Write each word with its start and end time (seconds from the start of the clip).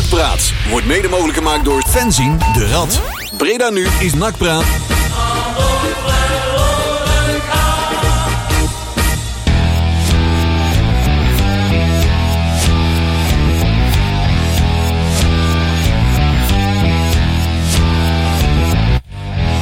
Nakpraat 0.00 0.52
wordt 0.70 0.86
mede 0.86 1.08
mogelijk 1.08 1.38
gemaakt 1.38 1.64
door 1.64 1.82
Fenzin 1.88 2.38
de 2.52 2.66
Rad. 2.66 3.00
Breda 3.36 3.70
nu 3.70 3.86
is 3.98 4.14
Nakpraat. 4.14 4.64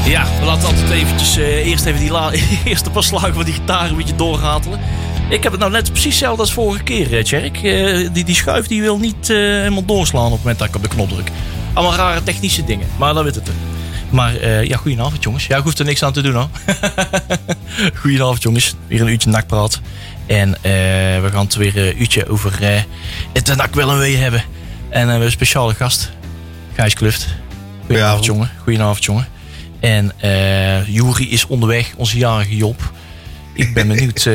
Ja, 0.05 0.27
we 0.39 0.45
laten 0.45 0.67
altijd 0.67 0.91
eventjes, 0.91 1.37
eh, 1.37 1.67
eerst 1.67 1.85
even 1.85 2.01
die 2.01 2.13
eerste 2.65 2.91
paar 2.91 3.03
slagen 3.03 3.35
van 3.35 3.45
die 3.45 3.55
gitaar 3.55 3.89
een 3.91 3.97
beetje 3.97 4.17
doorratelen. 4.17 4.81
Ik 5.29 5.43
heb 5.43 5.53
het 5.53 5.61
nou 5.61 5.73
net 5.73 5.91
precies 5.91 6.05
hetzelfde 6.05 6.41
als 6.41 6.53
vorige 6.53 6.83
keer, 6.83 7.17
eh, 7.17 7.25
Tjerk. 7.25 7.57
Eh, 7.57 8.09
die, 8.13 8.25
die 8.25 8.35
schuif 8.35 8.67
die 8.67 8.81
wil 8.81 8.99
niet 8.99 9.31
eh, 9.31 9.37
helemaal 9.37 9.85
doorslaan 9.85 10.25
op 10.25 10.31
het 10.31 10.41
moment 10.41 10.59
dat 10.59 10.69
ik 10.69 10.77
op 10.77 10.83
de 10.83 10.89
knop 10.89 11.09
druk. 11.09 11.31
Allemaal 11.73 11.97
rare 11.97 12.23
technische 12.23 12.65
dingen, 12.65 12.87
maar 12.99 13.15
dan 13.15 13.25
weet 13.25 13.35
het. 13.35 13.51
Maar 14.11 14.37
eh, 14.37 14.65
ja, 14.65 14.77
goedenavond 14.77 15.23
jongens. 15.23 15.47
Ja, 15.47 15.57
ik 15.57 15.63
hoef 15.63 15.79
er 15.79 15.85
niks 15.85 16.03
aan 16.03 16.13
te 16.13 16.21
doen 16.21 16.35
hoor. 16.35 16.49
goedenavond 18.01 18.43
jongens. 18.43 18.75
Weer 18.87 19.01
een 19.01 19.09
uurtje 19.09 19.31
nakpraat. 19.31 19.81
En 20.27 20.51
we 21.23 21.29
gaan 21.33 21.45
het 21.45 21.55
weer 21.55 21.79
een 21.79 22.01
uurtje 22.01 22.29
over 22.29 22.59
het 23.33 23.57
nak 23.57 23.75
wel 23.75 23.91
en 23.91 23.99
wee 23.99 24.17
hebben. 24.17 24.43
En 24.89 25.03
we 25.05 25.11
hebben 25.11 25.27
een 25.27 25.31
speciale 25.31 25.75
gast. 25.75 26.11
Gijs 26.75 26.95
Kluft. 26.95 27.29
Goedenavond 27.87 28.25
jongen. 28.25 28.51
Goedenavond 28.63 29.05
jongen. 29.05 29.29
En 29.81 30.13
Juri 30.87 31.31
is 31.31 31.47
onderweg, 31.47 31.93
onze 31.97 32.19
jarige 32.19 32.57
Job. 32.57 32.93
Ik 33.53 33.75
ben 33.75 33.89
benieuwd 33.95 34.29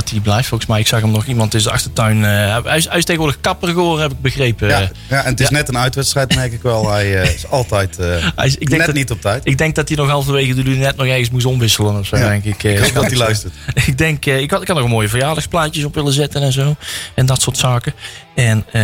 dat 0.00 0.10
hij 0.10 0.20
blijft. 0.20 0.48
Volgens 0.48 0.70
mij, 0.70 0.80
ik 0.80 0.86
zag 0.86 1.00
hem 1.00 1.10
nog 1.10 1.24
iemand 1.26 1.54
in 1.54 1.60
zijn 1.60 1.74
achtertuin. 1.74 2.24
eh, 2.24 2.58
hij, 2.64 2.76
is, 2.76 2.88
hij 2.88 2.98
is 2.98 3.04
tegenwoordig 3.04 3.40
kapper 3.40 3.68
geworden, 3.68 4.02
heb 4.02 4.10
ik 4.12 4.20
begrepen. 4.20 4.68
Ja, 4.68 4.78
ja, 5.08 5.24
en 5.24 5.30
het 5.30 5.40
is 5.40 5.48
ja. 5.48 5.52
net 5.56 5.68
een 5.68 5.78
uitwedstrijd, 5.78 6.34
merk 6.34 6.52
ik 6.52 6.62
wel. 6.62 6.90
Hij 6.90 7.20
eh, 7.20 7.34
is 7.34 7.48
altijd 7.50 7.98
eh, 7.98 8.06
Hij 8.36 8.46
is- 8.46 8.54
ik 8.56 8.58
denk 8.68 8.76
net 8.76 8.86
dat- 8.86 8.94
niet 8.94 9.10
op 9.10 9.20
tijd. 9.20 9.40
Ik 9.46 9.58
denk 9.58 9.74
dat 9.74 9.88
hij 9.88 9.96
nog 9.96 10.08
halverwege 10.08 10.54
de 10.54 10.62
net 10.70 10.96
nog 10.96 11.06
ergens 11.06 11.30
moest 11.30 11.46
omwisselen 11.46 11.98
of 11.98 12.06
zo, 12.06 12.16
Ja. 12.16 12.28
denk 12.28 12.44
ik. 12.44 12.64
eh, 12.64 12.72
Ik 12.72 12.78
hoop 12.78 12.94
dat 12.94 13.04
hij 13.06 13.16
luistert. 13.16 13.52
Ik 13.86 13.98
denk, 13.98 14.26
eh, 14.26 14.40
ik, 14.40 14.50
had, 14.50 14.60
ik 14.62 14.66
had 14.66 14.76
nog 14.76 14.84
een 14.84 14.90
mooie 14.92 15.08
verjaardagsplaatjes 15.08 15.84
op 15.84 15.94
willen 15.94 16.12
zetten 16.12 16.42
en 16.42 16.52
zo. 16.52 16.76
En 17.14 17.26
dat 17.26 17.42
soort 17.42 17.56
zaken. 17.58 17.94
En, 18.34 18.64
eh 18.72 18.80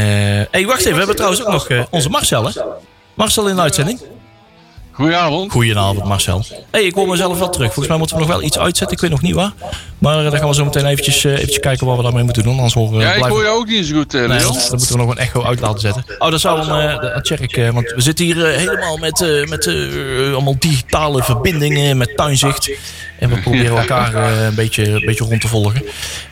hey, 0.50 0.66
wacht 0.66 0.78
even, 0.80 0.90
we 0.92 0.96
hebben 0.98 1.16
trouwens 1.16 1.44
ook 1.44 1.52
nog 1.52 1.68
eh, 1.68 1.82
onze 1.90 2.08
Marcel, 2.08 2.44
hè? 2.46 2.50
Marcel 3.14 3.48
in 3.48 3.54
de 3.54 3.60
uitzending. 3.62 4.00
Goedenavond. 4.96 5.52
Goedenavond, 5.52 6.04
Marcel. 6.04 6.44
hey, 6.70 6.82
ik 6.84 6.94
hoor 6.94 7.08
mezelf 7.08 7.38
wel 7.38 7.48
terug. 7.50 7.66
Volgens 7.66 7.88
mij 7.88 7.96
moeten 7.98 8.16
we 8.16 8.22
nog 8.22 8.30
wel 8.32 8.42
iets 8.42 8.58
uitzetten. 8.58 8.96
Ik 8.96 9.02
weet 9.02 9.10
nog 9.10 9.22
niet 9.22 9.34
waar. 9.34 9.52
Maar 9.98 10.24
eh, 10.24 10.30
dan 10.30 10.38
gaan 10.40 10.48
we 10.48 10.54
zo 10.54 10.64
meteen 10.64 10.86
eventjes, 10.86 11.24
eh, 11.24 11.32
eventjes 11.32 11.58
kijken 11.58 11.86
wat 11.86 11.96
we 11.96 12.02
daarmee 12.02 12.22
moeten 12.24 12.42
doen. 12.42 12.54
Anders 12.56 12.74
horen 12.74 12.96
we 12.96 13.02
Ja, 13.02 13.08
ik 13.08 13.14
blijven- 13.16 13.30
hoor 13.36 13.42
je 13.44 13.50
ook 13.50 13.66
niet 13.66 13.86
zo 13.86 13.94
goed, 13.96 14.14
eh, 14.14 14.20
Nee, 14.20 14.28
dan 14.38 14.52
dan 14.52 14.64
moeten 14.70 14.88
we 14.92 14.96
nog 14.96 15.10
een 15.10 15.18
echo 15.18 15.42
uit 15.42 15.60
laten 15.60 15.80
zetten. 15.80 16.04
Oh, 16.18 16.30
dat 16.30 16.40
zou 16.40 16.66
dan, 16.66 16.78
eh, 16.80 17.00
dat 17.00 17.26
check 17.26 17.40
ik. 17.40 17.56
eh, 17.56 17.70
want 17.70 17.92
we 17.96 18.00
zitten 18.00 18.24
hier 18.24 18.46
helemaal 18.46 18.96
met, 18.96 19.20
eh, 19.20 19.44
met 19.48 19.66
eh, 19.66 19.74
allemaal 20.32 20.56
digitale 20.58 21.22
verbindingen, 21.22 21.96
met 21.96 22.16
tuinzicht. 22.16 22.70
En 23.18 23.28
we 23.30 23.36
proberen 23.40 23.76
elkaar 23.78 24.14
eh, 24.14 24.44
een, 24.44 24.54
beetje, 24.54 24.88
een 24.90 25.06
beetje 25.06 25.24
rond 25.24 25.40
te 25.40 25.48
volgen. 25.48 25.82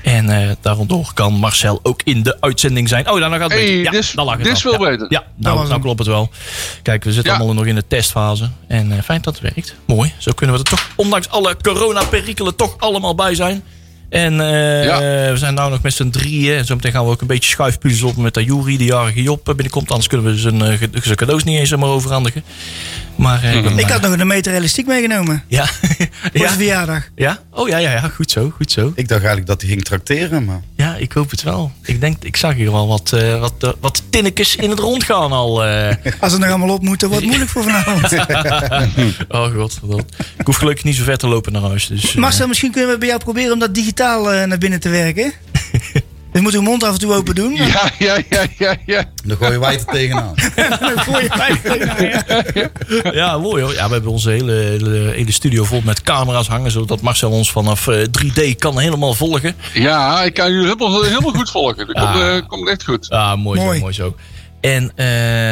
En 0.02 0.28
eh 0.30 0.50
daardoor 0.60 1.10
kan 1.14 1.32
Marcel 1.32 1.80
ook 1.82 2.00
in 2.04 2.22
de 2.22 2.36
uitzending 2.40 2.88
zijn. 2.88 3.10
Oh, 3.10 3.20
dan 3.20 3.30
gaat 3.32 3.40
het 3.40 3.52
Hey, 3.52 3.60
beter. 3.66 3.82
Ja, 3.82 3.90
dit 3.90 4.00
is- 4.00 4.10
dan 4.12 4.24
lag 4.24 4.34
het 4.34 4.44
dit 4.44 4.56
is 4.56 4.66
al. 4.66 4.72
veel 4.72 4.84
ja. 4.84 4.90
beter. 4.90 5.06
Ja, 5.08 5.22
nou, 5.36 5.68
nou 5.68 5.80
klopt 5.80 5.98
het 5.98 6.08
wel. 6.08 6.30
Kijk, 6.82 7.04
we 7.04 7.12
zitten 7.12 7.32
Ja. 7.32 7.38
allemaal 7.38 7.54
nog 7.56 7.66
in 7.66 7.74
de 7.74 7.84
testfase. 7.88 8.48
En 8.68 8.92
eh, 8.92 9.02
fijn 9.02 9.22
dat 9.22 9.38
het 9.38 9.54
werkt. 9.54 9.74
Mooi. 9.84 10.12
Zo 10.18 10.32
kunnen 10.32 10.56
we 10.56 10.62
er 10.62 10.68
toch, 10.70 10.88
ondanks 10.96 11.28
alle 11.28 11.56
coronaperikelen, 11.62 12.56
toch 12.56 12.74
allemaal 12.78 13.14
bij 13.14 13.34
zijn. 13.34 13.62
En 14.08 14.40
eh, 14.40 14.84
Ja. 14.84 14.98
we 15.30 15.36
zijn 15.36 15.54
nou 15.54 15.70
nog 15.70 15.82
met 15.82 15.94
z'n 15.94 16.10
drieën. 16.10 16.56
En 16.56 16.64
zometeen 16.64 16.92
gaan 16.92 17.04
we 17.04 17.10
ook 17.10 17.20
een 17.20 17.26
beetje 17.26 17.50
schuifpuzzelen 17.50 18.10
op 18.10 18.16
met 18.16 18.34
de 18.34 18.44
Jury, 18.44 18.76
de 18.76 18.84
jarige 18.84 19.22
Job 19.22 19.48
eh, 19.48 19.54
binnenkomt. 19.54 19.88
Anders 19.90 20.08
kunnen 20.08 20.26
we 20.32 20.38
zijn, 20.38 20.78
zijn 21.02 21.16
cadeaus 21.16 21.44
niet 21.44 21.58
eens 21.58 21.68
zomaar 21.68 21.88
overhandigen. 21.88 22.44
Maar 23.16 23.42
eh, 23.42 23.62
Mhm. 23.62 23.78
Ik 23.78 23.88
had 23.88 24.00
nog 24.00 24.18
een 24.18 24.26
meter 24.26 24.54
elastiek 24.54 24.86
meegenomen. 24.86 25.42
Ja. 25.48 25.66
Voor 25.66 26.06
ja. 26.32 26.40
zijn 26.40 26.50
verjaardag. 26.50 27.02
ja? 27.14 27.38
Oh 27.50 27.68
ja, 27.68 27.76
ja, 27.78 27.90
ja. 27.90 28.08
Goed 28.08 28.30
zo, 28.30 28.52
goed 28.56 28.70
zo. 28.72 28.86
Ik 28.94 29.08
dacht 29.08 29.10
eigenlijk 29.20 29.46
dat 29.46 29.60
hij 29.60 29.70
ging 29.70 29.84
trakteren, 29.84 30.44
maar 30.44 30.60
Ja, 30.76 30.96
ik 30.96 31.12
hoop 31.12 31.30
het 31.30 31.42
wel. 31.42 31.72
Ik 31.82 32.00
denk, 32.00 32.24
ik 32.24 32.36
zag 32.36 32.54
hier 32.54 32.72
wel 32.72 32.88
wat, 32.88 33.12
eh, 33.12 33.40
wat, 33.40 33.54
eh, 33.58 33.70
wat 33.80 34.02
tinnekes 34.10 34.56
in 34.56 34.70
het 34.70 34.78
rond 34.78 35.04
gaan 35.04 35.32
al. 35.32 35.64
eh. 35.64 35.94
Als 36.20 36.32
het 36.32 36.40
nog 36.40 36.50
allemaal 36.50 36.74
op 36.74 36.82
moet, 36.82 37.00
dan 37.00 37.08
wordt 37.10 37.24
het 37.24 37.34
moeilijk 37.34 37.50
voor 37.50 37.62
vanavond. 37.62 38.12
oh 39.28 39.54
god, 39.54 39.78
wat. 39.82 40.04
Ik 40.38 40.46
hoef 40.46 40.56
gelukkig 40.56 40.84
niet 40.84 40.96
zo 40.96 41.04
ver 41.04 41.16
te 41.18 41.26
lopen 41.28 41.52
naar 41.52 41.62
huis. 41.62 41.86
Dus, 41.86 42.10
eh, 42.10 42.16
Marcel, 42.20 42.46
misschien 42.48 42.70
kunnen 42.72 42.90
we 42.90 42.98
bij 42.98 43.08
jou 43.08 43.20
proberen 43.20 43.52
om 43.52 43.58
dat 43.58 43.74
digitaal 43.74 44.46
naar 44.46 44.58
binnen 44.58 44.80
te 44.80 44.88
werken. 44.88 45.32
Dus 46.34 46.42
moet 46.42 46.54
uw 46.54 46.62
mond 46.62 46.84
af 46.84 46.92
en 46.92 46.98
toe 46.98 47.14
open 47.14 47.34
doen. 47.34 47.54
Ja, 47.54 47.90
ja, 47.98 48.18
ja, 48.30 48.44
ja, 48.58 48.76
ja. 48.86 49.04
dan 49.24 49.36
gooi 49.36 49.52
je 49.52 49.58
wij 49.58 49.74
er 49.74 49.84
tegenaan. 49.84 50.34
Dan 50.80 50.98
gooi 51.00 51.22
je 51.22 51.30
mij 51.36 51.60
tegen. 51.62 52.70
Ja, 53.14 53.38
mooi 53.38 53.62
hoor. 53.62 53.72
Ja, 53.74 53.86
we 53.86 53.92
hebben 53.92 54.10
onze 54.10 54.30
hele, 54.30 54.52
hele, 54.52 55.10
hele 55.14 55.32
studio 55.32 55.64
vol 55.64 55.80
met 55.84 56.02
camera's 56.02 56.48
hangen. 56.48 56.70
Zodat 56.70 57.00
Marcel 57.00 57.30
ons 57.30 57.50
vanaf 57.50 57.88
eh, 57.88 58.04
3D 58.22 58.56
kan 58.58 58.78
helemaal 58.78 59.14
volgen. 59.14 59.54
Ja, 59.72 60.22
ik 60.22 60.34
kan 60.34 60.50
jullie 60.52 60.66
helemaal, 60.68 61.02
helemaal 61.02 61.32
goed 61.32 61.50
volgen. 61.50 61.86
Dat 61.86 61.96
komt, 61.96 62.06
Ah. 62.22 62.36
eh, 62.36 62.42
komt 62.46 62.68
echt 62.68 62.84
goed. 62.84 63.10
Ah, 63.10 63.36
mooi, 63.36 63.60
Mooi. 63.60 63.74
zo, 63.76 63.80
mooi 63.82 63.94
zo. 63.94 64.16
En 64.60 64.92
eh, 64.94 65.06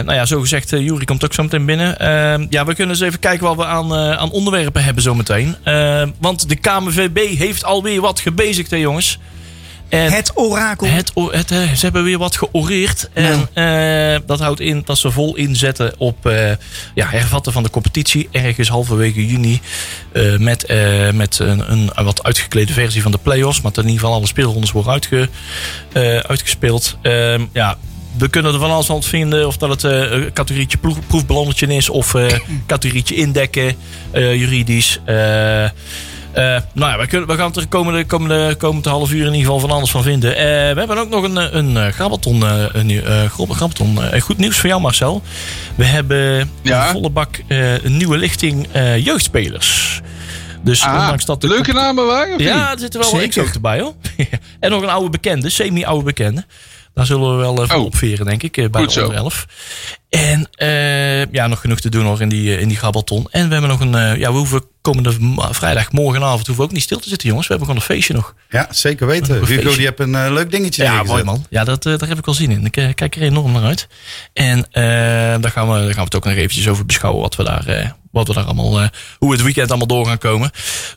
nou 0.05 0.13
ja, 0.15 0.27
zo 0.27 0.41
gezegd, 0.41 0.73
eh 0.73 0.81
Jury 0.81 1.05
komt 1.05 1.25
ook 1.25 1.33
zo 1.35 1.43
meteen 1.43 1.67
binnen. 1.67 1.99
Eh, 1.99 2.47
ja, 2.51 2.65
we 2.65 2.75
kunnen 2.75 2.95
eens 2.95 3.05
even 3.05 3.19
kijken 3.19 3.47
wat 3.47 3.57
we 3.57 3.65
aan, 3.65 3.95
eh, 3.95 4.11
aan 4.19 4.31
onderwerpen 4.31 4.85
hebben 4.85 5.03
zometeen. 5.03 5.57
Eh 5.65 6.03
want 6.21 6.49
de 6.49 6.55
KMVB 6.57 7.37
heeft 7.39 7.65
alweer 7.65 8.01
wat 8.01 8.21
gebezigd, 8.21 8.71
hè 8.71 8.77
jongens. 8.77 9.19
En 9.93 10.13
Het 10.13 10.33
orakel. 10.35 10.87
het, 11.31 11.51
eh, 11.51 11.73
ze 11.73 11.79
hebben 11.81 12.05
weer 12.05 12.19
wat 12.19 12.37
georeerd. 12.37 13.09
En 13.13 13.49
eh, 13.53 14.21
dat 14.27 14.41
houdt 14.41 14.61
in 14.61 14.83
dat 14.85 14.99
ze 14.99 15.11
vol 15.11 15.37
inzetten 15.37 15.95
op 15.99 16.27
eh, 16.27 16.51
ja, 16.95 17.07
hervatten 17.07 17.53
van 17.53 17.63
de 17.63 17.71
competitie. 17.71 18.29
Ergens 18.31 18.69
halverwege 18.69 19.27
juni. 19.27 19.61
met 20.39 20.67
met 21.15 21.39
een, 21.39 21.73
een, 21.73 21.91
wat 22.05 22.23
uitgeklede 22.23 22.73
versie 22.73 23.03
van 23.03 23.13
de 23.13 23.19
play-offs. 23.23 23.61
Maar 23.61 23.73
in 23.75 23.83
ieder 23.83 23.99
geval 23.99 24.15
alle 24.15 24.27
speelrondes 24.27 24.73
worden 24.73 24.93
uitge, 24.93 25.29
uitgespeeld. 26.29 26.97
Ehm, 27.03 27.45
ja, 27.53 27.79
we 28.19 28.29
kunnen 28.29 28.53
er 28.53 28.59
van 28.59 28.71
alles 28.71 28.87
van 28.87 29.03
vinden. 29.03 29.47
Of 29.47 29.57
dat 29.57 29.69
het 29.71 29.83
een 29.83 30.33
categorietje 30.33 30.79
proefballonnetje 31.07 31.67
is. 31.67 31.89
Of 31.89 32.15
eh 32.15 32.27
categorietje 32.67 33.15
indekken. 33.15 33.75
eh, 34.11 34.35
juridisch. 34.35 35.01
Eh 36.33 36.61
nou 36.73 36.93
ja, 36.93 36.99
we, 36.99 37.07
kunnen, 37.07 37.29
we 37.29 37.35
gaan 37.35 37.47
het 37.47 37.57
er 37.57 37.67
komende, 37.69 38.05
komende, 38.05 38.55
komende 38.55 38.89
half 38.89 39.11
uur 39.13 39.19
in 39.27 39.33
ieder 39.35 39.41
geval 39.41 39.59
van 39.59 39.71
alles 39.71 39.91
van 39.91 40.03
vinden. 40.03 40.37
Eh, 40.37 40.43
we 40.45 40.79
hebben 40.79 40.99
ook 40.99 41.09
nog 41.09 41.23
een, 41.25 41.39
eh, 41.39 41.47
een 41.51 41.93
grabbelton. 41.93 42.43
eh, 42.47 42.65
een, 42.73 42.91
eh, 43.05 43.31
grabbelton. 43.31 44.03
Eh, 44.03 44.21
goed 44.21 44.39
nieuws 44.39 44.57
voor 44.59 44.69
jou, 44.69 44.81
Marcel. 44.81 45.23
We 45.75 45.85
hebben 45.85 46.51
Ja? 46.63 46.87
een 46.87 46.93
volle 46.93 47.11
bak 47.11 47.41
eh, 47.47 47.85
een 47.85 47.97
nieuwe 47.97 48.17
lichting 48.19 48.67
eh, 48.73 49.05
jeugdspelers. 49.05 50.01
Dus 50.65 50.83
Ah, 50.83 51.01
ondanks 51.01 51.25
dat 51.25 51.41
de 51.41 51.49
leuke 51.49 51.73
namen 51.73 52.07
waren, 52.07 52.39
ja, 52.39 52.73
er 52.73 52.79
zitten 52.79 53.01
wel 53.01 53.09
Zeker. 53.11 53.43
ook 53.43 53.55
erbij 53.55 53.81
hoor. 53.81 53.95
en 54.61 54.71
nog 54.71 54.83
een 54.83 54.89
oude 54.89 55.11
bekende, 55.11 55.51
semi-oude 55.51 56.05
bekende. 56.05 56.45
Daar 56.95 57.07
zullen 57.07 57.31
we 57.31 57.37
wel 57.37 57.63
even 57.63 57.77
Oh. 57.77 57.85
opveren, 57.85 58.27
denk 58.27 58.43
ik, 58.43 58.57
eh, 58.57 58.71
bij 58.71 58.81
Goed 58.83 58.95
de 58.95 59.01
zo. 59.01 59.07
onder 59.07 59.19
11. 59.21 59.47
En 60.09 60.49
eh, 60.53 61.25
ja, 61.33 61.47
nog 61.47 61.61
genoeg 61.61 61.81
te 61.81 61.89
doen 61.89 62.05
nog 62.05 62.21
in 62.21 62.29
die, 62.29 62.55
eh, 62.55 62.61
in 62.61 62.69
die 62.69 62.77
grabbelton. 62.77 63.27
En 63.31 63.47
we 63.47 63.53
hebben 63.53 63.71
nog 63.71 63.81
een, 63.81 63.95
eh, 63.95 64.17
ja, 64.17 64.33
we 64.33 64.39
hoeven 64.39 64.65
komende 64.81 65.13
vrijdag, 65.51 65.93
morgenavond, 65.93 66.47
hoeven 66.47 66.57
we 66.65 66.71
ook 66.71 66.73
niet 66.75 66.83
stil 66.83 66.99
te 66.99 67.09
zitten, 67.09 67.29
jongens. 67.29 67.47
We 67.49 67.55
hebben 67.55 67.75
gewoon 67.75 67.89
een 67.89 67.95
feestje 67.95 68.15
nog. 68.15 68.35
Ja, 68.51 68.67
zeker 68.71 69.07
weten. 69.07 69.35
Hugo 69.35 69.47
feestje. 69.47 69.77
die 69.77 69.87
heeft 69.87 70.01
een 70.01 70.33
leuk 70.33 70.51
dingetje 70.51 70.83
Ja, 70.83 70.89
neergezet. 70.91 71.13
mooi 71.13 71.25
man. 71.25 71.47
Ja, 71.51 71.65
dat, 71.65 71.83
daar 71.83 72.09
heb 72.09 72.19
ik 72.19 72.25
wel 72.25 72.35
zin 72.35 72.51
in. 72.51 72.65
Ik 72.71 72.93
kijk 72.95 73.17
er 73.17 73.23
enorm 73.23 73.53
naar 73.53 73.63
uit. 73.65 73.87
En 74.33 74.67
eh, 74.71 74.83
daar, 75.41 75.51
gaan 75.51 75.69
we, 75.69 75.75
daar 75.75 75.85
gaan 75.87 75.95
we 75.95 76.01
het 76.03 76.15
ook 76.15 76.25
nog 76.25 76.35
eventjes 76.35 76.69
over 76.69 76.87
beschouwen. 76.87 77.23
Wat 77.23 77.37
we 77.37 77.45
daar, 77.45 77.67
eh, 77.67 77.89
wat 78.11 78.29
we 78.29 78.35
daar 78.35 78.45
allemaal, 78.45 78.81
eh, 78.81 78.89
hoe 79.19 79.29
we 79.29 79.35
het 79.35 79.45
weekend 79.45 79.69
allemaal 79.69 79.87
door 79.87 80.07
gaan 80.07 80.19
komen. 80.19 80.51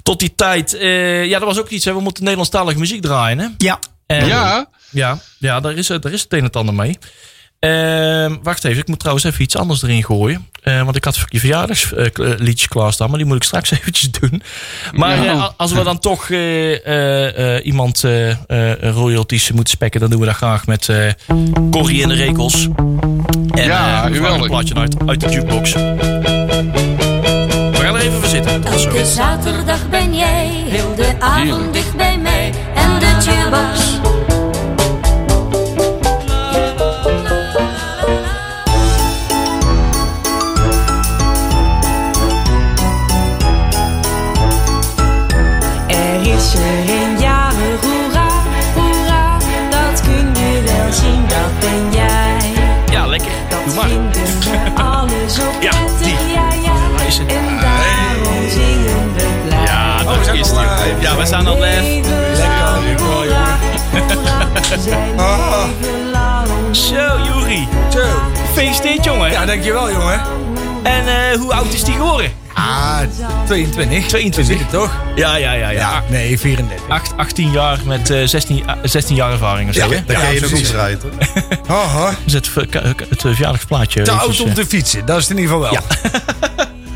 Tot 0.04 0.20
die 0.20 0.34
tijd, 0.36 0.74
eh, 0.74 1.26
ja, 1.26 1.40
dat 1.40 1.48
was 1.48 1.60
ook 1.60 1.70
iets. 1.70 1.86
Hè. 1.86 1.94
We 1.94 2.02
moeten 2.02 2.22
Nederlandstalige 2.24 2.80
muziek 2.80 3.02
draaien. 3.02 3.40
Hè? 3.40 3.48
Ja. 3.58 3.80
En- 4.06 4.26
Ja, 4.28 4.70
Ja, 4.96 5.20
ja 5.40 5.60
daar, 5.60 5.74
is, 5.74 5.88
daar 5.88 6.12
is 6.12 6.22
het 6.22 6.34
een 6.34 6.44
en 6.44 6.52
ander 6.52 6.76
mee. 6.76 6.98
Ehm, 7.60 8.36
wacht 8.44 8.64
even, 8.64 8.82
ik 8.82 8.88
moet 8.88 9.00
trouwens 9.00 9.26
even 9.26 9.42
iets 9.42 9.56
anders 9.58 9.84
erin 9.84 10.04
gooien. 10.04 10.48
Eh, 10.64 10.84
want 10.84 10.96
ik 10.96 11.04
had 11.04 11.20
je 11.30 11.40
verjaardagsliedje 11.40 12.68
klaarstaan, 12.68 13.10
maar 13.10 13.18
die 13.18 13.28
moet 13.28 13.36
ik 13.36 13.44
straks 13.44 13.72
eventjes 13.80 14.12
doen. 14.12 14.42
Maar 14.92 15.24
Ja. 15.24 15.34
eh, 15.34 15.50
als 15.58 15.72
we 15.72 15.84
dan 15.84 16.00
toch 16.00 16.30
eh, 16.30 17.66
iemand 17.66 18.04
eh, 18.04 18.30
eh, 18.32 18.38
royalties 18.94 19.52
moeten 19.52 19.74
spekken, 19.74 20.00
dan 20.00 20.10
doen 20.10 20.20
we 20.20 20.26
dat 20.26 20.36
graag 20.36 20.66
met 20.68 20.90
eh 20.90 21.12
Corrie 21.72 22.04
en 22.04 22.10
de 22.10 22.16
Rekels. 22.16 22.68
En 23.52 23.64
Ja, 23.66 24.08
geweldig. 24.08 24.42
een 24.44 24.50
plaatje 24.50 24.76
uit, 24.76 24.96
uit 25.06 25.20
de 25.20 25.30
jukebox. 25.30 25.74
We 25.74 25.82
gaan 27.82 27.96
er 27.96 28.02
even 28.02 28.20
voor 28.20 28.30
zitten. 28.30 28.64
Elke 28.66 29.06
zaterdag 29.06 29.90
ben 29.90 30.16
jij 30.16 30.48
heel 30.48 30.96
de 30.96 31.16
avond 31.20 31.74
dicht 31.74 31.96
bij 31.96 32.18
mij 32.18 32.54
en 32.76 33.00
de 33.00 33.06
jukebox. 33.26 34.00
meisje 46.46 46.94
en 46.94 47.20
jaren 47.20 47.80
hoera, 47.82 48.28
hoera. 48.76 49.38
Dat 49.70 50.02
kun 50.02 50.44
je 50.44 50.62
wel 50.66 50.94
zien, 50.94 51.26
dat 51.28 51.60
ben 51.60 51.92
jij. 51.92 52.54
Ja, 52.92 53.06
lekker. 53.06 53.32
Dat 53.50 53.66
Doe 53.66 53.76
maar. 53.76 53.88
we 53.88 54.82
alles 54.82 55.40
op 55.40 55.62
ja, 55.68 55.72
die. 56.02 56.34
Ja, 56.34 56.48
ja. 56.64 56.74
En 57.28 57.60
daarom 57.62 58.50
zingen 58.50 59.14
we 59.16 59.26
blij. 59.46 59.64
Ja, 59.64 59.98
dat 59.98 60.28
oh, 60.28 60.34
is 60.34 60.50
live. 60.50 60.96
Ja, 61.00 61.16
we 61.16 61.26
staan 61.26 61.48
al 61.48 61.60
live. 61.60 62.10
Lekker, 62.38 62.82
nu. 62.86 62.96
Ah. 65.18 65.64
Zo, 66.72 67.20
Juri. 67.24 67.68
Zo. 67.90 68.02
Gefeliciteerd, 68.48 69.04
jongen. 69.04 69.32
Ja, 69.32 69.46
dankjewel, 69.46 69.92
jongen. 69.92 70.45
En 70.86 71.08
eh, 71.08 71.40
hoe 71.40 71.54
oud 71.54 71.74
is 71.74 71.84
die 71.84 71.94
geworden? 71.94 72.32
Ah, 72.54 73.00
22. 73.46 74.08
22. 74.08 74.46
Zit 74.46 74.60
het 74.60 74.70
toch? 74.70 75.02
Ja, 75.16 75.36
ja, 75.36 75.52
ja. 75.52 75.70
ja. 75.70 75.80
Ja, 75.80 76.04
nee, 76.10 76.40
34. 76.40 76.88
Acht- 76.90 77.18
18 77.18 77.52
jaar 77.52 77.80
met 77.86 78.10
eh, 78.10 78.24
16, 78.26 78.68
eh, 78.68 78.76
16 78.84 79.16
jaar 79.16 79.32
ervaring 79.32 79.70
of 79.70 79.76
zo, 79.76 79.92
hè? 79.92 80.04
Dan 80.06 80.16
ga 80.16 80.28
je 80.28 80.42
nog 80.42 80.52
iets 80.52 80.72
rijden? 80.72 81.12
Haha. 81.68 82.14
Is 82.26 82.34
het, 82.34 82.50
het 82.56 83.26
eh, 83.26 83.32
verjaardagsplaatje. 83.32 84.02
Te 84.02 84.12
oud 84.12 84.42
om 84.42 84.50
eh. 84.50 84.54
te 84.56 84.66
fietsen, 84.66 85.06
dat 85.06 85.18
is 85.18 85.28
het 85.28 85.38
in 85.38 85.44
ieder 85.44 85.56
geval 85.56 85.72
wel. 85.72 85.82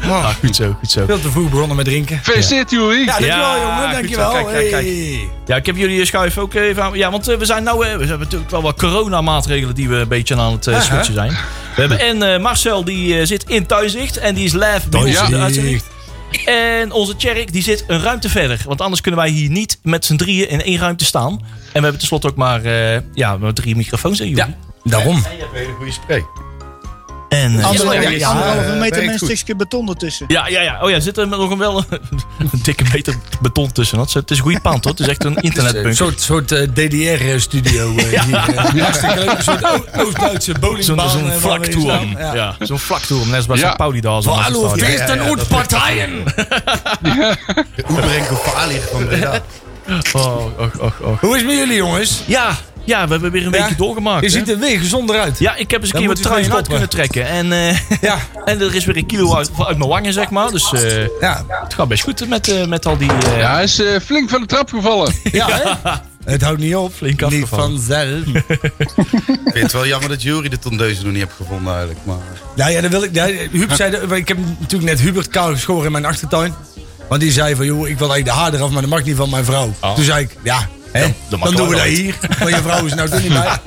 Ah, 0.10 0.30
goed 0.30 0.56
zo, 0.56 0.76
goed 0.80 0.92
zo. 0.92 1.06
Veel 1.06 1.20
te 1.22 1.32
vroeg 1.32 1.50
begonnen 1.50 1.76
met 1.76 1.86
drinken. 1.86 2.18
Gefeliciteerd, 2.18 2.72
Juri. 2.72 3.00
Ja, 3.00 3.06
dankjewel, 3.06 3.38
Ja, 3.38 3.62
jongen. 3.62 3.92
Dankjewel. 3.92 4.32
Kijk, 4.32 4.46
kijk, 4.48 4.70
kijk. 4.70 4.86
Hey. 4.86 5.30
Ja, 5.46 5.56
ik 5.56 5.66
heb 5.66 5.76
jullie 5.76 6.06
schuif 6.06 6.38
ook 6.38 6.54
even 6.54 6.84
aan. 6.84 6.94
Ja, 6.98 7.12
want 7.12 7.28
eh, 7.28 7.38
we 7.38 7.46
zijn 7.46 7.64
nou. 7.64 7.86
eh, 7.86 7.92
we 7.94 8.00
hebben 8.00 8.20
natuurlijk 8.20 8.52
wel 8.52 8.62
wat 8.62 8.78
coronamaatregelen 8.78 9.76
die 9.76 9.90
we 9.90 9.96
een 9.96 10.08
beetje 10.08 10.36
aan 10.36 10.52
het 10.52 10.68
eh, 10.68 10.82
switchen 10.82 11.14
zijn. 11.14 11.30
We 11.76 11.82
hebben 11.82 12.00
en 12.00 12.34
eh, 12.34 12.40
Marcel 12.42 12.84
die 12.84 13.20
eh, 13.20 13.26
zit 13.26 13.44
in 13.48 13.66
thuiszicht 13.66 14.18
en 14.18 14.36
die 14.36 14.46
is 14.46 14.54
live 14.54 14.90
bij 14.90 15.00
ons 15.02 15.12
Ja. 15.12 15.24
in 15.26 15.32
de 15.32 15.38
uitzending. 15.38 15.82
En 16.46 16.92
onze 16.92 17.16
Tjerk 17.16 17.52
die 17.52 17.64
zit 17.64 17.84
een 17.88 18.02
ruimte 18.02 18.30
verder. 18.30 18.62
Want 18.66 18.82
anders 18.82 19.02
kunnen 19.02 19.20
wij 19.20 19.30
hier 19.30 19.50
niet 19.50 19.80
met 19.84 20.06
z'n 20.06 20.16
drieën 20.16 20.50
in 20.50 20.62
één 20.64 20.80
ruimte 20.80 21.06
staan. 21.06 21.32
En 21.32 21.40
we 21.74 21.80
hebben 21.80 21.98
tenslotte 21.98 22.28
ook 22.28 22.36
maar, 22.36 22.64
eh, 22.64 23.00
ja, 23.14 23.38
maar 23.38 23.54
drie 23.54 23.76
microfoons. 23.76 24.18
Hè, 24.20 24.24
jullie? 24.26 24.40
Ja, 24.44 24.50
daarom. 24.84 25.16
En 25.16 25.22
je 25.22 25.28
hebt 25.42 25.52
een 25.54 25.58
hele 25.60 25.74
goede 25.74 25.92
spray. 25.92 26.24
En, 27.30 27.60
eh, 27.60 27.72
ja, 27.74 27.94
ja, 27.94 28.02
ja, 28.02 28.10
ja. 28.10 28.30
Anderhalve 28.30 28.62
eh, 28.72 28.80
meter 28.80 29.06
met 29.06 29.22
een 29.22 29.28
stukje 29.28 29.56
beton 29.56 29.90
ertussen. 29.90 30.26
ja, 30.30 30.48
ja, 30.48 30.62
ja. 30.62 30.80
Oh 30.82 30.90
ja, 30.90 30.96
er 30.96 31.02
zit 31.02 31.18
er 31.18 31.28
nog 31.28 31.50
een 31.52 31.58
wel 31.58 31.84
een 32.40 32.50
dikke 32.64 32.84
meter 32.94 33.16
beton 33.42 33.72
tussen. 33.72 33.98
Dat 33.98 34.08
is- 34.08 34.14
Het 34.14 34.32
is 34.32 34.38
een 34.38 34.44
goede 34.44 34.60
pand 34.60 34.84
hoor. 34.84 34.94
Het 34.94 35.02
is 35.02 35.08
echt 35.08 35.24
een 35.24 35.32
Een 35.38 35.42
internetbunker. 35.44 35.96
soort, 35.96 36.22
soort 36.22 36.52
eh, 36.52 36.68
DDR-studio. 36.74 37.94
Ja. 38.12 38.24
Een 38.28 39.44
soort 39.44 39.66
Oost-Duitse 39.98 40.52
Zo'n 40.52 40.60
bowlingbaan. 40.60 41.10
zo'n 41.10 41.30
eh, 41.64 41.80
staan. 41.82 42.36
Ja, 42.36 42.56
zo'n 42.60 42.80
vlaktoren. 42.80 43.28
Net 43.28 43.36
als 43.36 43.46
bij 43.46 43.58
Ja. 43.58 43.70
St. 43.72 43.78
Pauli 43.78 44.02
daar. 44.02 44.22
Stadion. 44.22 44.78
feesten 44.80 45.20
en 45.20 45.48
partijen. 45.48 46.24
Van 48.92 49.08
Breda. 49.08 49.40
Oh, 50.14 50.46
och, 50.60 50.76
och, 50.80 51.00
och. 51.02 51.20
Hoe 51.20 51.30
is 51.36 51.42
het 51.42 51.46
met 51.46 51.56
jullie, 51.58 51.76
jongens? 51.76 52.22
Ja, 52.26 52.58
ja, 52.90 53.06
we 53.06 53.12
hebben 53.12 53.32
weer 53.32 53.46
een 53.46 53.52
Ja. 53.52 53.60
weekje 53.60 53.76
doorgemaakt. 53.76 54.22
Je 54.22 54.32
hè? 54.32 54.38
ziet 54.38 54.50
er 54.50 54.60
weer 54.60 54.80
gezonder 54.80 55.20
uit. 55.20 55.40
Ja, 55.40 55.56
ik 55.56 55.72
heb 55.72 55.82
eens 55.82 55.90
een 55.94 55.96
Dan 56.00 56.06
keer 56.08 56.16
wat 56.22 56.24
truien 56.24 56.54
uit 56.54 56.68
kunnen 56.68 56.90
trekken. 56.90 57.28
En, 57.28 57.52
eh, 57.52 57.78
Ja. 58.02 58.18
en 58.46 58.62
er 58.62 58.76
is 58.76 58.86
weer 58.86 58.98
een 58.98 59.06
kilo 59.06 59.36
uit, 59.36 59.50
uit 59.68 59.78
mijn 59.78 59.90
wangen, 59.90 60.14
zeg 60.14 60.30
maar. 60.30 60.52
Dus 60.52 60.72
eh, 60.74 61.06
Ja. 61.20 61.46
het 61.64 61.74
gaat 61.74 61.88
best 61.88 62.04
goed 62.04 62.28
met, 62.30 62.48
eh, 62.48 62.66
met 62.66 62.86
al 62.86 62.98
die... 62.98 63.12
eh, 63.12 63.38
Ja, 63.40 63.54
hij 63.54 63.64
is 63.64 63.80
eh, 63.80 64.00
flink 64.06 64.30
van 64.30 64.42
de 64.42 64.48
trap 64.48 64.70
gevallen. 64.70 65.14
Ja, 65.32 65.48
hè? 65.52 65.92
Het 66.32 66.42
houdt 66.42 66.60
niet 66.60 66.76
op. 66.76 66.94
Flink 66.94 67.30
niet 67.30 67.48
vanzelf. 67.48 68.26
Ik 69.46 69.56
vind 69.56 69.64
het 69.64 69.72
wel 69.72 69.88
jammer 69.88 70.10
dat 70.10 70.22
Jury 70.22 70.50
de 70.50 70.60
tondeuzen 70.60 71.04
nog 71.04 71.14
niet 71.14 71.22
heeft 71.24 71.36
gevonden 71.36 71.72
eigenlijk. 71.74 72.00
Maar 72.06 72.18
Ja, 72.56 72.68
ja, 72.68 72.82
dat 72.82 72.92
wil 72.92 73.04
ik. 73.04 73.14
Ja, 73.16 73.26
Huub 73.52 73.72
zei, 73.74 73.96
ik 74.16 74.28
heb 74.28 74.38
natuurlijk 74.60 74.90
net 74.92 75.00
Hubert 75.00 75.28
kaal 75.28 75.52
geschoren 75.52 75.86
in 75.86 75.92
mijn 75.92 76.06
achtertuin. 76.06 76.54
Want 77.10 77.22
die 77.22 77.32
zei 77.32 77.56
van, 77.56 77.66
joh, 77.66 77.88
ik 77.88 77.98
wil 78.00 78.12
eigenlijk 78.12 78.26
de 78.26 78.32
haar 78.44 78.54
eraf, 78.54 78.70
maar 78.72 78.82
dat 78.82 78.90
mag 78.90 79.04
niet 79.04 79.16
van 79.16 79.30
mijn 79.30 79.46
vrouw. 79.46 79.74
Oh. 79.80 79.96
Toen 79.96 80.04
zei 80.04 80.24
ik, 80.24 80.36
ja, 80.44 80.68
hè, 80.92 81.06
dan 81.30 81.40
doen 81.56 81.68
we 81.70 81.76
dat 81.76 81.84
hier. 81.86 82.16
Want 82.40 82.50
je 82.50 82.62
vrouw 82.62 82.86
is 82.86 82.94
nou 82.94 83.10
toch 83.10 83.22
niet 83.22 83.34
bij. 83.34 83.58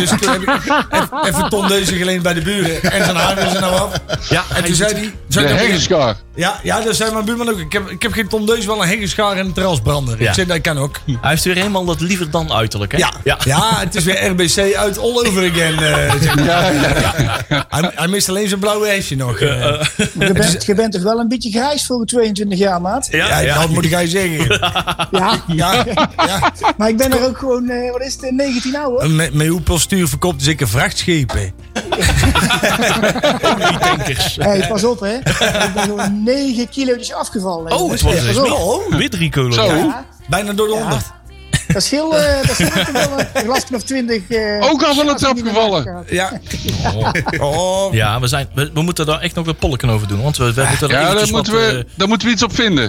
Dus 0.00 0.08
toen 0.08 0.30
heb 0.30 0.42
ik 0.42 0.48
even- 0.90 1.24
even 1.26 1.48
tondeuzen 1.48 1.96
geleend 1.96 2.22
bij 2.22 2.34
de 2.34 2.42
buren. 2.42 2.82
En 2.92 3.04
zijn 3.04 3.16
haar 3.16 3.38
is 3.38 3.54
er 3.54 3.60
nou 3.60 3.74
af. 3.80 3.90
ja, 4.28 4.44
En 4.54 4.64
toen 4.64 4.74
zei 4.74 4.92
hij... 4.94 5.12
De 5.28 5.54
heggeschaar. 5.54 6.16
Ja, 6.38 6.60
ja, 6.62 6.80
dat 6.80 6.96
zei 6.96 7.12
mijn 7.12 7.24
buurman 7.24 7.48
ook. 7.50 7.58
Ik 7.58 7.72
heb, 7.72 7.88
ik 7.90 8.02
heb 8.02 8.12
geen 8.12 8.28
tondeus, 8.28 8.64
wel 8.66 8.82
een 8.82 8.88
heggeschaar 8.88 9.36
en 9.36 9.46
een 9.46 9.52
terrasbrander. 9.52 10.22
Ja. 10.22 10.28
Ik 10.28 10.34
zei, 10.34 10.46
dat 10.46 10.60
kan 10.60 10.78
ook. 10.78 11.00
Hij 11.06 11.30
heeft 11.30 11.44
weer 11.44 11.54
helemaal 11.54 11.84
dat 11.84 12.00
liever 12.00 12.30
dan 12.30 12.52
uiterlijk, 12.52 12.92
hè? 12.92 12.98
Ja, 12.98 13.12
ja. 13.44 13.78
het 13.78 13.94
is 13.94 14.04
weer 14.04 14.26
RBC 14.26 14.74
uit 14.74 14.98
all 14.98 15.26
over 15.26 15.50
again. 15.50 15.78
eh, 15.78 16.12
zeg 16.22 16.34
maar. 16.36 16.72
Hij, 17.68 17.90
hij 17.94 18.08
mist 18.08 18.28
alleen 18.28 18.48
zijn 18.48 18.60
blauwe 18.60 18.86
hesje 18.88 19.14
nog. 19.16 19.38
eh. 19.38 19.80
Je 20.18 20.32
bent, 20.32 20.64
je 20.64 20.74
bent 20.74 20.92
toch 20.92 21.02
wel 21.02 21.18
een 21.18 21.28
beetje 21.28 21.50
grijs 21.50 21.86
voor 21.86 22.04
22 22.06 22.58
jaar, 22.58 22.80
maat? 22.80 23.08
Ja, 23.10 23.28
ja, 23.28 23.38
ja. 23.38 23.60
dat 23.60 23.68
moet 23.68 23.84
ik 23.84 23.90
jij 23.90 24.06
zeggen. 24.06 24.46
Ja. 25.10 25.42
Ja, 25.46 25.84
ja. 26.26 26.52
Maar 26.76 26.88
ik 26.88 26.96
ben 26.96 27.12
er 27.12 27.26
ook 27.26 27.38
gewoon, 27.38 27.68
eh, 27.68 27.90
wat 27.92 28.00
is 28.00 28.12
het, 28.12 28.22
eh, 28.22 28.32
19 28.32 28.76
ouwe? 28.76 29.08
Met, 29.08 29.34
met 29.34 29.46
uw 29.46 29.60
postuur 29.60 30.08
verkoopt 30.08 30.38
dus 30.38 30.48
ik 30.48 30.60
een 30.60 30.68
vrachtschepen. 30.68 31.52
Hé, 34.38 34.66
pas 34.68 34.84
op 34.84 35.00
hè. 35.00 35.14
Ik 35.14 35.72
ben 35.74 35.82
gewoon 35.82 36.22
9 36.36 36.68
kilo's 36.68 37.12
afgevallen. 37.12 37.72
Oh, 37.72 37.90
het 37.90 38.00
was 38.00 38.14
dus 38.14 39.08
drie 39.08 39.30
kolen. 39.30 39.52
Zo. 39.52 39.64
Ja, 39.64 40.06
Bijna 40.28 40.52
door 40.52 40.66
de 40.68 40.74
100. 40.74 41.04
dat 41.68 41.82
scheelt 41.82 42.14
eh, 42.14 42.46
dat 42.46 42.54
scheelt 42.54 42.72
toch 42.72 43.08
wel 43.08 43.18
een 43.18 43.26
glasje 43.44 43.74
of 43.74 43.82
20. 43.82 44.28
eh, 44.28 44.70
Ook 44.70 44.82
al 44.82 44.94
van 44.94 45.06
de 45.06 45.12
als 45.12 45.20
je 45.20 45.26
trap 45.26 45.34
niet 45.34 45.44
naar 45.44 45.54
gevallen. 45.54 45.84
buiten 45.84 46.04
gaat. 46.06 46.10
Ja. 46.10 47.40
Oh. 47.44 47.92
Ja, 47.94 48.20
we, 48.20 48.26
zijn, 48.26 48.48
we, 48.54 48.70
we 48.74 48.82
moeten 48.82 49.06
daar 49.06 49.20
echt 49.20 49.34
nog 49.34 49.46
wat 49.46 49.58
polken 49.58 49.88
over 49.88 50.08
doen. 50.08 50.22
Want 50.22 50.36
we, 50.36 50.52
we 50.54 50.66
moeten 50.68 50.88
er 50.88 50.94
Ja, 50.94 51.14
daar 51.14 51.14
moeten, 51.14 51.32
wat, 51.32 51.46
we, 51.46 51.84
eh, 51.86 51.92
daar 51.96 52.08
moeten 52.08 52.26
we 52.26 52.32
iets 52.32 52.42
op 52.42 52.54
vinden. 52.54 52.82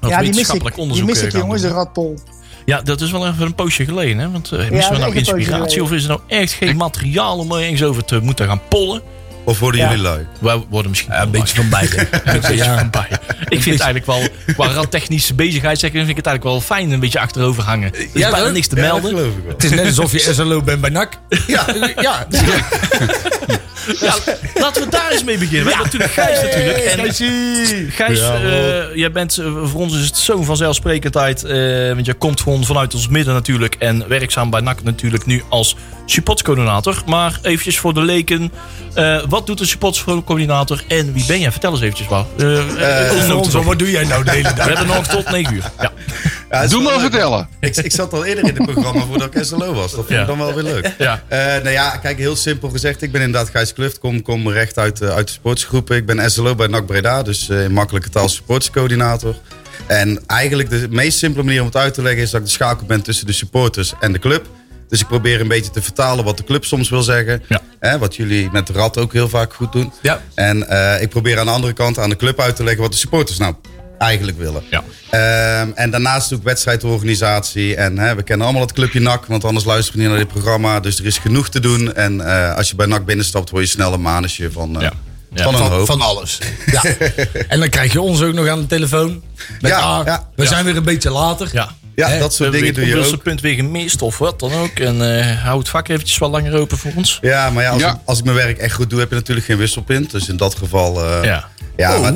Ja, 0.00 0.08
die 0.08 0.10
mis 0.10 0.18
ik. 0.18 0.24
wetenschappelijk 0.24 0.74
Die 0.74 0.84
onderzoek 0.84 1.06
mis 1.08 1.20
eh, 1.20 1.26
ik 1.26 1.32
jongens, 1.32 1.62
de 1.62 1.68
radpol. 1.68 2.18
Ja, 2.64 2.82
dat 2.82 3.00
is 3.00 3.10
wel 3.10 3.26
even 3.26 3.46
een 3.46 3.54
poosje 3.54 3.84
geleden. 3.84 4.18
Hè? 4.18 4.30
Want 4.30 4.52
uh, 4.52 4.58
missen 4.70 4.70
dat 4.70 4.80
we 4.80 4.84
is 4.94 4.98
nou 4.98 5.10
een 5.10 5.16
inspiratie? 5.38 5.82
Of 5.82 5.92
is 5.92 6.02
er 6.02 6.08
nou 6.08 6.20
echt 6.26 6.52
geen 6.52 6.76
materiaal 6.76 7.38
om 7.38 7.52
er 7.52 7.58
eens 7.60 7.82
over 7.82 8.04
te 8.04 8.20
moeten 8.20 8.46
gaan 8.46 8.60
pollen? 8.68 9.02
Of 9.46 9.58
worden 9.58 9.80
Ja. 9.80 9.88
jullie 9.88 10.02
lui? 10.02 10.26
Wij 10.38 10.62
worden 10.68 10.90
misschien 10.90 11.12
Ja, 11.12 11.22
een 11.22 11.30
beetje 11.30 11.56
van 11.56 11.68
beide. 11.68 11.98
een 12.24 12.40
beetje 12.40 12.64
van 12.64 12.90
bij. 12.90 13.08
Ik 13.48 13.62
vind 13.62 13.78
het 13.78 13.88
eigenlijk 13.88 14.06
wel, 14.06 14.28
qua 14.54 14.72
radtechnische 14.72 15.34
bezigheid 15.34 15.78
zeggen, 15.78 15.98
vind 15.98 16.10
ik 16.10 16.16
het 16.16 16.26
eigenlijk 16.26 16.56
wel 16.56 16.76
fijn 16.78 16.90
een 16.90 17.00
beetje 17.00 17.20
achterover 17.20 17.62
hangen. 17.62 17.94
Er 17.94 18.00
is 18.00 18.06
Ja, 18.12 18.30
bijna 18.30 18.48
niks 18.50 18.66
te 18.66 18.76
Ja, 18.76 18.82
dat 18.82 18.90
melden. 18.92 19.10
geloof 19.18 19.36
ik 19.36 19.42
wel. 19.44 19.52
Het 19.52 19.64
is 19.64 19.70
net 19.70 19.86
alsof 19.86 20.12
je 20.12 20.18
SLO 20.34 20.62
bent 20.62 20.80
bij 20.80 20.90
NAC. 20.90 21.12
Ja, 21.46 21.66
ja. 22.00 22.26
Ja, 24.00 24.14
laten 24.54 24.82
we 24.82 24.88
daar 24.90 25.10
eens 25.10 25.24
mee 25.24 25.38
beginnen. 25.38 25.64
We 25.66 25.74
hebben 25.74 25.84
natuurlijk 25.92 26.12
Gijs 26.12 26.42
natuurlijk. 26.42 26.78
En 26.78 26.98
Gijs, 27.92 28.20
eh, 28.20 28.94
jij 28.94 29.12
bent, 29.12 29.38
eh, 29.38 29.46
voor 29.64 29.80
ons 29.80 29.94
is 29.98 30.06
het 30.06 30.16
zo'n 30.16 30.44
vanzelfsprekendheid. 30.44 31.44
eh, 31.44 31.88
want 31.94 32.06
je 32.06 32.14
komt 32.14 32.40
gewoon 32.40 32.64
vanuit 32.64 32.94
ons 32.94 33.08
midden 33.08 33.34
natuurlijk. 33.34 33.74
En 33.78 34.08
werkzaam 34.08 34.50
bij 34.50 34.60
NAC 34.60 34.82
natuurlijk 34.82 35.26
nu 35.26 35.42
als 35.48 35.76
supportscoördinator. 36.06 37.02
Maar 37.06 37.38
eventjes 37.42 37.78
voor 37.78 37.94
de 37.94 38.00
leken. 38.02 38.52
eh, 38.94 39.18
wat 39.28 39.46
doet 39.46 39.60
een 39.60 39.66
supportscoördinator 39.66 40.82
en 40.88 41.12
wie 41.12 41.24
ben 41.26 41.40
jij? 41.40 41.50
Vertel 41.50 41.70
eens 41.72 41.80
eventjes 41.80 42.08
wat. 42.08 42.26
Wat 43.64 43.78
doe 43.78 43.90
jij 43.90 44.04
nou 44.04 44.24
de 44.24 44.30
hele 44.30 44.48
we 44.48 44.54
dag? 44.54 44.66
hebben 44.66 44.86
nog 44.86 45.06
tot 45.06 45.30
9 45.30 45.54
uur. 45.54 45.70
Ja. 45.80 45.92
Ja, 46.50 46.66
Doe 46.66 46.82
maar 46.82 47.00
vertellen. 47.00 47.48
Ik, 47.60 47.76
ik 47.76 47.92
zat 47.92 48.12
al 48.12 48.24
eerder 48.24 48.44
in 48.48 48.54
het 48.54 48.72
programma 48.72 49.04
voordat 49.04 49.34
ik 49.34 49.44
SLO 49.44 49.72
was. 49.72 49.90
Dat 49.94 50.06
vind 50.06 50.08
Ja. 50.08 50.20
ik 50.20 50.26
dan 50.26 50.38
wel 50.38 50.54
weer 50.54 50.62
leuk. 50.64 50.94
Ja. 50.98 51.22
Eh, 51.28 51.38
nou 51.38 51.68
ja, 51.70 51.96
kijk, 51.96 52.18
heel 52.18 52.36
simpel 52.36 52.68
gezegd. 52.68 53.02
Ik 53.02 53.12
ben 53.12 53.20
inderdaad 53.20 53.50
Gijs 53.50 53.72
Kluft. 53.72 53.98
Kom, 53.98 54.22
kom 54.22 54.48
recht 54.50 54.78
uit, 54.78 55.00
eh, 55.00 55.08
uit 55.14 55.26
de 55.26 55.32
sportsgroepen. 55.32 55.96
Ik 55.96 56.06
ben 56.06 56.30
SLO 56.30 56.54
bij 56.54 56.66
NAC 56.66 56.86
Breda. 56.86 57.22
Dus 57.22 57.48
eh, 57.48 57.64
in 57.64 57.72
makkelijke 57.72 58.08
taal 58.10 58.28
supportscoördinator. 58.28 59.34
En 59.86 60.22
eigenlijk 60.26 60.70
de 60.70 60.86
meest 60.90 61.18
simpele 61.18 61.44
manier 61.44 61.60
om 61.60 61.66
het 61.66 61.76
uit 61.76 61.94
te 61.94 62.02
leggen... 62.02 62.22
is 62.22 62.30
dat 62.30 62.40
ik 62.40 62.46
de 62.46 62.52
schakel 62.52 62.86
ben 62.86 63.02
tussen 63.02 63.26
de 63.26 63.32
supporters 63.32 63.92
en 64.00 64.12
de 64.12 64.18
club. 64.18 64.46
Dus 64.88 65.00
ik 65.00 65.06
probeer 65.06 65.40
een 65.40 65.48
beetje 65.48 65.70
te 65.70 65.82
vertalen 65.82 66.24
wat 66.24 66.36
de 66.36 66.44
club 66.44 66.64
soms 66.64 66.88
wil 66.90 67.02
zeggen. 67.02 67.42
Ja. 67.48 67.60
Hè, 67.80 67.98
wat 67.98 68.16
jullie 68.16 68.48
met 68.52 68.66
de 68.66 68.72
Rad 68.72 68.98
ook 68.98 69.12
heel 69.12 69.28
vaak 69.28 69.52
goed 69.54 69.72
doen. 69.72 69.92
Ja. 70.02 70.20
En 70.34 70.66
ik 71.00 71.08
probeer 71.08 71.38
aan 71.38 71.46
de 71.46 71.52
andere 71.52 71.72
kant 71.72 71.98
aan 71.98 72.10
de 72.10 72.16
club 72.16 72.40
uit 72.40 72.56
te 72.56 72.64
leggen... 72.64 72.82
wat 72.82 72.92
de 72.92 72.98
supporters 72.98 73.38
nou 73.38 73.54
eigenlijk 73.98 74.38
willen. 74.38 74.62
Ja. 74.70 74.82
Ehm, 75.10 75.70
en 75.74 75.90
daarnaast 75.90 76.28
doe 76.28 76.38
ik 76.38 76.44
wedstrijdorganisatie. 76.44 77.76
En 77.76 77.98
hè, 77.98 78.14
we 78.14 78.22
kennen 78.22 78.46
allemaal 78.46 78.64
het 78.66 78.72
clubje 78.72 79.00
NAC, 79.00 79.26
want 79.26 79.44
anders 79.44 79.64
luisteren 79.64 79.98
we 80.00 80.06
niet 80.06 80.14
naar 80.16 80.24
dit 80.24 80.32
programma. 80.32 80.80
Dus 80.80 80.98
er 80.98 81.06
is 81.06 81.18
genoeg 81.18 81.48
te 81.48 81.60
doen. 81.60 81.94
En 81.94 82.20
eh, 82.20 82.54
als 82.56 82.68
je 82.68 82.74
bij 82.76 82.86
NAC 82.86 83.04
binnenstapt, 83.04 83.50
word 83.50 83.64
je 83.64 83.70
snel 83.70 83.92
een 83.92 84.00
manusje 84.02 84.52
van, 84.52 84.76
eh, 84.76 84.82
Ja. 84.82 84.92
Ja. 85.34 85.42
van 85.42 85.54
een 85.54 85.60
Van, 85.60 85.70
hoop. 85.70 85.86
van 85.86 86.00
alles. 86.00 86.38
Ja. 86.66 86.82
En 87.48 87.60
dan 87.60 87.68
krijg 87.68 87.92
je 87.92 88.00
ons 88.00 88.22
ook 88.22 88.32
nog 88.34 88.48
aan 88.48 88.60
de 88.60 88.66
telefoon. 88.66 89.22
Met, 89.60 89.70
Ja, 89.70 90.02
ja. 90.04 90.28
we 90.36 90.46
zijn 90.46 90.64
weer 90.64 90.76
een 90.76 90.84
beetje 90.84 91.10
later. 91.10 91.48
Ja. 91.52 91.70
ja, 91.94 92.18
dat 92.18 92.34
soort 92.34 92.50
We 92.50 92.56
dingen 92.58 92.74
doe 92.74 92.86
je 92.86 92.92
hebben 92.94 93.12
ook. 93.14 93.22
punt 93.22 93.40
weer 93.40 93.54
gemist 93.54 94.02
of 94.02 94.18
wat 94.18 94.40
dan 94.40 94.52
ook. 94.52 94.78
En 94.78 95.18
eh 95.18 95.42
hou 95.44 95.58
het 95.58 95.68
vak 95.68 95.88
eventjes 95.88 96.18
wat 96.18 96.30
langer 96.30 96.54
open 96.60 96.78
voor 96.78 96.92
ons. 96.96 97.18
Ja, 97.22 97.50
maar 97.50 97.62
ja, 97.62 97.70
als, 97.70 97.80
Ja. 97.80 97.90
Ik, 97.92 97.96
als 98.04 98.18
ik 98.18 98.24
mijn 98.24 98.36
werk 98.36 98.58
echt 98.58 98.74
goed 98.74 98.90
doe, 98.90 98.98
heb 99.00 99.08
je 99.08 99.14
natuurlijk 99.14 99.46
geen 99.46 99.56
wisselpunt. 99.56 100.10
Dus 100.10 100.28
in 100.28 100.36
dat 100.36 100.54
geval... 100.54 101.04
eh, 101.04 101.24
Ja. 101.24 101.48
ja, 101.76 101.98
maar, 101.98 102.12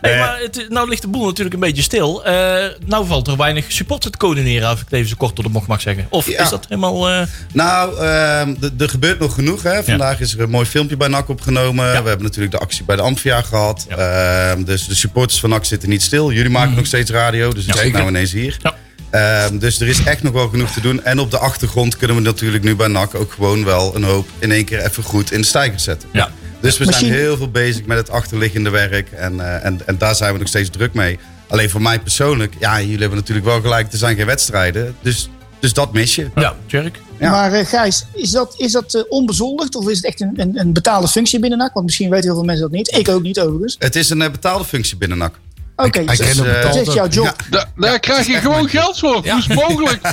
Hey, 0.00 0.18
maar 0.18 0.38
het, 0.40 0.66
nou 0.68 0.88
ligt 0.88 1.02
de 1.02 1.08
boel 1.08 1.24
natuurlijk 1.26 1.54
een 1.54 1.60
beetje 1.60 1.82
stil. 1.82 2.24
Eh, 2.24 2.64
nou 2.86 3.06
valt 3.06 3.28
er 3.28 3.36
weinig 3.36 3.64
supporter 3.72 4.10
te 4.10 4.18
coördineren, 4.18 4.68
als 4.68 4.78
ik 4.78 4.84
het 4.84 4.92
even 4.94 5.08
zo 5.08 5.14
kort 5.18 5.34
door 5.36 5.44
de 5.44 5.50
bocht 5.50 5.66
mag 5.66 5.80
zeggen. 5.80 6.06
Of 6.08 6.26
Ja. 6.26 6.42
is 6.42 6.48
dat 6.50 6.66
helemaal... 6.68 7.08
eh, 7.10 7.22
Nou, 7.52 7.96
ehm, 7.98 8.54
er 8.78 8.88
gebeurt 8.88 9.18
nog 9.18 9.34
genoeg. 9.34 9.62
Hè. 9.62 9.84
Vandaag 9.84 10.20
is 10.20 10.34
er 10.34 10.40
een 10.40 10.50
mooi 10.50 10.66
filmpje 10.66 10.96
bij 10.96 11.08
NAC 11.08 11.28
opgenomen. 11.28 11.86
We 11.90 12.08
hebben 12.08 12.22
natuurlijk 12.22 12.52
de 12.52 12.58
actie 12.60 12.84
bij 12.84 12.96
de 12.96 13.02
Amphia 13.02 13.42
gehad. 13.42 13.86
Ehm, 13.88 14.62
dus 14.64 14.86
de 14.86 14.94
supporters 14.94 15.40
van 15.40 15.50
NAC 15.50 15.64
zitten 15.64 15.88
niet 15.88 16.02
stil. 16.02 16.32
Jullie 16.32 16.50
maken 16.50 16.74
nog 16.74 16.86
steeds 16.86 17.10
radio, 17.10 17.52
dus 17.52 17.66
ik 17.66 17.74
zit 17.76 17.92
nou 17.92 18.08
ineens 18.08 18.32
hier. 18.32 18.56
Ja. 18.62 18.74
Ehm, 19.10 19.58
dus 19.58 19.80
er 19.80 19.88
is 19.88 20.02
echt 20.04 20.22
nog 20.22 20.32
wel 20.32 20.48
genoeg 20.48 20.70
te 20.70 20.80
doen. 20.80 21.04
En 21.04 21.18
op 21.18 21.30
de 21.30 21.38
achtergrond 21.38 21.96
kunnen 21.96 22.16
we 22.16 22.22
natuurlijk 22.22 22.64
nu 22.64 22.76
bij 22.76 22.88
NAC 22.88 23.14
ook 23.14 23.32
gewoon 23.32 23.64
wel 23.64 23.96
een 23.96 24.02
hoop 24.04 24.28
in 24.38 24.52
één 24.52 24.64
keer 24.64 24.84
even 24.84 25.02
goed 25.02 25.32
in 25.32 25.40
de 25.40 25.46
stijger 25.46 25.80
zetten. 25.80 26.08
Ja. 26.12 26.30
Dus 26.62 26.78
we 26.78 26.92
zijn 26.92 27.12
heel 27.12 27.36
veel 27.36 27.50
bezig 27.50 27.84
met 27.84 27.96
het 27.96 28.10
achterliggende 28.10 28.70
werk. 28.70 29.10
En, 29.10 29.40
eh, 29.40 29.64
en, 29.64 29.86
en 29.86 29.98
daar 29.98 30.14
zijn 30.14 30.32
we 30.32 30.38
nog 30.38 30.48
steeds 30.48 30.70
druk 30.70 30.94
mee. 30.94 31.18
Alleen 31.48 31.70
voor 31.70 31.82
mij 31.82 32.00
persoonlijk, 32.00 32.54
ja, 32.58 32.80
jullie 32.80 32.98
hebben 32.98 33.18
natuurlijk 33.18 33.46
wel 33.46 33.60
gelijk, 33.60 33.92
er 33.92 33.98
zijn 33.98 34.16
geen 34.16 34.26
wedstrijden. 34.26 34.96
Dus, 35.00 35.28
dus 35.58 35.72
dat 35.72 35.92
mis 35.92 36.14
je. 36.14 36.30
Ja, 36.34 36.56
Tjerk? 36.66 37.00
Ja. 37.18 37.30
Maar 37.30 37.52
eh, 37.52 37.66
Gijs, 37.66 38.06
is 38.12 38.30
dat, 38.30 38.54
is 38.56 38.72
dat 38.72 38.94
eh, 38.94 39.02
onbezoldigd 39.08 39.74
of 39.74 39.88
is 39.88 39.96
het 39.96 40.06
echt 40.06 40.20
een, 40.20 40.32
een, 40.36 40.58
een 40.58 40.72
betaalde 40.72 41.08
functie 41.08 41.38
binnen 41.38 41.58
NAC? 41.58 41.72
Want 41.72 41.86
misschien 41.86 42.10
weten 42.10 42.24
heel 42.24 42.34
veel 42.34 42.44
mensen 42.44 42.62
dat 42.62 42.72
niet. 42.72 42.96
Ik 42.96 43.08
ook 43.08 43.22
niet 43.22 43.40
overigens. 43.40 43.76
Het 43.78 43.96
is 43.96 44.10
een 44.10 44.18
betaalde 44.18 44.64
functie 44.64 44.96
binnen 44.96 45.18
NAC. 45.18 45.38
Oké, 45.76 46.04
dus 46.04 46.36
dat 46.36 46.76
is 46.76 46.94
jouw 46.94 47.08
job. 47.08 47.36
Da- 47.50 47.64
daar 47.76 47.98
krijg 48.00 48.26
je 48.26 48.36
gewoon 48.36 48.68
geld 48.68 48.98
voor. 48.98 49.14
Hoe 49.14 49.38
is 49.38 49.46
mogelijk? 49.46 50.00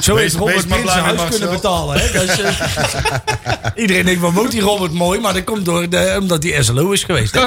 Zo 0.00 0.16
heeft 0.16 0.34
Robert 0.34 0.68
maar 0.68 0.78
zijn 0.86 1.04
huis 1.04 1.20
kunnen 1.28 1.50
betalen. 1.50 1.98
Hè? 2.00 2.22
Is, 2.22 2.40
eh, 2.40 2.50
Iedereen 3.82 4.04
denkt, 4.04 4.20
wat 4.20 4.32
woont 4.32 4.50
die 4.50 4.60
Robert 4.60 4.92
mooi? 4.92 5.20
Maar 5.20 5.34
dat 5.34 5.44
komt 5.44 5.64
door 5.64 5.88
de, 5.88 6.16
omdat 6.20 6.42
hij 6.42 6.62
SLO 6.62 6.90
is 6.90 7.04
geweest. 7.04 7.34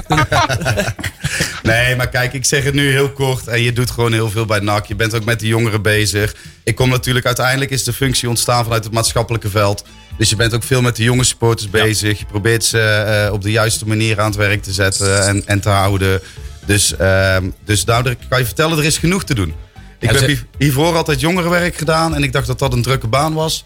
Nee, 1.63 1.95
maar 1.95 2.09
kijk, 2.09 2.33
ik 2.33 2.45
zeg 2.45 2.63
het 2.63 2.73
nu 2.73 2.91
heel 2.91 3.11
kort. 3.11 3.47
En 3.47 3.61
je 3.61 3.73
doet 3.73 3.91
gewoon 3.91 4.13
heel 4.13 4.29
veel 4.29 4.45
bij 4.45 4.59
NAC. 4.59 4.85
Je 4.85 4.95
bent 4.95 5.13
ook 5.15 5.23
met 5.25 5.39
de 5.39 5.47
jongeren 5.47 5.81
bezig. 5.81 6.35
Ik 6.63 6.75
kom 6.75 6.89
natuurlijk, 6.89 7.25
uiteindelijk 7.25 7.71
is 7.71 7.83
de 7.83 7.93
functie 7.93 8.29
ontstaan 8.29 8.63
vanuit 8.63 8.83
het 8.83 8.93
maatschappelijke 8.93 9.49
veld. 9.49 9.83
Dus 10.17 10.29
je 10.29 10.35
bent 10.35 10.53
ook 10.53 10.63
veel 10.63 10.81
met 10.81 10.95
de 10.95 11.03
jonge 11.03 11.23
supporters 11.23 11.69
bezig. 11.69 12.19
Je 12.19 12.25
probeert 12.25 12.63
ze 12.63 12.79
eh, 12.79 13.33
op 13.33 13.41
de 13.41 13.51
juiste 13.51 13.87
manier 13.87 14.19
aan 14.19 14.25
het 14.25 14.35
werk 14.35 14.63
te 14.63 14.73
zetten 14.73 15.27
en, 15.27 15.43
en 15.47 15.59
te 15.59 15.69
houden. 15.69 16.21
Dus, 16.65 16.95
ehm 16.95 17.49
dus 17.65 17.83
nou, 17.85 18.03
daar 18.03 18.15
kan 18.29 18.39
je 18.39 18.45
vertellen, 18.45 18.77
er 18.77 18.83
is 18.85 18.97
genoeg 18.97 19.23
te 19.23 19.35
doen. 19.35 19.53
Ik 19.99 20.11
Ja, 20.11 20.17
heb 20.19 20.29
ze- 20.29 20.39
hiervoor 20.57 20.95
altijd 20.95 21.19
jongerenwerk 21.19 21.75
gedaan. 21.77 22.15
En 22.15 22.23
ik 22.23 22.31
dacht 22.33 22.47
dat 22.47 22.59
dat 22.59 22.73
een 22.73 22.81
drukke 22.81 23.07
baan 23.07 23.33
was. 23.33 23.63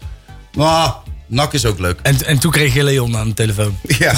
Maar 0.56 0.94
NAC 1.26 1.52
is 1.52 1.64
ook 1.66 1.78
leuk. 1.78 1.98
En, 2.02 2.24
en 2.26 2.38
toen 2.38 2.50
kreeg 2.50 2.74
je 2.74 2.84
Leon 2.84 3.16
aan 3.16 3.28
de 3.28 3.34
telefoon. 3.34 3.78
Ja. 3.98 4.12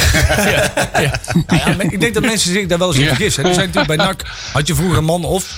Nou 1.46 1.60
ja, 1.60 1.76
maar 1.76 1.92
ik 1.92 2.00
denk 2.00 2.14
dat 2.14 2.22
mensen 2.22 2.52
zich 2.52 2.66
daar 2.66 2.78
wel 2.78 2.88
eens 2.88 2.96
in 2.96 3.02
Ja. 3.02 3.08
vergissen. 3.08 3.44
Er 3.44 3.54
zijn 3.54 3.66
natuurlijk 3.66 3.96
bij 3.96 4.06
NAC 4.06 4.22
had 4.52 4.66
je 4.66 4.74
vroeger 4.74 4.98
een 4.98 5.04
man 5.04 5.24
of 5.24 5.54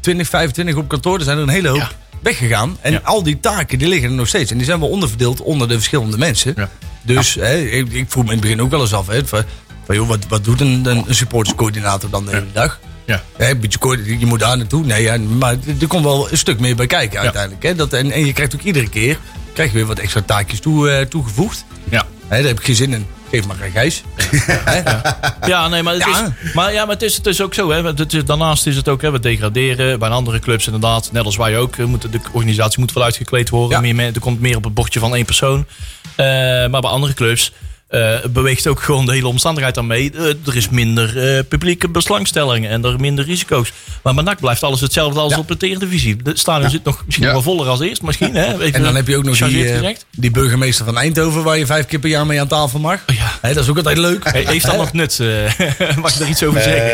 20, 0.00 0.28
25 0.28 0.74
op 0.76 0.88
kantoor. 0.88 1.18
Er 1.18 1.24
zijn 1.24 1.36
er 1.36 1.42
een 1.42 1.48
hele 1.48 1.68
hoop 1.68 1.78
Ja. 1.78 1.90
Weggegaan. 2.22 2.76
En 2.80 2.92
Ja. 2.92 3.00
al 3.04 3.22
die 3.22 3.40
taken 3.40 3.78
die 3.78 3.88
liggen 3.88 4.08
er 4.10 4.14
nog 4.16 4.28
steeds. 4.28 4.50
En 4.50 4.56
die 4.56 4.66
zijn 4.66 4.80
wel 4.80 4.88
onderverdeeld 4.88 5.40
onder 5.42 5.68
de 5.68 5.74
verschillende 5.74 6.18
mensen. 6.18 6.52
Ja. 6.56 6.70
Dus 7.02 7.34
hè, 7.34 7.58
ik, 7.58 7.92
ik 7.92 8.04
vroeg 8.08 8.24
me 8.24 8.28
in 8.30 8.36
het 8.36 8.46
begin 8.46 8.62
ook 8.62 8.70
wel 8.70 8.80
eens 8.80 8.94
af. 8.94 9.06
Hè, 9.06 9.26
van, 9.26 9.42
van, 9.84 9.94
joh, 9.94 10.08
wat, 10.08 10.26
wat 10.28 10.44
doet 10.44 10.60
een, 10.60 10.86
een 10.86 11.14
supporterscoördinator 11.14 12.10
dan 12.10 12.24
de 12.24 12.30
hele 12.30 12.52
dag? 12.52 12.80
Ja. 13.04 13.22
Hè, 13.36 13.50
een 13.50 13.60
beetje 13.60 14.18
je 14.18 14.26
moet 14.26 14.38
daar 14.40 14.56
naartoe. 14.56 14.84
Nee, 14.84 15.02
ja, 15.02 15.18
maar 15.18 15.56
er 15.80 15.86
komt 15.86 16.04
wel 16.04 16.30
een 16.30 16.38
stuk 16.38 16.60
meer 16.60 16.76
bij 16.76 16.86
kijken 16.86 17.20
uiteindelijk. 17.20 17.62
Hè? 17.62 17.74
Dat, 17.74 17.92
en, 17.92 18.10
en 18.10 18.26
je 18.26 18.32
krijgt 18.32 18.54
ook 18.54 18.62
iedere 18.62 18.88
keer 18.88 19.18
krijg 19.52 19.70
je 19.70 19.76
weer 19.76 19.86
wat 19.86 19.98
extra 19.98 20.22
taakjes 20.22 20.60
toe, 20.60 20.90
eh, 20.90 21.06
toegevoegd. 21.06 21.64
Ja. 21.90 22.06
Hè, 22.26 22.36
daar 22.36 22.46
heb 22.48 22.58
ik 22.58 22.64
geen 22.64 22.74
zin 22.74 22.92
in. 22.92 23.06
Geef 23.30 23.46
maar 23.46 23.56
aan 23.62 23.70
Gijs. 23.70 24.02
Ja, 25.46 25.68
nee, 25.68 25.82
maar 25.82 25.94
het, 25.94 26.04
Ja. 26.04 26.32
Is, 26.42 26.52
maar, 26.52 26.72
ja, 26.72 26.84
maar 26.84 26.94
het, 26.94 27.02
is, 27.02 27.16
het 27.16 27.26
is 27.26 27.40
ook 27.42 27.54
zo. 27.54 27.70
Hè. 27.70 27.84
Het 27.84 28.12
is, 28.12 28.24
daarnaast 28.24 28.66
is 28.66 28.76
het 28.76 28.88
ook, 28.88 29.02
hè, 29.02 29.10
we 29.10 29.20
degraderen 29.20 29.98
bij 29.98 30.08
andere 30.08 30.38
clubs 30.38 30.66
inderdaad. 30.66 31.12
Net 31.12 31.24
als 31.24 31.36
wij 31.36 31.58
ook. 31.58 31.76
eh, 31.76 31.86
de 32.10 32.20
organisatie 32.32 32.78
moet 32.80 32.92
wel 32.92 33.04
uitgekleed 33.04 33.48
worden. 33.48 33.86
Ja. 33.86 33.94
Meer, 33.94 34.14
er 34.14 34.20
komt 34.20 34.40
meer 34.40 34.56
op 34.56 34.64
het 34.64 34.74
bordje 34.74 35.00
van 35.00 35.14
één 35.14 35.24
persoon. 35.24 35.66
Eh, 36.16 36.26
maar 36.66 36.80
bij 36.80 36.90
andere 36.90 37.14
clubs 37.14 37.52
eh, 37.88 38.14
beweegt 38.30 38.66
ook 38.66 38.80
gewoon 38.82 39.06
de 39.06 39.12
hele 39.12 39.26
omstandigheid 39.28 39.78
aan 39.78 39.86
mee. 39.86 40.10
Eh, 40.14 40.24
er 40.24 40.56
is 40.56 40.68
minder 40.68 41.36
eh, 41.36 41.44
publieke 41.48 41.88
belangstelling 41.88 42.66
en 42.68 42.84
er 42.84 43.00
minder 43.00 43.24
risico's. 43.24 43.72
Maar 44.02 44.14
bij 44.14 44.24
NAC 44.24 44.40
blijft 44.40 44.62
alles 44.62 44.80
hetzelfde 44.80 45.20
als 45.20 45.32
Ja. 45.32 45.38
op 45.38 45.48
de 45.60 45.66
Eredivisie. 45.66 46.16
De 46.22 46.36
stadion 46.38 46.70
zit 46.70 46.84
nog 46.84 47.02
misschien 47.06 47.26
Ja. 47.26 47.32
wel 47.32 47.42
voller 47.42 47.66
als 47.66 47.80
eerst. 47.80 48.02
Misschien, 48.02 48.34
hè? 48.34 48.52
Even 48.60 48.72
En 48.74 48.82
dan 48.82 48.94
heb 48.96 49.06
je 49.08 49.16
ook 49.16 49.24
nog 49.24 49.36
die, 49.38 49.96
die 50.16 50.30
burgemeester 50.30 50.84
van 50.84 50.98
Eindhoven... 50.98 51.42
waar 51.42 51.58
je 51.58 51.66
vijf 51.66 51.86
keer 51.86 51.98
per 51.98 52.10
jaar 52.10 52.26
mee 52.26 52.40
aan 52.40 52.48
tafel 52.48 52.78
mag. 52.78 53.00
Oh 53.10 53.16
ja. 53.16 53.38
Hè, 53.40 53.54
dat 53.54 53.62
is 53.64 53.70
ook 53.70 53.76
altijd 53.76 53.98
leuk. 53.98 54.24
He- 54.32 54.38
Heeft 54.46 54.66
dat 54.66 54.76
nog 54.76 54.92
nut? 54.92 55.20
eh, 55.20 55.26
mag 56.02 56.12
je 56.12 56.18
daar 56.18 56.28
iets 56.28 56.42
over 56.42 56.62
zeggen? 56.62 56.92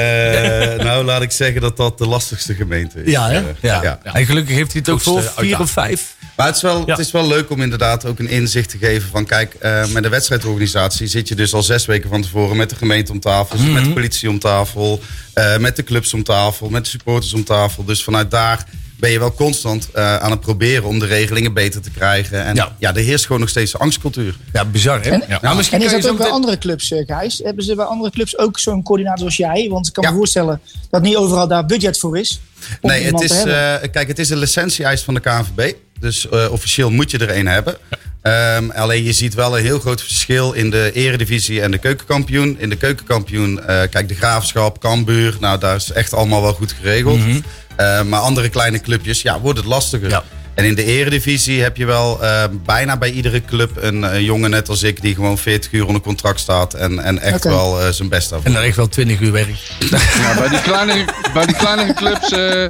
Eh, 0.79 0.85
nou, 0.85 1.05
laat 1.05 1.23
ik 1.23 1.31
zeggen 1.31 1.61
dat 1.61 1.77
dat 1.77 1.99
de 1.99 2.07
lastigste 2.07 2.55
gemeente 2.55 3.05
is. 3.05 3.11
Ja, 3.11 3.29
hè? 3.31 3.43
Ja. 3.61 3.83
ja. 3.83 3.99
En 4.03 4.27
gelukkig 4.27 4.55
heeft 4.55 4.73
hij 4.73 4.81
het 4.81 4.91
ook 4.91 5.01
voor 5.01 5.13
Grootste 5.13 5.33
vier 5.33 5.41
uitdaging. 5.57 5.69
of 5.69 5.71
vijf. 5.75 6.15
Maar 6.37 6.47
het 6.47 6.57
is, 6.57 6.63
wel, 6.63 6.79
Ja. 6.79 6.85
het 6.87 6.99
is 6.99 7.11
wel 7.11 7.27
leuk 7.27 7.51
om 7.51 7.61
inderdaad 7.63 8.05
ook 8.07 8.19
een 8.19 8.29
inzicht 8.29 8.71
te 8.71 8.79
geven 8.79 9.09
van... 9.11 9.25
kijk, 9.27 9.55
eh, 9.55 9.87
met 9.87 10.03
de 10.03 10.09
wedstrijdorganisatie 10.09 11.07
zit 11.07 11.29
je 11.29 11.35
dus 11.35 11.55
al 11.55 11.63
zes 11.63 11.87
weken 11.87 12.09
van 12.11 12.23
tevoren... 12.23 12.57
met 12.57 12.71
de 12.71 12.77
gemeente 12.77 13.13
om 13.13 13.21
tafel, 13.21 13.59
Mhm. 13.59 13.73
met 13.73 13.85
de 13.85 13.93
politie 13.93 14.29
om 14.29 14.39
tafel... 14.39 15.01
eh, 15.33 15.57
met 15.59 15.77
de 15.77 15.85
clubs 15.85 16.15
om 16.15 16.23
tafel, 16.23 16.69
met 16.69 16.85
de 16.85 16.91
supporters 16.91 17.33
om 17.35 17.45
tafel. 17.45 17.85
Dus 17.85 18.05
vanuit 18.05 18.31
daar 18.31 18.65
ben 18.97 19.11
je 19.11 19.19
wel 19.19 19.35
constant 19.35 19.89
eh, 19.93 20.17
aan 20.17 20.31
het 20.31 20.41
proberen 20.41 20.85
om 20.85 20.99
de 20.99 21.07
regelingen 21.07 21.53
beter 21.53 21.81
te 21.81 21.91
krijgen. 21.91 22.45
En 22.45 22.55
Ja. 22.55 22.77
ja, 22.79 22.95
er 22.95 23.03
heerst 23.03 23.25
gewoon 23.27 23.41
nog 23.41 23.49
steeds 23.49 23.75
een 23.75 23.81
angstcultuur. 23.81 24.35
Ja, 24.53 24.65
bizar 24.65 25.03
hè? 25.03 25.11
En- 25.11 25.23
Ja. 25.29 25.39
Nou, 25.43 25.57
misschien 25.57 25.79
En 25.79 25.85
is 25.85 25.91
kan 25.91 26.01
je 26.01 26.07
dat 26.07 26.13
ook 26.15 26.19
bij 26.23 26.31
andere 26.31 26.59
clubs, 26.59 26.91
eh, 26.91 27.07
Gijs? 27.07 27.41
Hebben 27.45 27.65
ze 27.65 27.75
bij 27.75 27.85
andere 27.85 28.11
clubs 28.11 28.39
ook 28.39 28.59
zo'n 28.59 28.83
coördinator 28.83 29.19
zoals 29.19 29.37
jij? 29.37 29.69
Want 29.71 29.87
ik 29.87 29.93
kan 29.93 30.05
Ja. 30.05 30.11
me 30.11 30.17
voorstellen 30.17 30.61
dat 30.91 31.03
niet 31.03 31.17
overal 31.17 31.49
daar 31.49 31.67
budget 31.67 31.99
voor 31.99 32.19
is. 32.19 32.41
Om 32.81 32.89
Nee, 32.91 32.97
het 32.99 33.07
iemand 33.07 33.25
is, 33.25 33.31
te 33.31 33.37
hebben. 33.37 33.83
eh, 33.83 33.91
kijk, 33.93 34.09
het 34.09 34.19
is 34.19 34.31
een 34.31 34.39
licentie-eis 34.39 35.03
van 35.03 35.15
de 35.15 35.21
KNVB. 35.21 35.73
Dus 36.01 36.29
eh, 36.29 36.47
officieel 36.51 36.91
moet 36.91 37.11
je 37.11 37.19
er 37.19 37.37
een 37.37 37.47
hebben. 37.47 37.77
Ehm, 38.23 38.71
alleen 38.71 39.03
je 39.05 39.13
ziet 39.13 39.35
wel 39.35 39.57
een 39.59 39.65
heel 39.65 39.79
groot 39.79 40.01
verschil 40.03 40.53
in 40.53 40.71
de 40.71 40.91
eredivisie 40.95 41.61
en 41.63 41.71
de 41.71 41.79
keukenkampioen. 41.79 42.57
In 42.59 42.69
de 42.69 42.77
keukenkampioen, 42.77 43.67
eh, 43.67 43.81
kijk, 43.91 44.09
de 44.09 44.15
Graafschap, 44.15 44.79
Cambuur. 44.81 45.37
Nou, 45.41 45.59
daar 45.59 45.77
is 45.77 45.93
echt 45.93 46.13
allemaal 46.13 46.43
wel 46.43 46.53
goed 46.53 46.73
geregeld. 46.73 47.21
Eh, 47.77 48.03
maar 48.03 48.21
andere 48.21 48.49
kleine 48.49 48.81
clubjes, 48.81 49.23
ja, 49.23 49.41
wordt 49.41 49.59
het 49.59 49.67
lastiger. 49.67 50.09
Ja. 50.09 50.25
En 50.55 50.65
in 50.65 50.75
de 50.75 50.85
eredivisie 50.85 51.63
heb 51.63 51.77
je 51.77 51.85
wel 51.85 52.23
eh, 52.23 52.45
bijna 52.65 52.97
bij 52.97 53.11
iedere 53.11 53.45
club 53.45 53.71
een, 53.81 54.03
een 54.03 54.25
jongen 54.25 54.51
net 54.51 54.69
als 54.69 54.83
ik... 54.83 55.01
die 55.01 55.15
gewoon 55.15 55.39
40 55.39 55.73
uur 55.73 55.87
onder 55.87 56.03
contract 56.03 56.41
staat 56.41 56.75
en, 56.75 56.99
en 56.99 57.19
echt 57.19 57.45
wel 57.45 57.81
eh, 57.81 57.89
zijn 57.89 58.09
best 58.09 58.31
daarvoor. 58.31 58.49
En 58.49 58.55
dan 58.55 58.63
echt 58.63 58.77
wel 58.77 58.89
20 58.89 59.21
uur 59.21 59.33
werk. 59.33 59.57
Ja, 59.91 60.35
bij, 60.39 60.49
die 60.49 60.61
kleinere, 60.61 61.05
bij 61.33 61.47
die 61.47 61.57
kleinere 61.57 61.95
clubs 61.95 62.31
eh, 62.31 62.67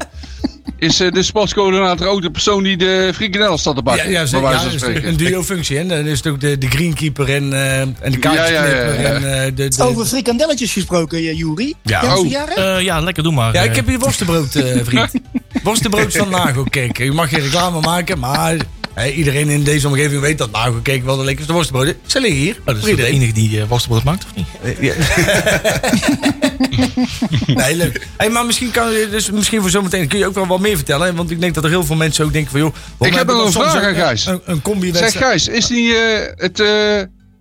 is 0.79 1.01
eh, 1.01 1.11
de 1.11 1.23
sportscoördinator 1.23 2.07
ook 2.07 2.23
de 2.23 2.31
persoon 2.31 2.63
die 2.63 2.77
de 2.77 3.11
frikandellen 3.15 3.59
staat 3.59 3.75
te 3.77 3.81
Ja, 3.85 3.91
bakken. 3.91 4.11
ja, 4.11 4.19
bij 4.19 4.27
ze- 4.27 4.41
wijze 4.41 4.55
ja, 4.55 4.61
van 4.61 4.65
dat 4.65 4.75
is 4.75 4.81
spreken. 4.81 5.09
een 5.09 5.17
duo-functie. 5.17 5.77
hè? 5.77 5.87
Dan 5.87 5.99
is 6.07 6.17
het 6.19 6.27
ook 6.27 6.41
de, 6.41 6.59
de 6.59 6.67
greenkeeper 6.67 7.29
en, 7.35 7.53
eh, 7.53 7.81
en 7.81 7.95
de 8.01 8.17
Ja, 8.21 8.33
ja, 8.35 8.47
ja, 8.47 8.65
ja. 8.65 8.93
En, 8.93 9.45
eh, 9.45 9.51
de, 9.55 9.83
Over 9.83 10.07
frikandelletjes 10.07 10.73
gesproken, 10.73 11.37
Juri. 11.37 11.75
Ja. 11.83 12.03
Je 12.03 12.19
Oh. 12.19 12.83
ja, 12.83 13.01
lekker, 13.01 13.23
doe 13.23 13.33
maar. 13.33 13.53
Ja, 13.55 13.63
ik 13.63 13.77
heb 13.77 13.87
hier 13.87 13.99
worstenbrood, 13.99 14.51
vriend. 14.85 15.11
worstenbrood 15.63 16.17
van 16.17 16.31
Nagelkerk. 16.31 16.99
Je 16.99 17.13
mag 17.13 17.29
geen 17.29 17.41
reclame 17.41 17.81
maken, 17.81 18.19
maar 18.19 18.57
iedereen 19.15 19.49
in 19.49 19.63
deze 19.63 19.89
omgeving 19.89 20.21
weet 20.21 20.39
dat 20.39 20.51
Nagelkerk 20.51 21.05
wel 21.05 21.17
de 21.17 21.25
lekkerste 21.25 21.53
worstenbrood 21.53 21.87
is. 21.87 21.95
Ze 22.13 22.21
liggen 22.21 22.41
hier. 22.41 22.57
Oh, 22.61 22.67
dat 22.67 22.77
is 22.77 22.83
de 22.83 22.91
iedereen. 22.91 23.13
enige 23.15 23.33
die 23.33 23.51
uh, 23.59 23.65
worstenbrood 23.69 24.05
maakt, 24.05 24.25
of 24.25 24.35
niet? 24.35 24.47
Nee, 27.47 27.77
leuk. 27.77 28.07
Hey, 28.17 28.29
maar 28.31 28.47
misschien, 28.47 28.71
kan, 28.71 28.91
je- 28.93 29.09
dus 29.11 29.31
misschien 29.31 29.61
voor 29.61 29.71
zometeen 29.71 30.09
kun 30.09 30.19
je 30.19 30.27
ook 30.27 30.35
wel 30.35 30.47
wat 30.47 30.61
meer 30.61 30.77
vertellen. 30.77 31.07
hè? 31.07 31.15
Want 31.15 31.31
ik 31.31 31.41
denk 31.41 31.55
dat 31.55 31.65
er 31.65 31.71
heel 31.71 31.85
veel 31.85 31.97
mensen 31.97 32.25
ook 32.25 32.33
denken 32.33 32.51
van... 32.51 32.61
Joh, 32.61 32.75
waarom 32.99 33.19
heb 33.19 33.29
een 33.29 33.53
vraag 33.53 33.71
soms 33.73 33.85
aan 33.85 33.95
Gijs. 33.95 34.27
Een, 34.27 34.41
een 34.45 34.63
combi 34.63 34.95
Zeg 34.95 35.17
Gijs, 35.17 35.49
is 35.49 35.67
die 35.67 35.95
eh, 35.97 36.33
het, 36.37 36.61
eh, 36.61 36.67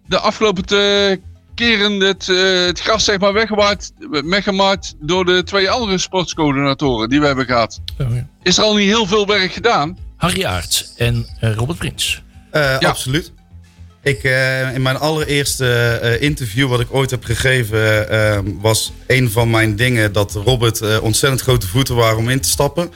de 0.08 0.20
afgelopen 0.20 0.64
eh, 0.66 1.18
keren 1.56 2.00
het, 2.00 2.30
eh, 2.30 2.66
het 2.66 2.80
gras 2.80 3.04
zeg 3.04 3.20
maar 3.20 3.34
weggemaakt, 3.34 3.92
weggemaakt 4.26 4.94
door 5.00 5.26
de 5.26 5.44
twee 5.44 5.70
andere 5.70 5.98
sportscoördinatoren 5.98 7.10
die 7.10 7.20
we 7.20 7.26
hebben 7.26 7.46
gehad? 7.46 7.80
Oh, 8.02 8.16
ja. 8.16 8.28
Is 8.44 8.58
er 8.58 8.64
al 8.64 8.76
niet 8.76 8.88
heel 8.90 9.08
veel 9.08 9.26
werk 9.28 9.52
gedaan? 9.54 9.98
Harry 10.24 10.44
Aerts 10.44 10.94
en 10.98 11.28
eh, 11.40 11.54
Robert 11.54 11.78
Prins. 11.78 12.22
Eh, 12.52 12.62
Ja. 12.80 12.90
Absoluut. 12.90 13.32
Ik, 14.04 14.24
eh, 14.24 14.74
in 14.74 14.82
mijn 14.82 14.98
allereerste 14.98 15.66
eh, 16.02 16.22
interview 16.22 16.68
wat 16.70 16.80
ik 16.80 16.88
ooit 16.94 17.10
heb 17.12 17.24
gegeven, 17.24 18.10
eh, 18.10 18.40
was 18.62 18.92
een 19.08 19.32
van 19.32 19.50
mijn 19.50 19.76
dingen 19.76 20.12
dat 20.12 20.34
Robert 20.34 21.00
ontzettend 21.00 21.42
grote 21.42 21.68
voeten 21.68 21.96
waren 21.96 22.18
om 22.18 22.30
in 22.30 22.40
te 22.42 22.50
stappen. 22.50 22.92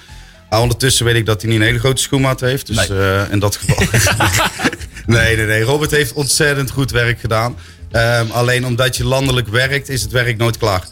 Maar 0.50 0.62
ondertussen 0.62 1.06
weet 1.06 1.16
ik 1.16 1.26
dat 1.26 1.42
hij 1.42 1.52
niet 1.52 1.60
een 1.60 1.66
hele 1.66 1.80
grote 1.80 2.02
schoenmaat 2.02 2.40
heeft. 2.40 2.68
Dus 2.68 2.90
eh, 2.90 3.32
in 3.32 3.40
dat 3.40 3.56
geval. 3.56 3.84
nee, 5.18 5.36
nee, 5.36 5.46
nee. 5.46 5.62
Robert 5.62 5.92
heeft 5.92 6.14
ontzettend 6.14 6.70
goed 6.72 6.92
werk 6.92 7.20
gedaan. 7.20 7.56
Ehm, 7.92 8.32
alleen 8.32 8.66
omdat 8.66 8.98
je 8.98 9.06
landelijk 9.06 9.48
werkt, 9.48 9.90
is 9.90 10.02
het 10.02 10.12
werk 10.12 10.38
nooit 10.38 10.58
klaar. 10.58 10.84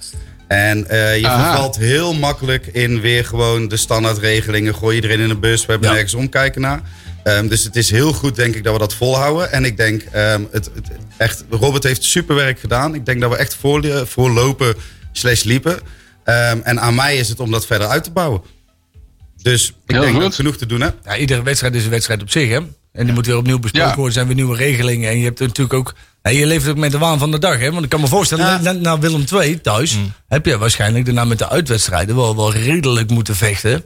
En 0.47 0.87
eh, 0.89 1.19
je 1.19 1.27
Aha. 1.27 1.49
vervalt 1.51 1.75
heel 1.77 2.13
makkelijk 2.13 2.65
in 2.67 3.01
weer 3.01 3.25
gewoon 3.25 3.67
de 3.67 3.77
standaardregelingen. 3.77 4.75
Gooi 4.75 4.95
iedereen 4.95 5.19
in 5.19 5.29
een 5.29 5.39
bus, 5.39 5.65
we 5.65 5.71
hebben 5.71 5.87
Ja. 5.89 5.93
nergens 5.95 6.13
omkijken 6.13 6.61
naar. 6.61 6.81
Ehm, 7.23 7.47
dus 7.47 7.63
het 7.63 7.75
is 7.75 7.91
heel 7.91 8.13
goed, 8.13 8.35
denk 8.35 8.55
ik, 8.55 8.63
dat 8.63 8.73
we 8.73 8.79
dat 8.79 8.93
volhouden. 8.93 9.51
En 9.51 9.65
ik 9.65 9.77
denk, 9.77 10.01
ehm, 10.01 10.41
het, 10.51 10.69
het, 10.75 10.87
echt, 11.17 11.43
Robert 11.49 11.83
heeft 11.83 12.03
superwerk 12.03 12.59
gedaan. 12.59 12.95
Ik 12.95 13.05
denk 13.05 13.21
dat 13.21 13.29
we 13.31 13.35
echt 13.37 13.55
voor, 13.55 14.07
voorlopen 14.07 14.75
slash 15.11 15.43
liepen. 15.43 15.79
Ehm, 16.23 16.59
en 16.63 16.79
aan 16.79 16.95
mij 16.95 17.17
is 17.17 17.29
het 17.29 17.39
om 17.39 17.51
dat 17.51 17.65
verder 17.65 17.87
uit 17.87 18.03
te 18.03 18.11
bouwen. 18.11 18.41
Dus 19.41 19.67
ik 19.67 19.75
Heel 19.85 20.01
denk 20.01 20.13
goed. 20.13 20.21
dat 20.21 20.35
genoeg 20.35 20.57
te 20.57 20.65
doen 20.65 20.81
heb. 20.81 20.95
Ja, 21.03 21.17
iedere 21.17 21.43
wedstrijd 21.43 21.75
is 21.75 21.83
een 21.83 21.89
wedstrijd 21.89 22.21
op 22.21 22.29
zich, 22.29 22.49
hè? 22.49 22.59
En 22.95 23.05
die 23.05 23.13
moet 23.13 23.25
weer 23.25 23.37
opnieuw 23.37 23.59
besproken 23.59 23.89
Ja. 23.89 23.95
worden. 23.95 24.13
Zijn 24.13 24.25
weer 24.27 24.35
nieuwe 24.35 24.55
regelingen. 24.57 25.09
En 25.09 25.17
je 25.17 25.23
hebt 25.23 25.39
natuurlijk 25.39 25.73
ook... 25.73 25.93
Je 26.21 26.45
leeft 26.45 26.67
ook 26.67 26.77
met 26.77 26.91
de 26.91 26.97
waan 26.97 27.19
van 27.19 27.31
de 27.31 27.39
dag, 27.39 27.59
hè? 27.59 27.71
Want 27.71 27.83
ik 27.83 27.89
kan 27.89 28.01
me 28.01 28.07
voorstellen, 28.07 28.45
Ja. 28.45 28.61
na, 28.61 28.71
na 28.71 28.99
Willem 28.99 29.23
II 29.33 29.61
thuis... 29.61 29.97
heb 30.27 30.45
je 30.45 30.57
waarschijnlijk 30.57 31.05
daarna 31.05 31.25
met 31.25 31.37
de 31.39 31.49
uitwedstrijden 31.49 32.15
wel, 32.15 32.35
wel 32.35 32.53
redelijk 32.53 33.09
moeten 33.09 33.35
vechten... 33.35 33.83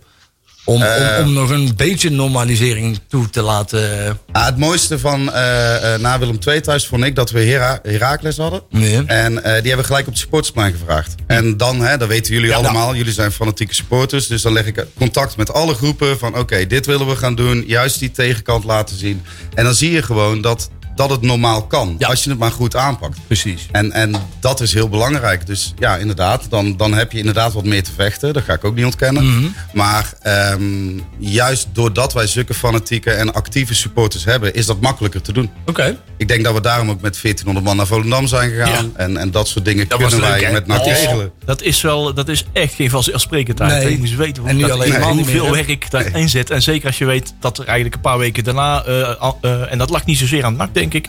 Om, 0.70 0.82
Eh, 0.82 1.18
om, 1.20 1.26
om 1.28 1.34
nog 1.34 1.50
een 1.50 1.74
beetje 1.76 2.10
normalisering 2.10 3.00
toe 3.08 3.30
te 3.30 3.42
laten. 3.42 4.06
eh, 4.06 4.12
Ah, 4.32 4.46
het 4.46 4.58
mooiste 4.58 5.00
van 5.00 5.32
eh, 5.34 5.96
na 6.00 6.20
Willem 6.20 6.38
II 6.48 6.62
thuis 6.62 6.88
vond 6.88 7.04
ik 7.04 7.16
dat 7.16 7.32
we 7.32 7.40
Hera 7.40 7.80
Herakles 7.84 8.38
hadden. 8.38 8.62
Nee. 8.70 9.04
En 9.06 9.34
die 9.36 9.68
hebben 9.68 9.86
gelijk 9.86 10.06
op 10.06 10.12
het 10.12 10.22
supportersplein 10.22 10.72
gevraagd. 10.72 11.16
En 11.28 11.58
dan, 11.58 11.82
hè, 11.82 11.98
dat 11.98 12.08
weten 12.08 12.34
jullie 12.34 12.56
allemaal, 12.56 12.96
jullie 12.96 13.14
zijn 13.14 13.32
fanatieke 13.32 13.74
supporters. 13.76 14.28
Dus 14.28 14.42
dan 14.42 14.54
leg 14.54 14.66
ik 14.66 14.86
contact 14.98 15.38
met 15.38 15.54
alle 15.54 15.74
groepen 15.74 16.20
van 16.20 16.38
oké, 16.38 16.68
dit 16.68 16.86
willen 16.86 17.08
we 17.08 17.16
gaan 17.16 17.36
doen. 17.36 17.64
Juist 17.68 18.00
die 18.00 18.12
tegenkant 18.12 18.64
laten 18.64 18.98
zien. 18.98 19.22
En 19.54 19.64
dan 19.64 19.74
zie 19.76 19.92
je 19.92 20.02
gewoon 20.04 20.42
dat, 20.42 20.70
dat 21.00 21.10
het 21.10 21.22
normaal 21.22 21.64
kan. 21.68 21.96
Ja. 21.98 22.08
Als 22.08 22.24
je 22.24 22.30
het 22.30 22.40
maar 22.40 22.52
goed 22.52 22.76
aanpakt. 22.76 23.18
Precies. 23.28 23.68
En, 23.72 23.92
en 23.92 24.16
dat 24.40 24.62
is 24.62 24.74
heel 24.74 24.90
belangrijk. 24.90 25.46
Dus 25.46 25.74
ja, 25.78 25.96
inderdaad, 25.98 26.46
dan, 26.50 26.78
dan 26.78 26.94
heb 26.94 27.12
je 27.12 27.18
inderdaad 27.18 27.54
wat 27.54 27.66
meer 27.66 27.84
te 27.84 27.92
vechten. 27.96 28.34
Dat 28.34 28.44
ga 28.44 28.54
ik 28.54 28.64
ook 28.64 28.76
niet 28.76 28.86
ontkennen. 28.86 29.26
Mhm. 29.36 29.48
Maar 29.74 30.14
ehm, 30.22 31.00
juist 31.18 31.68
doordat 31.74 32.14
wij 32.14 32.28
zulke 32.28 32.54
fanatieke 32.54 33.12
en 33.12 33.34
actieve 33.34 33.76
supporters 33.76 34.26
hebben, 34.26 34.54
is 34.54 34.66
dat 34.66 34.82
makkelijker 34.82 35.22
te 35.22 35.32
doen. 35.34 35.50
Oké. 35.66 35.98
Ik 36.18 36.28
denk 36.28 36.44
dat 36.44 36.54
we 36.54 36.62
daarom 36.62 36.90
ook 36.90 37.02
met 37.02 37.20
1400 37.22 37.66
man 37.66 37.78
naar 37.78 37.88
Volendam 37.88 38.28
zijn 38.28 38.50
gegaan. 38.50 38.92
En, 38.96 39.18
en 39.18 39.32
dat 39.32 39.48
soort 39.48 39.66
dingen 39.66 39.88
Dat 39.88 40.00
kunnen 40.00 40.20
leuk, 40.20 40.40
wij 40.42 40.52
met 40.52 40.68
NAC 40.68 40.80
Oh. 40.80 40.86
regelen. 40.86 41.32
Dat 41.46 41.62
is, 41.62 41.82
wel, 41.82 42.14
dat 42.14 42.28
is 42.28 42.46
echt 42.54 42.74
geen 42.74 42.90
vanzelfsprekendheid. 42.90 43.72
Nee. 43.72 43.82
hè. 43.82 43.88
Je 43.90 43.98
moet 43.98 44.16
weten 44.16 44.42
hoe, 44.42 44.52
En 44.52 44.56
nu 44.58 44.62
dat, 44.62 44.72
alleen 44.72 44.92
niet 44.92 45.02
hoeveel 45.02 45.50
meer, 45.50 45.66
werk 45.66 45.92
daarin 45.92 46.30
zit. 46.30 46.50
En 46.50 46.62
zeker 46.62 46.88
als 46.88 46.98
je 46.98 47.06
weet 47.06 47.34
dat 47.40 47.58
er 47.58 47.66
eigenlijk 47.66 47.96
een 47.96 48.02
paar 48.02 48.18
weken 48.18 48.44
daarna... 48.44 48.84
eh, 48.84 49.32
eh, 49.42 49.72
en 49.72 49.78
dat 49.78 49.90
lag 49.90 50.06
niet 50.06 50.18
zozeer 50.18 50.44
aan 50.44 50.56
NAC, 50.56 50.74
denk 50.74 50.89
ik. 50.94 51.08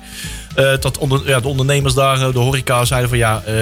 eh, 0.54 0.72
dat 0.80 0.98
onder, 0.98 1.28
ja, 1.28 1.40
de 1.40 1.48
ondernemers 1.48 1.94
daar, 1.94 2.20
eh, 2.20 2.32
de 2.32 2.38
horeca, 2.38 2.84
zeiden 2.84 3.08
van 3.08 3.18
ja... 3.18 3.42
eh, 3.46 3.54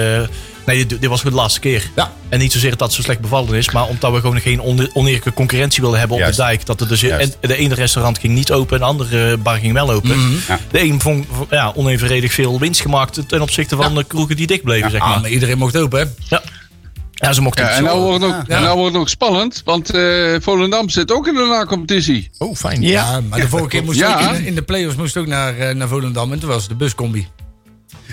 nee, 0.65 0.85
dit, 0.85 1.01
dit 1.01 1.09
was 1.09 1.21
de 1.23 1.31
laatste 1.31 1.59
keer. 1.59 1.89
Ja. 1.95 2.11
En 2.29 2.39
niet 2.39 2.51
zozeer 2.51 2.69
dat 2.69 2.79
het 2.79 2.91
zo 2.93 3.01
slecht 3.01 3.19
bevallen 3.19 3.53
is. 3.53 3.69
Maar 3.71 3.87
omdat 3.87 4.11
we 4.11 4.19
gewoon 4.19 4.39
geen 4.41 4.59
on- 4.61 4.89
oneerlijke 4.93 5.33
concurrentie 5.33 5.81
wilden 5.81 5.99
hebben 5.99 6.17
op 6.17 6.23
Juist. 6.23 6.37
de 6.37 6.43
dijk. 6.43 6.65
Dat 6.65 6.81
er 6.81 6.87
dus, 6.87 7.03
en 7.03 7.33
de 7.41 7.55
ene 7.55 7.73
restaurant 7.75 8.17
ging 8.19 8.33
niet 8.33 8.51
open 8.51 8.73
en 8.73 8.79
de 8.79 8.85
andere 8.87 9.37
bar 9.37 9.57
ging 9.57 9.73
wel 9.73 9.91
open. 9.91 10.17
Mhm. 10.19 10.35
Ja. 10.47 10.59
De 10.71 10.81
een 10.81 11.01
vond 11.01 11.25
ja, 11.49 11.71
onevenredig 11.75 12.33
veel 12.33 12.59
winst 12.59 12.81
gemaakt 12.81 13.21
ten 13.29 13.41
opzichte 13.41 13.75
van 13.75 13.95
de 13.95 14.03
kroegen 14.03 14.35
die 14.35 14.47
dicht 14.47 14.63
bleven, 14.63 14.91
zeg 14.91 15.01
Ah, 15.01 15.09
maar. 15.09 15.21
maar 15.21 15.29
iedereen 15.29 15.57
mocht 15.57 15.77
open, 15.77 15.99
hè? 15.99 16.05
Ja. 16.35 16.41
Ja, 17.19 17.33
ze 17.33 17.41
mochten 17.41 17.65
Ja, 17.65 17.71
en 17.71 17.83
nou 17.83 17.99
wordt 18.01 18.23
het 18.23 18.33
ook, 18.33 18.43
Ja. 18.47 18.55
en 18.55 18.61
nou 18.61 18.77
wordt 18.77 18.93
het 18.93 19.01
ook 19.01 19.09
spannend, 19.09 19.61
want 19.65 19.89
eh, 19.89 20.35
Volendam 20.39 20.89
zit 20.89 21.11
ook 21.11 21.27
in 21.27 21.33
de 21.33 21.47
na-competitie. 21.49 22.29
Oh, 22.37 22.55
fijn. 22.55 22.81
Ja. 22.81 22.89
Ja, 22.89 23.21
maar 23.21 23.39
de 23.39 23.47
vorige 23.49 23.67
keer 23.69 23.83
moest 23.83 23.99
Ja. 23.99 24.13
ook 24.13 24.19
in, 24.21 24.41
de- 24.41 24.45
in 24.47 24.55
de 24.55 24.61
play-offs 24.61 24.97
moest 24.97 25.17
ook 25.17 25.27
naar, 25.27 25.57
eh, 25.57 25.75
naar 25.75 25.87
Volendam. 25.87 26.31
En 26.31 26.39
toen 26.39 26.49
was 26.49 26.61
het 26.61 26.69
de 26.69 26.75
buscombi. 26.75 27.27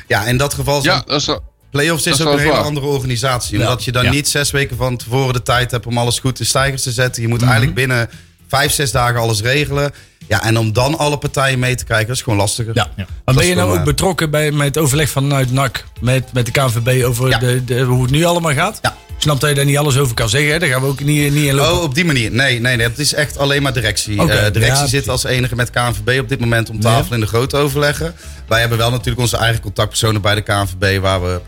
Ja, 0.07 0.25
in 0.25 0.37
dat 0.37 0.55
geval 0.55 0.81
zijn 0.83 0.97
Ja, 0.97 1.03
dat 1.07 1.21
is, 1.21 1.29
Playoffs 1.71 2.07
is 2.07 2.11
Dat 2.17 2.21
is 2.21 2.27
ook 2.27 2.33
een 2.33 2.39
hele 2.45 2.53
waar. 2.53 2.63
andere 2.65 2.87
organisatie. 2.87 3.59
Ja. 3.59 3.65
Omdat 3.65 3.85
je 3.85 3.93
dan 3.93 4.05
Ja. 4.05 4.11
niet 4.11 4.29
zes 4.29 4.51
weken 4.51 4.77
van 4.77 4.97
tevoren 4.97 5.33
de 5.33 5.43
tijd 5.43 5.71
hebt 5.71 5.87
om 5.87 5.99
alles 5.99 6.19
goed 6.19 6.41
in 6.41 6.47
stijgers 6.47 6.83
te 6.83 6.93
zetten. 6.93 7.23
Je 7.23 7.29
moet 7.29 7.39
Mhm. 7.41 7.47
eigenlijk 7.49 7.77
binnen 7.79 8.11
vijf, 8.49 8.73
zes 8.73 8.91
dagen 8.91 9.21
alles 9.21 9.41
regelen. 9.41 9.93
Ja, 10.29 10.43
en 10.43 10.59
om 10.59 10.73
dan 10.73 10.99
alle 10.99 11.19
partijen 11.19 11.59
mee 11.59 11.75
te 11.75 11.85
krijgen, 11.85 12.07
dat 12.07 12.17
is 12.17 12.23
gewoon 12.23 12.39
lastiger. 12.39 12.75
Ja. 12.75 12.91
Ja. 12.97 13.07
Maar 13.25 13.35
ben 13.35 13.47
je 13.47 13.55
nou 13.55 13.71
ook 13.71 13.77
eh, 13.77 13.85
betrokken 13.85 14.31
bij, 14.31 14.51
met 14.53 14.67
het 14.67 14.79
overleg 14.79 15.09
vanuit 15.11 15.53
NAC 15.53 15.85
met, 16.01 16.33
met 16.33 16.47
de 16.47 16.53
KNVB 16.53 17.05
over 17.05 17.29
Ja. 17.29 17.39
de, 17.39 17.65
de, 17.65 17.81
hoe 17.81 18.03
het 18.03 18.11
nu 18.11 18.25
allemaal 18.25 18.53
gaat? 18.53 18.79
Ja. 18.83 18.97
Ik 19.17 19.23
snap 19.23 19.41
dat 19.41 19.49
je 19.49 19.57
daar 19.57 19.65
niet 19.65 19.79
alles 19.79 19.97
over 19.99 20.15
kan 20.15 20.29
zeggen. 20.29 20.53
Hè? 20.53 20.59
Daar 20.59 20.69
gaan 20.69 20.81
we 20.81 20.87
ook 20.87 21.01
niet, 21.01 21.33
niet 21.33 21.45
in 21.45 21.55
lopen. 21.55 21.73
Oh, 21.77 21.83
op 21.83 21.95
die 21.95 22.05
manier. 22.05 22.31
Nee, 22.31 22.61
nee, 22.61 22.77
nee. 22.77 22.87
Het 22.87 22.99
is 22.99 23.15
echt 23.15 23.39
alleen 23.39 23.63
maar 23.63 23.73
directie. 23.73 24.19
Eh, 24.19 24.53
directie 24.53 24.83
ja, 24.83 24.87
zit 24.87 25.09
als 25.09 25.25
enige 25.25 25.57
met 25.57 25.71
KNVB 25.71 26.21
op 26.21 26.29
dit 26.29 26.41
moment 26.41 26.71
om 26.71 26.81
tafel 26.81 27.15
in 27.15 27.21
de 27.21 27.27
grote 27.27 27.57
overleggen. 27.57 28.15
Wij 28.49 28.61
hebben 28.61 28.79
wel 28.79 28.91
natuurlijk 28.91 29.19
onze 29.19 29.37
eigen 29.37 29.63
contactpersonen 29.63 30.21
bij 30.23 30.35
de 30.35 30.41
KNVB 30.43 31.01
waar 31.01 31.23
we 31.23 31.41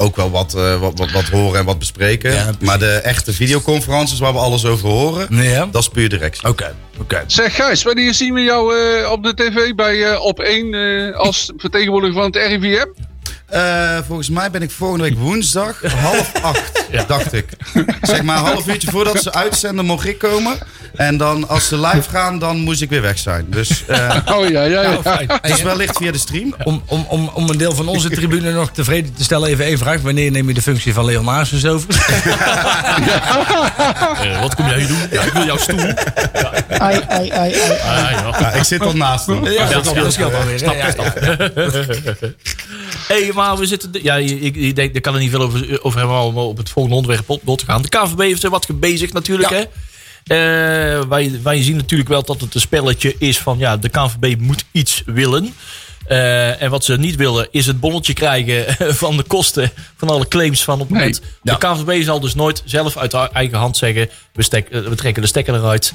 ook 0.00 0.16
wel 0.16 0.30
wat, 0.30 0.54
eh, 0.54 0.80
wat, 0.80 0.98
wat, 0.98 1.10
wat 1.10 1.28
horen 1.28 1.58
en 1.58 1.64
wat 1.64 1.78
bespreken. 1.78 2.32
Ja, 2.32 2.50
maar 2.60 2.78
de 2.78 2.92
echte 2.92 3.32
videoconferences 3.32 4.18
waar 4.18 4.32
we 4.32 4.38
alles 4.38 4.64
over 4.64 4.88
horen, 4.88 5.28
dat 5.70 5.82
is 5.82 5.88
puur 5.88 6.08
directie. 6.08 6.48
Oké, 6.48 6.74
oké. 6.98 7.24
Zeg 7.26 7.54
Gijs, 7.54 7.82
wanneer 7.82 8.14
zien 8.14 8.34
we 8.34 8.40
jou 8.40 8.74
eh, 8.76 9.10
op 9.10 9.22
de 9.24 9.34
tv 9.34 9.74
bij 9.74 10.04
eh, 10.04 10.24
Op 10.24 10.40
1 10.40 10.74
eh, 10.74 11.16
als 11.16 11.52
vertegenwoordiger 11.56 12.16
van 12.16 12.24
het 12.24 12.36
RIVM? 12.36 12.86
Eh, 13.50 13.98
volgens 14.06 14.28
mij 14.28 14.50
ben 14.50 14.62
ik 14.62 14.70
volgende 14.70 15.04
week 15.04 15.18
woensdag 15.18 15.82
half 15.82 16.32
acht, 16.42 16.84
dacht 17.06 17.32
ik. 17.32 17.46
Zeg 18.02 18.22
maar 18.22 18.38
een 18.38 18.44
half 18.44 18.66
uurtje 18.68 18.90
voordat 18.90 19.22
ze 19.22 19.32
uitzenden 19.32 19.84
mocht 19.84 20.06
ik 20.06 20.18
komen. 20.18 20.58
En 20.96 21.16
dan 21.16 21.48
als 21.48 21.68
ze 21.68 21.78
live 21.78 22.08
gaan, 22.10 22.38
dan 22.38 22.56
moest 22.58 22.82
ik 22.82 22.88
weer 22.90 23.02
weg 23.02 23.18
zijn. 23.18 23.46
Dus 23.48 23.84
eh, 23.86 24.16
Oh 24.36 24.48
ja, 24.48 24.62
ja, 24.62 24.82
ja. 24.82 24.98
het 25.40 25.50
is 25.50 25.62
wellicht 25.62 25.96
via 25.96 26.12
de 26.12 26.18
stream. 26.18 26.54
Om, 26.64 26.82
om, 26.86 27.04
om, 27.08 27.30
om 27.34 27.48
een 27.50 27.58
deel 27.58 27.74
van 27.74 27.88
onze 27.88 28.10
tribune 28.10 28.52
nog 28.52 28.70
tevreden 28.70 29.14
te 29.14 29.22
stellen, 29.24 29.48
even 29.48 29.64
één 29.64 29.78
vraag. 29.78 30.00
Wanneer 30.00 30.30
neem 30.30 30.48
je 30.48 30.54
de 30.54 30.62
functie 30.62 30.94
van 30.94 31.04
Leon 31.04 31.24
Maarsens 31.24 31.66
over? 31.66 31.88
Eh, 34.20 34.40
wat 34.40 34.54
kom 34.54 34.66
jij 34.68 34.86
doen? 34.86 34.98
Ja, 35.10 35.22
ik 35.22 35.32
wil 35.32 35.44
jouw 35.44 35.56
stoel. 35.56 35.78
Ai, 36.78 37.00
ai, 37.08 37.30
ai, 37.30 37.30
ai. 37.30 37.52
Ah, 37.52 38.10
ja. 38.10 38.34
Ja, 38.40 38.52
ik 38.52 38.62
zit 38.64 38.80
al 38.80 38.92
naast 38.96 39.26
hem. 39.26 39.44
Ja, 39.46 39.66
dat 39.66 39.82
snap 39.84 39.94
dat 39.96 40.12
scheelt 40.12 40.34
alweer. 40.34 40.60
hè? 40.60 40.72
Ja, 40.72 40.86
ja. 40.86 41.14
hey, 43.08 43.30
maar 43.40 43.56
we 43.58 43.66
zitten... 43.66 43.90
Ja, 44.02 44.16
ik, 44.16 44.56
ik 44.56 44.76
denk, 44.76 44.92
daar 44.92 45.02
kan 45.02 45.14
er 45.14 45.20
niet 45.20 45.30
veel 45.30 45.40
over, 45.42 45.82
over 45.82 45.98
hebben 45.98 46.20
om 46.20 46.36
op 46.36 46.56
het 46.56 46.70
volgende 46.70 46.96
onderwerp 46.96 47.30
op 47.30 47.40
door 47.44 47.56
te 47.56 47.64
gaan. 47.64 47.82
De 47.82 47.88
KVB 47.88 48.18
heeft 48.18 48.42
er 48.42 48.50
wat 48.50 48.66
bezig 48.80 49.12
natuurlijk, 49.12 49.50
Ja. 49.50 49.56
hè? 49.56 49.64
Eh, 50.24 51.08
wij, 51.08 51.40
wij 51.42 51.62
zien 51.62 51.76
natuurlijk 51.76 52.08
wel 52.08 52.22
dat 52.22 52.40
het 52.40 52.54
een 52.54 52.60
spelletje 52.60 53.14
is 53.18 53.38
van... 53.38 53.58
Ja, 53.58 53.76
de 53.76 53.88
KVB 53.88 54.40
moet 54.40 54.64
iets 54.72 55.02
willen. 55.06 55.54
Eh, 56.06 56.62
en 56.62 56.70
wat 56.70 56.84
ze 56.84 56.96
niet 56.98 57.16
willen 57.16 57.48
is 57.50 57.66
het 57.66 57.80
bonnetje 57.80 58.12
krijgen 58.12 58.64
van 59.04 59.16
de 59.16 59.22
kosten 59.22 59.70
van 59.96 60.08
alle 60.08 60.28
claims 60.28 60.64
van 60.64 60.74
op 60.74 60.80
het 60.80 60.88
Nee. 60.90 60.98
moment. 60.98 61.22
Ja. 61.42 61.56
De 61.56 61.66
KVB 61.84 62.04
zal 62.04 62.20
dus 62.20 62.34
nooit 62.34 62.62
zelf 62.64 62.96
uit 62.96 63.12
haar 63.12 63.30
eigen 63.32 63.58
hand 63.58 63.76
zeggen... 63.76 64.08
we, 64.32 64.42
stek, 64.42 64.68
eh, 64.68 64.80
we 64.80 64.94
trekken 64.94 65.22
de 65.22 65.28
stekker 65.28 65.54
eruit. 65.54 65.92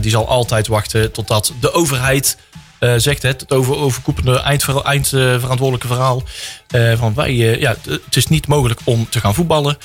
Die 0.00 0.10
zal 0.10 0.28
altijd 0.28 0.66
wachten 0.66 1.12
totdat 1.12 1.52
de 1.60 1.72
overheid 1.72 2.36
eh, 2.80 2.94
zegt 2.96 3.22
het, 3.22 3.40
het 3.40 3.52
over, 3.52 3.76
overkoepelende 3.76 4.40
eindver, 4.40 4.82
eindverantwoordelijke 4.82 5.86
verhaal. 5.86 6.22
eh, 6.68 6.98
van 6.98 7.14
wij, 7.14 7.28
eh, 7.30 7.60
ja, 7.60 7.76
het- 7.88 8.16
is 8.16 8.26
niet 8.26 8.46
mogelijk 8.46 8.80
om 8.84 9.06
te 9.08 9.20
gaan 9.20 9.34
voetballen. 9.34 9.76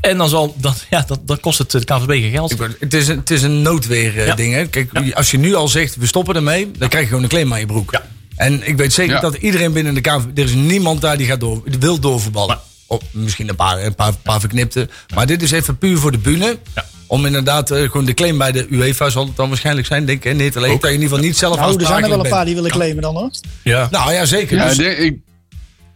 En 0.00 0.16
dan, 0.18 0.28
zal, 0.28 0.54
dan, 0.58 0.74
ja, 0.90 1.04
dan, 1.06 1.18
dan 1.24 1.40
kost 1.40 1.58
het 1.58 1.70
de 1.70 1.84
KVB 1.84 2.08
geen 2.08 2.30
geld. 2.30 2.54
Het 2.78 2.94
is 2.94 3.08
een, 3.08 3.18
het 3.18 3.30
is 3.30 3.42
een 3.42 3.62
noodweer 3.62 4.18
eh, 4.18 4.26
Ja. 4.26 4.34
ding. 4.34 4.54
Hè? 4.54 4.66
Kijk, 4.66 5.12
als 5.14 5.30
je 5.30 5.38
nu 5.38 5.54
al 5.54 5.68
zegt, 5.68 5.96
we 5.96 6.06
stoppen 6.06 6.34
ermee, 6.36 6.70
dan 6.78 6.88
krijg 6.88 7.02
je 7.04 7.08
gewoon 7.08 7.22
een 7.24 7.28
claim 7.30 7.52
aan 7.52 7.60
je 7.60 7.66
broek. 7.66 7.92
Ja. 7.92 8.02
En 8.36 8.66
ik 8.68 8.76
weet 8.76 8.92
zeker 8.92 9.14
Ja. 9.14 9.20
dat 9.20 9.34
iedereen 9.34 9.72
binnen 9.72 9.94
de 9.94 10.00
KNVB, 10.00 10.38
er 10.38 10.44
is 10.44 10.54
niemand 10.54 11.00
daar 11.00 11.16
die 11.16 11.26
gaat 11.26 11.40
door, 11.40 11.62
die 11.64 11.78
wil 11.80 11.98
doorvoetballen. 11.98 12.58
Of 12.86 13.00
misschien 13.10 13.48
een 13.48 13.56
paar, 13.56 13.82
een 13.84 13.94
paar, 13.94 14.12
paar 14.22 14.40
verknipte. 14.40 14.88
Maar 15.14 15.26
dit 15.26 15.42
is 15.42 15.50
even 15.50 15.78
puur 15.78 15.98
voor 15.98 16.12
de 16.12 16.18
bühne. 16.18 16.58
Ja. 16.74 16.84
Om 17.10 17.26
inderdaad 17.26 17.70
eh, 17.70 17.82
gewoon 17.82 18.04
de 18.04 18.14
claim 18.14 18.38
bij 18.38 18.52
de 18.52 18.66
UEFA 18.70 19.08
zal 19.10 19.26
het 19.26 19.36
dan 19.36 19.48
waarschijnlijk 19.48 19.86
zijn, 19.86 20.04
denk 20.04 20.24
ik. 20.24 20.30
En 20.30 20.36
niet 20.36 20.56
alleen, 20.56 20.70
dat 20.70 20.80
je 20.82 20.86
in 20.86 20.92
ieder 20.92 21.08
geval 21.08 21.24
niet 21.24 21.36
zelf 21.36 21.56
Nou, 21.56 21.80
er 21.80 21.86
zijn 21.86 22.02
er 22.02 22.08
wel 22.08 22.24
een 22.24 22.30
paar 22.30 22.44
die 22.44 22.54
willen 22.54 22.70
claimen 22.70 23.02
dan 23.02 23.16
hoor. 23.16 23.30
Ja. 23.64 23.88
Nou 23.90 24.12
ja, 24.12 24.24
zeker. 24.24 24.56
Ja, 24.56 24.66
Dus- 24.68 24.78
ik, 24.78 25.18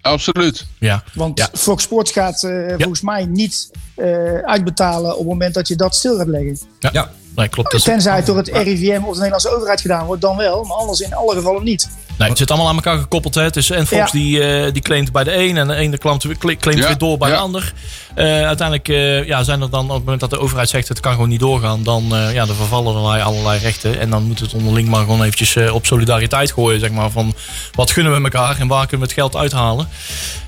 absoluut. 0.00 0.66
ja. 0.78 1.02
Want 1.14 1.38
Ja. 1.38 1.48
Fox 1.52 1.82
Sports 1.82 2.10
gaat 2.10 2.42
eh, 2.42 2.68
volgens 2.76 3.00
mij 3.00 3.26
niet 3.26 3.70
eh, 3.94 4.38
uitbetalen 4.38 5.10
op 5.12 5.18
het 5.18 5.26
moment 5.28 5.54
dat 5.54 5.68
je 5.68 5.76
dat 5.76 5.94
stil 5.94 6.16
gaat 6.16 6.28
leggen. 6.28 6.58
ja. 6.78 6.90
Ja. 6.92 7.10
Nee, 7.36 7.48
klopt. 7.48 7.84
Tenzij 7.84 8.16
het 8.16 8.26
door 8.26 8.36
het 8.36 8.48
RIVM 8.48 8.96
of 9.04 9.08
de 9.12 9.14
Nederlandse 9.14 9.48
overheid 9.48 9.80
gedaan 9.80 10.06
wordt, 10.06 10.22
dan 10.22 10.36
wel. 10.36 10.64
Maar 10.64 10.76
anders 10.76 11.00
in 11.00 11.14
alle 11.14 11.34
gevallen 11.34 11.64
niet. 11.64 11.88
Nee, 12.18 12.28
het 12.28 12.38
zit 12.38 12.50
allemaal 12.50 12.68
aan 12.68 12.74
elkaar 12.74 12.98
gekoppeld. 12.98 13.34
Hè. 13.34 13.56
Is, 13.56 13.70
en 13.70 13.86
Fox 13.86 14.12
Ja. 14.12 14.18
die, 14.18 14.42
eh, 14.44 14.72
die 14.72 14.82
claimt 14.82 15.12
bij 15.12 15.24
de 15.24 15.36
een 15.36 15.56
en 15.56 15.68
de 15.68 15.74
ene 15.74 15.98
claimt, 15.98 16.26
cla- 16.38 16.56
claimt 16.56 16.80
Ja, 16.80 16.86
weer 16.86 16.98
door 16.98 17.18
bij 17.18 17.28
ja. 17.28 17.34
de 17.34 17.40
ander. 17.40 17.72
Eh, 18.14 18.24
uiteindelijk 18.46 18.88
eh, 18.88 19.26
ja, 19.26 19.42
zijn 19.42 19.60
er 19.62 19.70
dan 19.70 19.84
op 19.84 19.90
het 19.94 19.98
moment 20.02 20.20
dat 20.20 20.30
de 20.30 20.38
overheid 20.38 20.68
zegt 20.68 20.88
het 20.88 21.00
kan 21.00 21.12
gewoon 21.12 21.28
niet 21.28 21.40
doorgaan, 21.40 21.82
dan 21.82 22.14
eh, 22.14 22.32
ja, 22.34 22.44
dan 22.46 22.56
vervallen 22.56 22.94
allerlei, 22.94 23.22
allerlei 23.22 23.58
rechten. 23.60 24.00
En 24.00 24.10
dan 24.10 24.22
moet 24.22 24.40
het 24.40 24.54
onderling 24.54 24.88
maar 24.88 25.00
gewoon 25.00 25.22
eventjes 25.22 25.56
eh, 25.56 25.74
op 25.74 25.86
solidariteit 25.86 26.52
gooien. 26.52 26.80
Zeg 26.80 26.90
maar, 26.90 27.10
van 27.10 27.34
wat 27.72 27.90
gunnen 27.90 28.12
we 28.14 28.22
elkaar 28.22 28.58
en 28.60 28.66
waar 28.68 28.86
kunnen 28.86 29.06
we 29.08 29.12
het 29.12 29.22
geld 29.22 29.36
uithalen. 29.36 29.88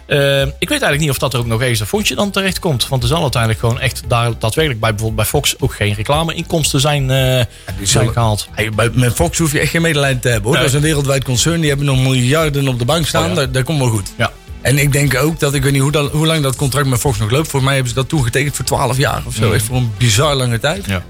Eh, 0.07 0.41
ik 0.43 0.49
weet 0.59 0.69
eigenlijk 0.69 1.01
niet 1.01 1.11
of 1.11 1.19
dat 1.19 1.33
er 1.35 1.39
ook 1.39 1.47
nog 1.47 1.63
eens 1.63 1.81
een 1.81 1.87
fondje 1.87 2.15
dan 2.15 2.31
terecht 2.31 2.59
komt. 2.59 2.89
Want 2.89 3.03
er 3.03 3.09
zal 3.09 3.23
uiteindelijk 3.23 3.61
gewoon 3.61 3.81
echt 3.81 4.03
daar 4.09 4.31
daadwerkelijk 4.39 4.81
bij 4.81 4.91
bijvoorbeeld 4.91 5.17
bij 5.17 5.25
Fox 5.41 5.55
ook 5.61 5.75
geen 5.75 5.95
reclameinkomsten 5.95 6.81
zijn, 6.81 7.11
eh, 7.11 7.45
zijn 7.83 8.13
gehaald. 8.13 8.49
Hey, 8.51 8.71
bij- 8.71 8.91
met 8.93 9.13
Fox 9.15 9.39
hoef 9.39 9.53
je 9.53 9.59
echt 9.59 9.71
geen 9.71 9.83
medelijden 9.83 10.21
te 10.21 10.29
hebben 10.29 10.45
hoor. 10.51 10.53
Nee. 10.53 10.63
Dat 10.63 10.71
is 10.71 10.77
een 10.77 10.85
wereldwijd 10.87 11.25
concern. 11.25 11.61
Die 11.61 11.69
hebben 11.69 11.87
nog 11.87 11.99
miljarden 12.03 12.69
op 12.69 12.79
de 12.79 12.85
bank 12.85 13.07
staan. 13.07 13.31
Oh 13.31 13.37
ja. 13.37 13.47
dat 13.47 13.65
komt 13.65 13.79
wel 13.79 13.89
goed. 13.89 14.13
Ja. 14.17 14.33
En 14.61 14.79
ik 14.79 14.93
denk 14.93 15.15
ook 15.17 15.41
dat, 15.41 15.55
ik 15.55 15.63
weet 15.63 15.73
niet 15.73 15.83
hoe, 15.83 15.93
dat, 15.93 16.11
hoe 16.13 16.27
lang 16.27 16.43
dat 16.43 16.57
contract 16.57 16.87
met 16.89 17.01
Fox 17.01 17.19
nog 17.19 17.31
loopt. 17.31 17.43
Volgens 17.49 17.63
mij 17.65 17.73
hebben 17.75 17.89
ze 17.93 17.99
dat 17.99 18.09
toen 18.09 18.25
getekend 18.25 18.57
voor 18.57 18.65
12 18.65 18.97
jaar 18.97 19.23
of 19.27 19.35
zo. 19.35 19.53
Echt 19.53 19.65
voor 19.65 19.77
een 19.77 19.93
bizar 19.99 20.35
lange 20.35 20.59
tijd. 20.59 20.87
Ja. 20.87 21.03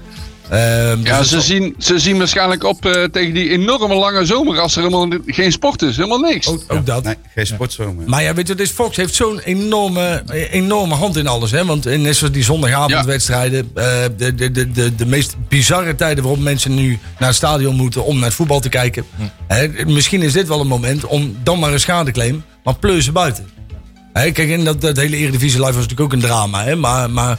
Ehm, 0.49 1.01
dus 1.01 1.09
Ja, 1.09 1.23
ze 1.23 1.41
zien, 1.41 1.75
ze 1.77 1.99
zien 1.99 2.17
waarschijnlijk 2.17 2.63
op 2.63 2.85
eh, 2.85 3.03
tegen 3.03 3.33
die 3.33 3.49
enorme 3.49 3.95
lange 3.95 4.25
zomer 4.25 4.59
als 4.59 4.75
er 4.75 4.83
helemaal 4.83 5.19
geen 5.25 5.51
sport 5.51 5.81
is. 5.81 5.95
Helemaal 5.95 6.19
niks. 6.19 6.47
ook, 6.47 6.63
ook 6.67 6.85
dat. 6.85 7.03
Nee, 7.03 7.15
geen 7.35 7.47
sportzomer. 7.47 8.03
Maar 8.09 8.23
ja, 8.23 8.33
weet 8.33 8.47
je, 8.47 8.53
wat 8.53 8.61
is 8.61 8.71
Fox 8.71 8.97
heeft 8.97 9.15
zo'n 9.15 9.39
enorme, 9.39 10.23
enorme 10.51 10.95
hand 10.95 11.17
in 11.17 11.27
alles. 11.27 11.51
Hè? 11.51 11.65
Want 11.65 11.85
eh, 11.85 11.99
net 11.99 12.15
zoals 12.15 12.33
die 12.33 12.43
zondagavondwedstrijden, 12.43 13.71
eh, 13.73 13.83
de, 14.17 14.35
de, 14.35 14.51
de, 14.51 14.71
de, 14.71 14.95
de 14.95 15.05
meest 15.05 15.35
bizarre 15.47 15.95
tijden 15.95 16.23
waarop 16.23 16.41
mensen 16.41 16.73
nu 16.73 16.99
naar 17.19 17.27
het 17.27 17.37
stadion 17.37 17.75
moeten 17.75 18.05
om 18.05 18.15
naar 18.15 18.25
het 18.25 18.33
voetbal 18.33 18.59
te 18.59 18.69
kijken. 18.69 19.05
Hè, 19.47 19.85
misschien 19.85 20.21
is 20.21 20.33
dit 20.33 20.47
wel 20.47 20.59
een 20.61 20.67
moment 20.67 21.05
om 21.05 21.37
dan 21.43 21.59
maar 21.59 21.73
een 21.73 21.79
schadeclaim, 21.79 22.43
maar 22.63 22.75
pleur 22.75 23.01
ze 23.01 23.11
buiten. 23.11 23.47
Hè, 24.13 24.31
kijk, 24.31 24.49
en 24.49 24.63
dat, 24.63 24.81
dat 24.81 24.97
hele 24.97 25.17
Eredivisie 25.17 25.59
Live 25.59 25.73
was 25.73 25.81
natuurlijk 25.81 26.01
ook 26.01 26.13
een 26.13 26.27
drama. 26.27 26.63
Hè? 26.63 26.75
Maar, 26.75 27.09
maar 27.09 27.37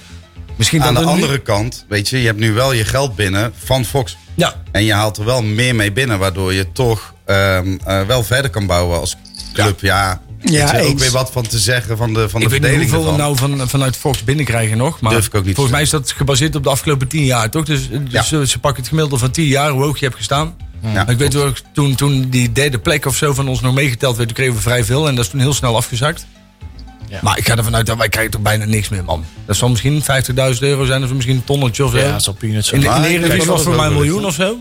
Misschien 0.58 0.82
Aan 0.82 0.94
de 0.94 1.00
er 1.00 1.06
nu- 1.06 1.12
andere 1.12 1.38
kant, 1.38 1.84
weet 1.88 2.08
je, 2.08 2.20
je 2.20 2.26
hebt 2.26 2.38
nu 2.38 2.52
wel 2.52 2.72
je 2.72 2.84
geld 2.84 3.16
binnen 3.16 3.52
van 3.64 3.84
Fox. 3.84 4.16
Ja, 4.34 4.54
En 4.72 4.84
je 4.84 4.92
haalt 4.92 5.16
er 5.16 5.24
wel 5.24 5.42
meer 5.42 5.74
mee 5.74 5.92
binnen, 5.92 6.18
waardoor 6.18 6.52
je 6.52 6.72
toch 6.72 7.14
ehm, 7.24 7.76
eh, 7.84 8.00
wel 8.02 8.22
verder 8.22 8.50
kan 8.50 8.66
bouwen 8.66 8.98
als 9.00 9.16
club. 9.52 9.80
Ja, 9.80 10.20
Ja, 10.42 10.80
ook 10.80 10.98
weer 10.98 11.10
wat 11.10 11.30
van 11.32 11.46
te 11.46 11.58
zeggen 11.58 11.96
van 11.96 12.14
de, 12.14 12.28
van 12.28 12.40
de 12.40 12.46
ik 12.46 12.52
weet 12.52 12.60
niet 12.60 12.68
verdeling 12.70 12.90
hoeveel 12.90 13.10
we 13.12 13.18
nou 13.18 13.36
van, 13.36 13.68
vanuit 13.68 13.96
Fox 13.96 14.24
binnenkrijgen 14.24 14.76
nog. 14.76 15.00
Maar 15.00 15.12
Durf 15.12 15.26
ik 15.26 15.34
ook 15.34 15.44
niet 15.44 15.54
volgens 15.54 15.74
mij 15.74 15.84
is 15.84 15.90
dat 15.90 16.12
gebaseerd 16.12 16.56
op 16.56 16.62
de 16.62 16.68
afgelopen 16.70 17.08
tien 17.08 17.24
jaar, 17.24 17.50
toch? 17.50 17.64
Dus, 17.64 17.88
dus 17.90 18.00
Ja. 18.08 18.22
ze, 18.22 18.46
ze 18.46 18.58
pakken 18.58 18.80
het 18.80 18.88
gemiddelde 18.88 19.18
van 19.24 19.30
tien 19.30 19.44
jaar, 19.46 19.70
hoe 19.70 19.82
hoog 19.82 19.98
je 19.98 20.04
hebt 20.04 20.16
gestaan. 20.16 20.54
Ja, 20.92 21.08
ik 21.08 21.18
weet 21.18 21.32
wel, 21.34 21.52
toen, 21.72 21.94
toen 21.94 22.28
die 22.30 22.52
derde 22.52 22.78
plek 22.78 23.06
of 23.06 23.16
zo 23.16 23.34
van 23.34 23.48
ons 23.48 23.60
nog 23.60 23.74
meegeteld 23.74 24.16
werd, 24.16 24.28
toen 24.28 24.36
kregen 24.36 24.54
we 24.54 24.60
vrij 24.60 24.84
veel. 24.84 25.08
En 25.08 25.14
dat 25.14 25.24
is 25.24 25.30
toen 25.30 25.40
heel 25.40 25.54
snel 25.54 25.76
afgezakt. 25.76 26.26
Ja. 27.10 27.18
Maar 27.22 27.38
ik 27.38 27.46
ga 27.48 27.56
ervan 27.56 27.74
uit 27.76 27.86
dat 27.86 27.96
wij 27.96 28.08
krijgen 28.08 28.32
toch 28.32 28.40
bijna 28.42 28.64
niks 28.64 28.88
meer, 28.88 29.04
man. 29.04 29.24
Dat 29.46 29.56
zal 29.56 29.68
misschien 29.68 30.02
50.000 30.02 30.58
euro 30.58 30.84
zijn 30.84 31.04
of 31.04 31.12
misschien 31.12 31.36
een 31.36 31.44
tonnetje 31.44 31.84
of 31.84 31.90
zo. 31.90 31.98
Ja, 31.98 32.12
het 32.12 32.22
zal 32.22 32.34
peanuts 32.34 32.72
in 32.72 32.80
de, 32.80 32.86
zijn. 32.86 32.96
in 32.96 33.02
de 33.02 33.08
Maar 33.08 33.18
Eredivisie 33.18 33.36
denk 33.38 33.50
was 33.50 33.62
voor 33.62 33.74
mij 33.76 33.86
een 33.86 33.92
dat 33.92 34.00
miljoen 34.02 34.24
of 34.24 34.34
zo. 34.34 34.56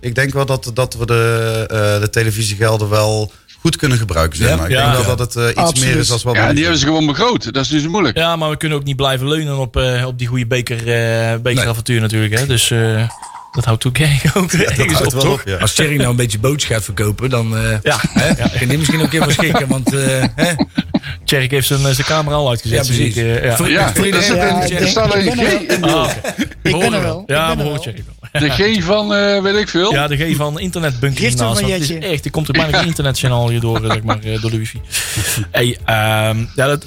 Ik 0.00 0.14
denk 0.14 0.32
wel 0.32 0.46
dat, 0.46 0.70
dat 0.74 0.94
we 0.94 1.06
de, 1.06 1.64
eh, 1.70 2.00
de 2.00 2.10
televisiegelden 2.10 2.88
wel 2.88 3.32
goed 3.60 3.76
kunnen 3.76 3.98
gebruiken. 3.98 4.38
Zeg 4.38 4.48
Ja? 4.48 4.56
maar. 4.56 4.64
Ik 4.66 4.72
Ja. 4.72 4.92
denk 4.92 5.04
wel 5.06 5.16
dat 5.16 5.34
het 5.34 5.44
eh, 5.44 5.48
iets 5.50 5.58
Absoluut. 5.58 5.88
meer 5.92 5.98
is 6.00 6.08
dan 6.08 6.18
wat 6.22 6.34
Ja, 6.34 6.52
die 6.52 6.60
hebben 6.62 6.78
ze 6.80 6.86
gewoon 6.86 7.06
begroot. 7.06 7.52
Dat 7.52 7.62
is 7.64 7.68
dus 7.68 7.86
moeilijk. 7.86 8.16
Ja, 8.16 8.36
maar 8.36 8.50
we 8.50 8.56
kunnen 8.56 8.78
ook 8.78 8.84
niet 8.84 8.96
blijven 8.96 9.28
leunen 9.28 9.58
op, 9.58 9.76
eh, 9.76 10.06
op 10.06 10.18
die 10.18 10.26
goede 10.26 10.46
beker, 10.46 10.76
eh 10.92 11.38
bekeravontuur 11.40 12.00
natuurlijk. 12.00 12.38
Hè. 12.38 12.46
Dus 12.46 12.70
eh, 12.70 13.08
dat 13.52 13.64
houdt 13.64 13.86
ook, 13.86 13.98
ook 14.34 14.58
Dat 14.58 14.76
houdt 14.92 15.14
op, 15.14 15.24
op, 15.24 15.42
ja. 15.44 15.56
Als 15.56 15.74
Thierry 15.74 15.96
nou 15.96 16.10
een 16.10 16.16
beetje 16.16 16.38
bootjes 16.38 16.70
gaat 16.70 16.84
verkopen, 16.84 17.30
dan 17.30 17.56
eh 17.56 17.76
Ja, 17.82 17.98
hè, 18.10 18.34
kan 18.58 18.68
die 18.68 18.78
misschien 18.78 18.98
ook 18.98 19.04
een 19.04 19.10
keer 19.10 19.22
van 19.22 19.32
schikken. 19.32 19.68
Want 19.68 19.94
eh, 19.94 20.24
hè? 20.34 20.52
Tjerk 21.24 21.50
heeft 21.50 21.66
zijn, 21.66 21.80
zijn 21.80 22.06
camera 22.06 22.36
al 22.36 22.48
uitgezet. 22.48 22.78
Ja, 22.86 22.94
precies. 22.94 23.16
eh, 23.16 23.44
ja. 23.44 23.56
Voor- 23.56 23.70
Ja, 23.70 23.92
Ja, 23.94 24.34
Ja, 24.66 24.78
er 24.78 24.88
staat 24.88 25.14
een 25.14 25.38
er 25.38 25.46
G 25.46 25.52
in 25.70 25.84
Ah. 25.84 26.10
Ik 26.62 26.78
ben 26.78 26.92
er 26.92 27.02
wel. 27.02 27.22
Ja, 27.26 27.48
ben 27.48 27.58
er 27.58 27.64
behoort 27.64 27.84
wel. 27.84 27.94
De 28.32 28.50
G 28.50 28.82
van 28.84 29.14
eh, 29.14 29.42
weet 29.42 29.56
ik 29.56 29.68
veel. 29.68 29.92
Ja, 29.92 30.06
de 30.06 30.16
G 30.16 30.36
van 30.36 30.58
Dat 31.54 31.70
is 31.80 31.88
Jetje. 31.88 31.98
echt, 32.08 32.22
die 32.22 32.32
komt 32.32 32.48
er 32.48 32.52
bijna 32.52 32.76
geen 32.78 32.86
internetkanaal 32.86 33.48
hier 33.48 33.60
door, 33.60 33.80
zeg 33.86 34.02
maar, 34.02 34.18
eh, 34.22 34.40
door 34.40 34.50
de 34.50 34.58
wifi. 34.58 34.80
Hey, 35.50 35.78
ehm, 35.84 36.38
ja, 36.54 36.66
dat, 36.66 36.86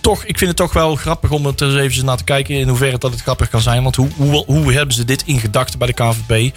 toch, 0.00 0.24
ik 0.24 0.38
vind 0.38 0.50
het 0.50 0.56
toch 0.56 0.72
wel 0.72 0.96
grappig 0.96 1.30
om 1.30 1.46
er 1.46 1.52
eens 1.58 1.74
even 1.74 2.04
naar 2.04 2.16
te 2.16 2.24
kijken 2.24 2.54
in 2.54 2.68
hoeverre 2.68 2.98
dat 2.98 3.10
het 3.10 3.20
grappig 3.20 3.48
kan 3.50 3.60
zijn. 3.60 3.82
Want 3.82 3.96
hoe, 3.96 4.08
hoe, 4.16 4.44
hoe 4.46 4.72
hebben 4.72 4.94
ze 4.94 5.04
dit 5.04 5.22
in 5.26 5.38
gedachten 5.40 5.78
bij 5.78 5.86
de 5.88 5.92
KVB? 5.92 6.54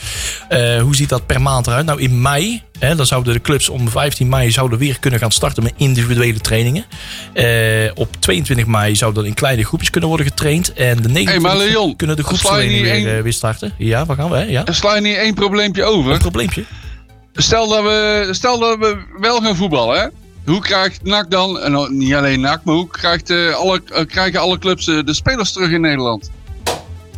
Eh, 0.50 0.82
hoe 0.82 0.96
ziet 0.96 1.10
dat 1.10 1.26
per 1.26 1.42
maand 1.42 1.68
eruit? 1.68 1.86
Nou, 1.86 2.02
in 2.02 2.22
mei, 2.22 2.62
hè, 2.80 2.96
dan 2.96 3.06
zouden 3.06 3.34
de 3.34 3.42
clubs 3.42 3.70
om 3.70 3.90
15 3.90 4.30
mei 4.30 4.52
zouden 4.52 4.80
weer 4.80 5.00
kunnen 5.00 5.20
gaan 5.20 5.32
starten 5.32 5.64
met 5.64 5.74
individuele 5.78 6.40
trainingen. 6.40 6.86
Eh, 7.34 7.92
op 7.96 8.16
22 8.20 8.66
mei 8.66 8.96
zou 8.96 9.14
dat 9.14 9.26
in 9.26 9.34
kleine 9.34 9.64
groepjes 9.66 9.90
kunnen 9.90 10.10
worden 10.10 10.28
getraind. 10.28 10.74
En 10.74 11.02
de 11.02 11.10
29 11.10 11.42
maar 11.42 11.58
Leon, 11.58 11.96
kunnen 11.96 12.16
de 12.16 12.24
groepstrainingen 12.24 12.82
weer, 12.82 12.92
één- 12.94 13.16
eh, 13.18 13.22
weer 13.22 13.34
starten. 13.34 13.74
Ja, 13.78 14.06
waar 14.06 14.16
gaan 14.18 14.30
we? 14.30 14.38
hè? 14.38 14.44
Ja, 14.44 14.66
Er 14.66 14.76
sla 14.76 14.96
je 14.96 15.02
niet 15.02 15.16
één 15.18 15.34
probleempje 15.34 15.82
een 15.82 15.88
over. 15.88 16.18
probleempje. 16.18 16.64
Stel 17.34 17.68
dat, 17.70 17.84
we, 17.84 18.28
stel 18.32 18.60
dat 18.60 18.78
we 18.80 18.98
wel 19.20 19.42
gaan 19.42 19.56
voetballen, 19.56 20.00
hè? 20.02 20.08
Hoe 20.46 20.60
krijgt 20.62 21.04
NAC 21.04 21.32
dan, 21.32 21.60
en 21.60 21.72
nou, 21.72 21.94
niet 21.94 22.14
alleen 22.14 22.40
NAC, 22.40 22.64
maar 22.64 22.76
hoe 22.76 22.88
krijgt, 22.88 23.30
eh, 23.30 23.54
alle, 23.54 23.82
eh, 23.94 24.06
krijgen 24.06 24.40
alle 24.40 24.58
clubs 24.60 24.88
eh, 24.88 25.04
de 25.06 25.14
spelers 25.14 25.52
terug 25.52 25.70
in 25.72 25.82
Nederland? 25.82 26.30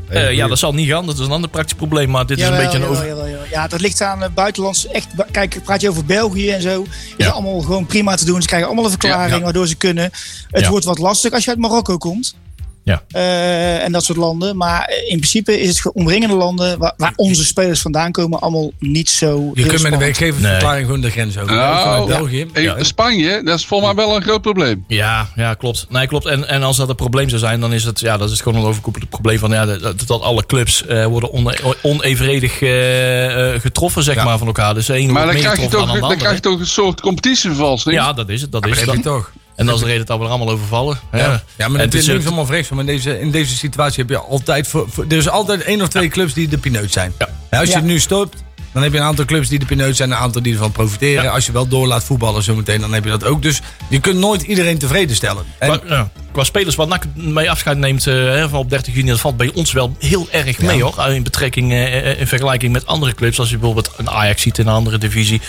Eh, 0.09 0.31
ja, 0.31 0.47
dat 0.47 0.59
zal 0.59 0.73
niet 0.73 0.89
gaan. 0.89 1.05
Dat 1.05 1.19
is 1.19 1.25
een 1.25 1.31
ander 1.31 1.49
praktisch 1.49 1.73
probleem. 1.77 2.09
Maar 2.09 2.25
dit 2.25 2.37
is 2.37 2.43
een 2.47 2.55
beetje 2.55 2.77
een 2.77 2.85
over... 2.85 3.07
jawel, 3.07 3.27
jawel. 3.29 3.45
Ja, 3.51 3.67
dat 3.67 3.81
ligt 3.81 4.01
aan 4.01 4.19
uh, 4.23 4.27
buitenlands. 4.33 4.87
Echt, 4.87 5.07
kijk, 5.31 5.59
praat 5.63 5.81
je 5.81 5.89
over 5.89 6.05
België 6.05 6.49
en 6.49 6.61
zo. 6.61 6.81
Is 7.17 7.25
Ja. 7.25 7.29
allemaal 7.29 7.59
gewoon 7.61 7.85
prima 7.85 8.15
te 8.15 8.25
doen. 8.25 8.41
Ze 8.41 8.47
krijgen 8.47 8.67
allemaal 8.67 8.85
een 8.85 8.91
verklaring 8.99 9.29
Ja, 9.31 9.37
ja. 9.37 9.43
waardoor 9.43 9.67
ze 9.67 9.75
kunnen. 9.75 10.03
Het 10.51 10.61
Ja. 10.63 10.69
wordt 10.69 10.85
wat 10.85 10.97
lastig 10.99 11.31
als 11.31 11.43
je 11.43 11.49
uit 11.49 11.59
Marokko 11.59 11.97
komt. 11.97 12.35
Ja. 12.83 13.03
Eh, 13.11 13.83
en 13.83 13.91
dat 13.91 14.03
soort 14.03 14.17
landen. 14.17 14.57
Maar 14.57 14.89
in 15.07 15.17
principe 15.17 15.59
is 15.59 15.67
het 15.67 15.79
voor 15.79 15.91
omringende 15.91 16.35
landen 16.35 16.77
waar, 16.77 16.93
waar 16.97 17.13
onze 17.15 17.45
spelers 17.45 17.81
vandaan 17.81 18.11
komen, 18.11 18.39
allemaal 18.39 18.71
niet 18.79 19.09
zo. 19.09 19.51
Je 19.53 19.65
kunt 19.65 19.81
met 19.81 19.91
een 19.93 19.99
werkgeversverklaring 19.99 20.85
gewoon 20.85 21.01
de 21.01 21.09
grens 21.09 21.37
over. 21.37 21.55
Nou, 21.55 21.99
ja. 22.09 22.17
België. 22.17 22.47
Ja. 22.53 22.83
Spanje, 22.83 23.41
dat 23.43 23.59
is 23.59 23.65
volgens 23.65 23.93
mij 23.93 24.05
wel 24.05 24.15
een 24.15 24.21
groot 24.21 24.41
probleem. 24.41 24.83
Ja, 24.87 25.27
ja, 25.35 25.53
klopt. 25.53 25.85
Nee, 25.89 26.07
klopt. 26.07 26.25
En, 26.25 26.47
en 26.47 26.63
als 26.63 26.77
dat 26.77 26.89
een 26.89 26.95
probleem 26.95 27.29
zou 27.29 27.41
zijn, 27.41 27.59
dan 27.59 27.73
is 27.73 27.83
het, 27.83 27.99
ja, 27.99 28.17
dat 28.17 28.31
is 28.31 28.41
gewoon 28.41 28.61
een 28.61 28.67
overkoepelend 28.67 29.09
probleem 29.09 29.39
van 29.39 29.51
ja, 29.51 29.65
dat, 29.65 30.07
dat 30.07 30.21
alle 30.21 30.45
clubs 30.45 30.85
eh, 30.85 31.05
worden 31.05 31.31
on, 31.31 31.51
onevenredig 31.81 32.61
eh, 32.61 33.61
getroffen, 33.61 34.03
zeg 34.03 34.15
Ja. 34.15 34.23
maar, 34.23 34.37
van 34.37 34.47
elkaar. 34.47 34.73
Dus 34.73 34.87
ene 34.87 35.11
Maar 35.11 35.23
wordt 35.23 35.25
dan 35.25 35.33
meer 35.33 35.43
krijg 35.53 35.71
je 35.71 35.77
toch, 35.77 35.87
dan 35.87 35.99
dan 36.09 36.17
krijg 36.17 36.35
je 36.35 36.41
toch 36.41 36.59
een 36.59 36.67
soort 36.67 37.01
competitievervalsing. 37.01 37.95
Ja, 37.95 38.13
dat 38.13 38.29
is 38.29 38.41
het. 38.41 38.51
Dat 38.51 38.65
is 38.65 38.69
Dat 38.69 38.79
het. 38.79 38.87
heb 38.87 38.95
je 38.95 39.01
toch. 39.09 39.31
En 39.55 39.65
dat 39.65 39.75
is 39.75 39.81
de 39.81 39.87
reden 39.87 40.05
dat 40.05 40.17
we 40.17 40.23
er 40.23 40.29
allemaal 40.29 40.49
over 40.49 40.65
vallen. 40.65 40.99
Ja, 41.11 41.17
Ja, 41.17 41.43
ja 41.57 41.67
maar 41.67 41.79
het 41.81 41.93
is 41.93 42.05
links 42.05 42.25
allemaal 42.25 42.43
of 42.43 42.49
rechts. 42.49 42.69
Maar 42.69 42.79
in 42.79 42.85
deze, 42.85 43.19
in 43.19 43.31
deze 43.31 43.55
situatie 43.57 43.99
heb 44.01 44.09
je 44.09 44.17
altijd... 44.17 44.67
Voor, 44.67 44.85
voor- 44.89 45.05
er 45.09 45.17
is 45.17 45.29
altijd 45.29 45.61
één 45.61 45.81
of 45.81 45.87
twee 45.87 46.07
clubs 46.09 46.33
die 46.33 46.47
de 46.47 46.57
pineut 46.57 46.91
zijn. 46.91 47.13
Ja. 47.19 47.27
Ja, 47.51 47.57
als 47.59 47.67
je 47.67 47.73
Ja. 47.73 47.79
het 47.79 47.87
nu 47.89 47.99
stopt, 47.99 48.43
dan 48.73 48.83
heb 48.83 48.91
je 48.91 48.97
een 48.97 49.03
aantal 49.03 49.25
clubs 49.25 49.49
die 49.49 49.59
de 49.59 49.65
pineut 49.65 49.95
zijn. 49.95 50.11
Een 50.11 50.17
aantal 50.17 50.41
die 50.41 50.53
ervan 50.53 50.71
profiteren. 50.71 51.31
Als 51.31 51.45
je 51.45 51.51
wel 51.51 51.67
door 51.67 51.87
laat 51.87 52.03
voetballen 52.03 52.43
zometeen, 52.43 52.81
dan 52.81 52.93
heb 52.93 53.03
je 53.03 53.09
dat 53.09 53.23
ook. 53.25 53.41
Dus 53.41 53.61
je 53.89 53.99
kunt 53.99 54.17
nooit 54.19 54.41
iedereen 54.41 54.77
tevreden 54.77 55.15
stellen. 55.15 55.43
En, 55.59 55.69
Qua, 55.79 55.95
ja, 55.95 56.09
qua 56.31 56.43
spelers 56.43 56.75
wat 56.75 56.87
NAC 56.87 57.03
mee 57.15 57.51
afscheid 57.51 57.77
neemt 57.77 58.07
eh, 58.07 58.49
van 58.49 58.59
op 58.59 58.69
30 58.69 58.93
juni, 58.93 59.09
dat 59.09 59.19
valt 59.19 59.37
bij 59.37 59.51
ons 59.53 59.71
wel 59.71 59.95
heel 59.99 60.27
erg 60.31 60.59
mee 60.59 60.81
hoor. 60.83 61.05
In 61.13 61.23
betrekking, 61.23 61.71
eh, 61.71 62.11
eh, 62.11 62.19
in 62.19 62.27
vergelijking 62.27 62.71
met 62.73 62.85
andere 62.85 63.13
clubs. 63.13 63.39
Als 63.39 63.49
je 63.49 63.55
bijvoorbeeld 63.57 63.91
een 63.97 64.09
Ajax 64.09 64.41
ziet 64.41 64.57
in 64.57 64.67
een 64.67 64.73
andere 64.73 64.97
divisie. 64.97 65.41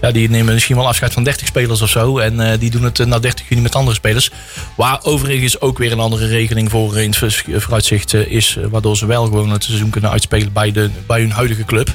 Ja, 0.00 0.10
die 0.10 0.30
nemen 0.30 0.54
misschien 0.54 0.76
wel 0.76 0.88
afscheid 0.88 1.12
van 1.12 1.24
30 1.24 1.46
spelers 1.46 1.82
of 1.82 1.88
zo. 1.90 2.18
En 2.18 2.40
eh, 2.52 2.58
die 2.60 2.70
doen 2.70 2.82
het 2.84 3.00
eh, 3.00 3.06
na 3.06 3.18
30 3.18 3.48
juni 3.48 3.62
met 3.62 3.74
andere 3.74 3.96
spelers. 3.96 4.30
Waar 4.76 4.98
overigens 5.04 5.60
ook 5.60 5.78
weer 5.78 5.92
een 5.92 6.00
andere 6.00 6.26
regeling 6.26 6.70
voor 6.70 6.98
in 6.98 7.14
het 7.20 7.44
vooruitzicht 7.62 8.14
eh, 8.14 8.26
is. 8.26 8.56
eh, 8.58 8.64
Waardoor 8.70 8.96
ze 8.96 9.06
wel 9.06 9.24
gewoon 9.24 9.50
het 9.50 9.64
seizoen 9.64 9.90
kunnen 9.90 10.10
uitspelen 10.10 10.52
bij, 10.52 10.72
de, 10.72 10.90
bij 11.06 11.20
hun 11.20 11.30
huidige 11.30 11.64
club. 11.64 11.92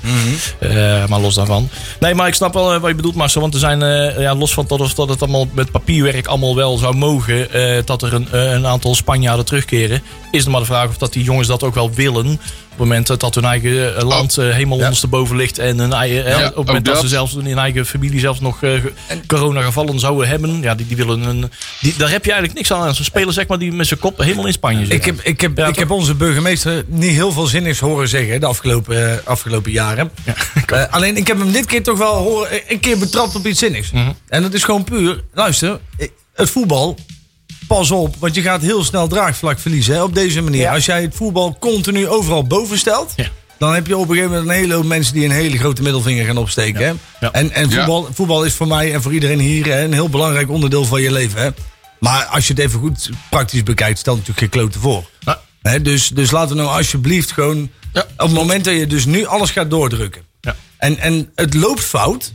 Eh, 0.76 1.08
maar 1.08 1.20
los 1.20 1.36
daarvan. 1.36 1.70
Nee, 2.00 2.16
maar 2.16 2.28
ik 2.28 2.34
snap 2.34 2.54
wel 2.54 2.74
eh, 2.74 2.80
wat 2.80 2.90
je 2.90 2.96
bedoelt, 2.96 3.16
Marcel. 3.16 3.42
Want 3.42 3.54
er 3.54 3.60
zijn, 3.60 3.82
eh, 3.82 4.20
ja, 4.20 4.36
los 4.36 4.54
van 4.54 4.66
dat, 4.68 4.80
of 4.80 4.94
dat 4.94 5.10
het 5.10 5.22
allemaal 5.22 5.48
met 5.52 5.72
papierwerk 5.72 6.28
allemaal 6.28 6.56
wel 6.56 6.78
zou 6.78 6.96
mogen. 6.96 7.48
dat 7.86 8.02
er 8.02 8.14
een, 8.14 8.28
een 8.32 8.66
aantal 8.66 8.96
Spanjaarden 8.96 9.46
terugkeren. 9.46 10.02
Is 10.32 10.46
er 10.46 10.52
maar 10.52 10.60
de 10.60 10.66
vraag 10.66 10.88
of 10.88 10.98
dat 10.98 11.14
die 11.14 11.24
jongens 11.24 11.48
dat 11.48 11.64
ook 11.64 11.76
wel 11.76 11.92
willen. 11.92 12.40
Op 12.76 12.82
het 12.82 12.90
moment 12.90 13.20
dat 13.20 13.36
hun 13.36 13.46
eigen 13.46 13.96
eh, 13.98 14.04
land 14.08 14.38
eh, 14.38 14.50
helemaal 14.50 14.78
ondersteboven 14.78 15.36
ligt. 15.36 15.58
En 15.60 15.80
hun 15.80 15.94
eigen, 15.94 16.26
eh, 16.26 16.40
Ja, 16.40 16.48
op 16.48 16.56
het 16.56 16.66
moment 16.66 16.86
dat 16.86 17.00
ze 17.00 17.08
zelfs 17.08 17.36
in 17.36 17.46
hun 17.46 17.58
eigen 17.58 17.86
familie 17.86 18.20
zelfs 18.20 18.40
nog 18.40 18.64
eh, 18.64 18.72
ge- 18.74 18.94
coronagevallen 19.28 20.00
zouden 20.00 20.28
hebben. 20.28 20.62
Ja, 20.62 20.76
die, 20.76 20.88
die 20.88 20.96
willen 20.98 21.22
een. 21.24 21.52
Die, 21.82 21.94
daar 21.98 22.10
heb 22.10 22.26
je 22.26 22.32
eigenlijk 22.32 22.54
niks 22.60 22.72
aan. 22.74 22.96
Ze 22.96 23.04
spelen 23.04 23.34
zeg 23.34 23.48
maar 23.48 23.60
die 23.60 23.72
met 23.72 23.88
zijn 23.88 24.00
kop 24.00 24.18
helemaal 24.18 24.46
in 24.46 24.54
Spanje 24.54 24.80
zitten. 24.86 24.96
Ik 24.98 25.06
heb, 25.06 25.22
ik, 25.22 25.42
heb, 25.42 25.58
Ja, 25.58 25.68
ik 25.68 25.76
heb 25.76 25.92
onze 25.92 26.16
burgemeester 26.16 26.84
niet 26.88 27.12
heel 27.12 27.32
veel 27.32 27.46
zinnigs 27.46 27.80
horen 27.80 28.08
zeggen 28.08 28.40
de 28.40 28.46
afgelopen, 28.46 29.12
eh, 29.12 29.18
afgelopen 29.28 29.72
jaren. 29.72 30.12
Eh, 30.66 30.84
alleen 30.90 31.18
ik 31.18 31.28
heb 31.28 31.38
hem 31.40 31.52
dit 31.52 31.66
keer 31.66 31.84
toch 31.84 31.98
wel 31.98 32.14
horen, 32.16 32.52
eh, 32.52 32.60
een 32.68 32.80
keer 32.80 32.98
betrapt 32.98 33.36
op 33.36 33.48
iets 33.48 33.60
zinnigs. 33.60 33.92
Mhm. 33.92 34.12
En 34.28 34.42
dat 34.42 34.54
is 34.54 34.64
gewoon 34.64 34.84
puur, 34.84 35.24
luister, 35.34 35.80
eh, 35.98 36.08
het 36.34 36.50
voetbal, 36.50 36.98
pas 37.68 37.92
op, 37.92 38.16
want 38.20 38.36
je 38.36 38.42
gaat 38.42 38.62
heel 38.62 38.84
snel 38.84 39.08
draagvlak 39.08 39.60
verliezen 39.60 39.94
hè, 39.96 40.04
op 40.04 40.16
deze 40.16 40.42
manier. 40.42 40.62
Ja. 40.62 40.74
Als 40.74 40.86
jij 40.86 41.02
het 41.02 41.16
voetbal 41.16 41.58
continu 41.60 42.08
overal 42.08 42.44
boven 42.48 42.78
stelt, 42.78 43.14
Ja. 43.16 43.28
dan 43.58 43.74
heb 43.74 43.88
je 43.88 43.98
op 43.98 44.10
een 44.10 44.16
gegeven 44.16 44.32
moment 44.32 44.50
een 44.50 44.56
hele 44.56 44.74
hoop 44.74 44.86
mensen 44.86 45.14
die 45.14 45.26
een 45.26 45.32
hele 45.32 45.58
grote 45.58 45.82
middelvinger 45.82 46.26
gaan 46.26 46.38
opsteken. 46.38 46.86
Hè? 46.86 46.94
Ja. 47.20 47.32
En, 47.32 47.52
en 47.52 47.70
Ja. 47.70 47.76
voetbal, 47.76 48.08
voetbal 48.14 48.44
is 48.44 48.54
voor 48.54 48.68
mij 48.68 48.94
en 48.94 49.02
voor 49.02 49.14
iedereen 49.14 49.40
hier 49.40 49.66
hè, 49.66 49.84
een 49.84 49.94
heel 49.94 50.10
belangrijk 50.10 50.50
onderdeel 50.50 50.86
van 50.86 51.02
je 51.02 51.12
leven. 51.12 51.42
Hè? 51.42 51.50
Maar 52.00 52.26
als 52.26 52.48
je 52.48 52.54
het 52.54 52.62
even 52.62 52.80
goed 52.80 53.10
praktisch 53.30 53.64
bekijkt, 53.64 54.00
stelt 54.00 54.18
natuurlijk 54.18 54.54
geen 54.54 54.62
klote 54.62 54.80
voor. 54.80 55.10
Hè, 55.62 55.82
dus, 55.82 56.10
dus 56.10 56.32
laten 56.32 56.56
we 56.56 56.62
nou 56.62 56.78
alsjeblieft 56.78 57.32
gewoon... 57.32 57.70
Ja. 57.94 58.02
Op 58.02 58.18
het 58.18 58.32
moment 58.32 58.64
dat 58.66 58.74
je 58.74 58.88
dus 58.88 59.06
nu 59.06 59.26
alles 59.26 59.52
gaat 59.52 59.70
doordrukken. 59.70 60.22
En, 60.78 60.98
en 60.98 61.30
het 61.36 61.54
loopt 61.54 61.84
fout. 61.84 62.34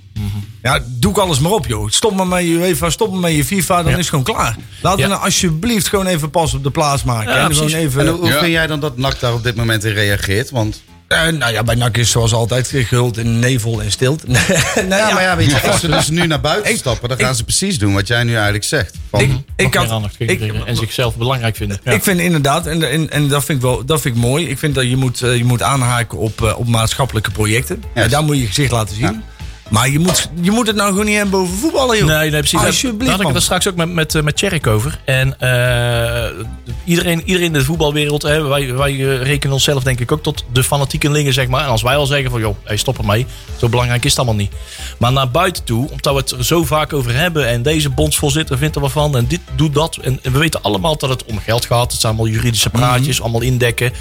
Ja, 0.62 0.81
doe 0.87 1.11
ik 1.11 1.18
alles 1.18 1.38
maar 1.38 1.53
op, 1.53 1.66
joh. 1.66 1.88
Stop 1.90 2.14
maar 2.14 2.26
met 2.26 2.42
je 2.42 2.48
UEFA, 2.48 2.90
stop 2.90 3.11
maar 3.12 3.20
met 3.20 3.35
je 3.35 3.44
FIFA, 3.44 3.76
dan 3.76 3.85
Ja. 3.85 3.90
is 3.90 3.96
het 3.96 4.09
gewoon 4.09 4.24
klaar. 4.24 4.57
Laten 4.83 4.98
Ja. 5.00 5.05
we 5.07 5.11
nou 5.12 5.24
alsjeblieft 5.24 5.88
gewoon 5.88 6.07
even 6.07 6.31
pas 6.31 6.55
op 6.55 6.62
de 6.62 6.70
plaats 6.70 7.03
maken. 7.05 7.33
Ja, 7.35 7.44
en 7.48 7.55
gewoon 7.55 7.72
even... 7.72 8.00
En 8.00 8.09
hoe, 8.09 8.18
hoe 8.20 8.29
Ja. 8.29 8.38
vind 8.38 8.53
jij 8.53 8.66
dan 8.66 8.81
dat 8.81 8.96
NAC 8.96 9.20
daar 9.20 9.33
op 9.35 9.42
dit 9.42 9.55
moment 9.57 9.85
in 9.85 9.92
reageert? 9.92 10.50
Want 10.50 10.83
Eh, 11.11 11.29
nou 11.29 11.53
ja, 11.53 11.62
bij 11.62 11.75
NAC 11.75 11.96
is 11.96 12.11
zoals 12.11 12.33
altijd 12.33 12.68
gehuld 12.68 13.16
in 13.18 13.38
nevel 13.38 13.83
en 13.83 13.90
stilte. 13.90 14.27
nou, 14.75 14.88
ja, 14.88 15.12
maar 15.12 15.23
ja, 15.23 15.37
weet 15.37 15.51
je, 15.51 15.61
als 15.61 15.81
ze 15.81 15.88
dus 15.88 16.09
nu 16.09 16.27
naar 16.27 16.40
buiten 16.40 16.70
Ik- 16.73 16.79
stappen, 16.79 17.09
dan 17.09 17.18
ik- 17.18 17.25
gaan 17.25 17.35
ze 17.35 17.44
precies 17.44 17.79
doen 17.79 17.94
wat 17.94 18.07
jij 18.07 18.23
nu 18.25 18.35
eigenlijk 18.35 18.64
zegt. 18.64 18.94
Van, 19.11 19.20
Ik, 19.20 19.31
ik, 19.57 19.73
meer 19.75 19.79
had, 19.83 19.90
aandacht 19.90 20.14
ik, 20.18 20.40
en 20.66 20.77
zichzelf 20.77 21.16
belangrijk 21.16 21.57
vinden. 21.57 21.81
Ja. 21.85 21.92
ik 21.92 22.03
vind 22.03 22.20
inderdaad, 22.20 22.66
en, 22.66 22.90
en, 22.90 23.11
en 23.11 23.29
dat, 23.29 23.44
vind 23.44 23.59
ik 23.59 23.64
wel, 23.64 23.85
dat 23.85 24.01
vind 24.01 24.16
ik 24.16 24.20
mooi. 24.23 24.49
Ik 24.49 24.59
vind 24.59 24.75
dat 24.75 24.85
je 24.88 24.96
moet, 24.96 25.23
eh, 25.23 25.37
je 25.37 25.44
moet 25.44 25.62
aanhaken 25.62 26.18
op, 26.18 26.42
eh, 26.42 26.59
op 26.59 26.66
maatschappelijke 26.66 27.31
projecten. 27.31 27.83
Yes. 27.94 28.05
En 28.05 28.11
daar 28.11 28.23
moet 28.25 28.35
je 28.37 28.40
je 28.42 28.46
gezicht 28.49 28.70
laten 28.73 28.96
zien. 28.96 29.23
Maar 29.70 29.90
je 29.90 29.98
moet, 29.98 30.30
je 30.40 30.50
moet 30.50 30.66
het 30.66 30.76
nou 30.76 30.88
gewoon 30.88 31.04
niet 31.04 31.14
hebben 31.14 31.40
boven 31.40 31.56
voetballen, 31.56 31.98
joh. 31.98 32.06
Nee, 32.06 32.30
nee, 32.30 32.40
precies. 32.40 32.61
Alsjeblieft, 32.61 33.06
Daar 33.06 33.16
had 33.18 33.28
ik 33.28 33.35
het 33.35 33.42
straks 33.42 33.68
ook 33.68 33.76
met, 33.76 33.92
met, 33.92 34.14
eh, 34.14 34.22
met 34.22 34.37
Tjerk 34.37 34.66
over. 34.66 35.00
En 35.04 35.40
eh, 35.40 36.44
iedereen, 36.85 37.20
iedereen 37.24 37.46
in 37.46 37.52
de 37.52 37.64
voetbalwereld, 37.64 38.22
hè, 38.22 38.42
wij, 38.42 38.74
wij 38.74 38.92
eh, 38.92 39.22
rekenen 39.22 39.54
onszelf 39.54 39.83
denk 39.83 40.00
ik 40.00 40.12
ook 40.12 40.22
tot 40.22 40.44
de 40.52 40.64
fanatiekelingen, 40.64 41.33
zeg 41.33 41.48
maar. 41.48 41.64
En 41.64 41.70
als 41.70 41.83
wij 41.83 41.96
al 41.96 42.06
zeggen 42.06 42.30
van, 42.30 42.40
joh, 42.40 42.56
hey, 42.64 42.76
stop 42.76 42.98
ermee. 42.98 43.26
Zo 43.56 43.68
belangrijk 43.68 44.04
is 44.04 44.11
het 44.11 44.18
allemaal 44.18 44.40
niet. 44.40 44.52
Maar 44.98 45.12
naar 45.12 45.30
buiten 45.30 45.64
toe, 45.64 45.90
omdat 45.90 46.14
we 46.14 46.20
het 46.20 46.30
er 46.30 46.44
zo 46.44 46.64
vaak 46.64 46.92
over 46.92 47.14
hebben. 47.14 47.48
En 47.48 47.62
deze 47.62 47.90
bondsvoorzitter 47.90 48.59
vindt 48.59 48.74
er 48.74 48.80
wat 48.80 48.92
van. 48.92 49.16
En 49.16 49.26
dit 49.26 49.40
doet 49.56 49.74
dat. 49.74 49.96
En, 49.96 50.18
en 50.22 50.33
we 50.33 50.38
weten 50.38 50.62
allemaal 50.62 50.96
dat 50.96 51.11
het 51.11 51.24
om 51.24 51.38
geld 51.38 51.66
gaat. 51.66 51.92
Het 51.92 52.00
zijn 52.00 52.14
allemaal 52.14 52.33
juridische 52.33 52.70
praatjes, 52.70 53.20
allemaal 53.20 53.40
indekken. 53.40 53.92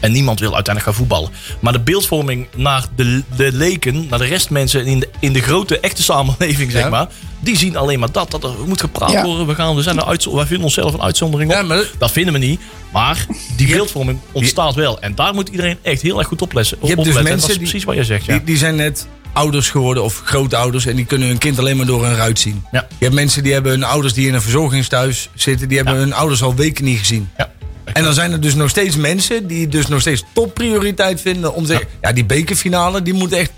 En 0.00 0.12
niemand 0.12 0.40
wil 0.40 0.54
uiteindelijk 0.54 0.84
gaan 0.96 1.06
voetballen. 1.06 1.30
Maar 1.60 1.72
de 1.72 1.80
beeldvorming 1.80 2.46
naar 2.56 2.84
de, 2.96 3.22
de 3.36 3.52
leken, 3.52 4.06
naar 4.10 4.18
de 4.18 4.24
restmensen 4.24 4.86
in 4.86 5.00
de, 5.00 5.08
in 5.20 5.32
de 5.32 5.40
grote 5.40 5.80
echte 5.80 6.02
samenleving, 6.02 6.70
zeg 6.70 6.82
Ja. 6.82 6.88
maar. 6.88 7.08
Die 7.40 7.56
zien 7.56 7.76
alleen 7.76 7.98
maar 7.98 8.12
dat. 8.12 8.30
Dat 8.30 8.44
er 8.44 8.50
moet 8.66 8.80
gepraat 8.80 9.10
Ja. 9.10 9.24
worden. 9.24 9.46
We, 9.46 9.54
gaan, 9.54 9.74
we 9.74 9.82
zijn 9.82 9.98
een 10.08 10.34
wij 10.34 10.46
vinden 10.46 10.64
onszelf 10.64 10.92
een 10.94 11.02
uitzondering 11.02 11.50
op. 11.50 11.56
Ja, 11.56 11.62
maar- 11.62 11.84
Dat 11.98 12.10
vinden 12.10 12.32
we 12.32 12.38
niet. 12.38 12.60
Maar 12.92 13.26
die 13.56 13.66
beeldvorming 13.72 14.18
ontstaat 14.32 14.74
wel. 14.74 15.00
En 15.00 15.14
daar 15.14 15.34
moet 15.34 15.48
iedereen 15.48 15.78
echt 15.82 16.02
heel 16.02 16.18
erg 16.18 16.28
goed 16.28 16.42
opletten. 16.42 16.76
Je 16.80 16.86
hebt 16.86 16.98
dus 16.98 17.06
opletten. 17.08 17.32
Mensen 17.32 17.48
dat 17.48 17.50
is 17.50 17.62
die- 17.62 17.68
precies 17.70 17.84
wat 17.86 17.96
je 17.96 18.04
zegt. 18.04 18.26
Die, 18.26 18.44
die 18.44 18.56
zijn 18.56 18.76
net 18.76 19.06
ouders 19.32 19.70
geworden 19.70 20.02
of 20.04 20.20
grootouders 20.24 20.86
en 20.86 20.96
die 20.96 21.04
kunnen 21.04 21.28
hun 21.28 21.38
kind 21.38 21.58
alleen 21.58 21.76
maar 21.76 21.86
door 21.86 22.04
een 22.06 22.14
ruit 22.16 22.38
zien. 22.38 22.64
Ja. 22.72 22.86
Je 22.98 23.04
hebt 23.04 23.14
mensen 23.14 23.42
die 23.42 23.52
hebben 23.52 23.72
hun 23.72 23.84
ouders 23.84 24.12
die 24.14 24.26
in 24.28 24.34
een 24.34 24.42
verzorgingstehuis 24.42 25.28
zitten, 25.34 25.68
die 25.68 25.76
hebben 25.76 25.94
Ja. 25.94 26.00
hun 26.00 26.12
ouders 26.12 26.42
al 26.42 26.54
weken 26.54 26.84
niet 26.84 26.98
gezien. 26.98 27.30
Ja. 27.36 27.50
En 27.92 28.02
dan 28.04 28.14
zijn 28.14 28.32
er 28.32 28.40
dus 28.40 28.54
nog 28.54 28.68
steeds 28.70 28.96
mensen 28.96 29.46
die 29.46 29.68
dus 29.68 29.86
nog 29.86 30.00
steeds 30.00 30.24
topprioriteit 30.32 31.20
vinden 31.20 31.54
om 31.54 31.62
te 31.62 31.68
zeggen, 31.70 31.88
ja, 32.00 32.12
die 32.12 32.24
bekerfinale 32.24 33.02
die 33.02 33.14
moet 33.14 33.32
echt 33.32 33.50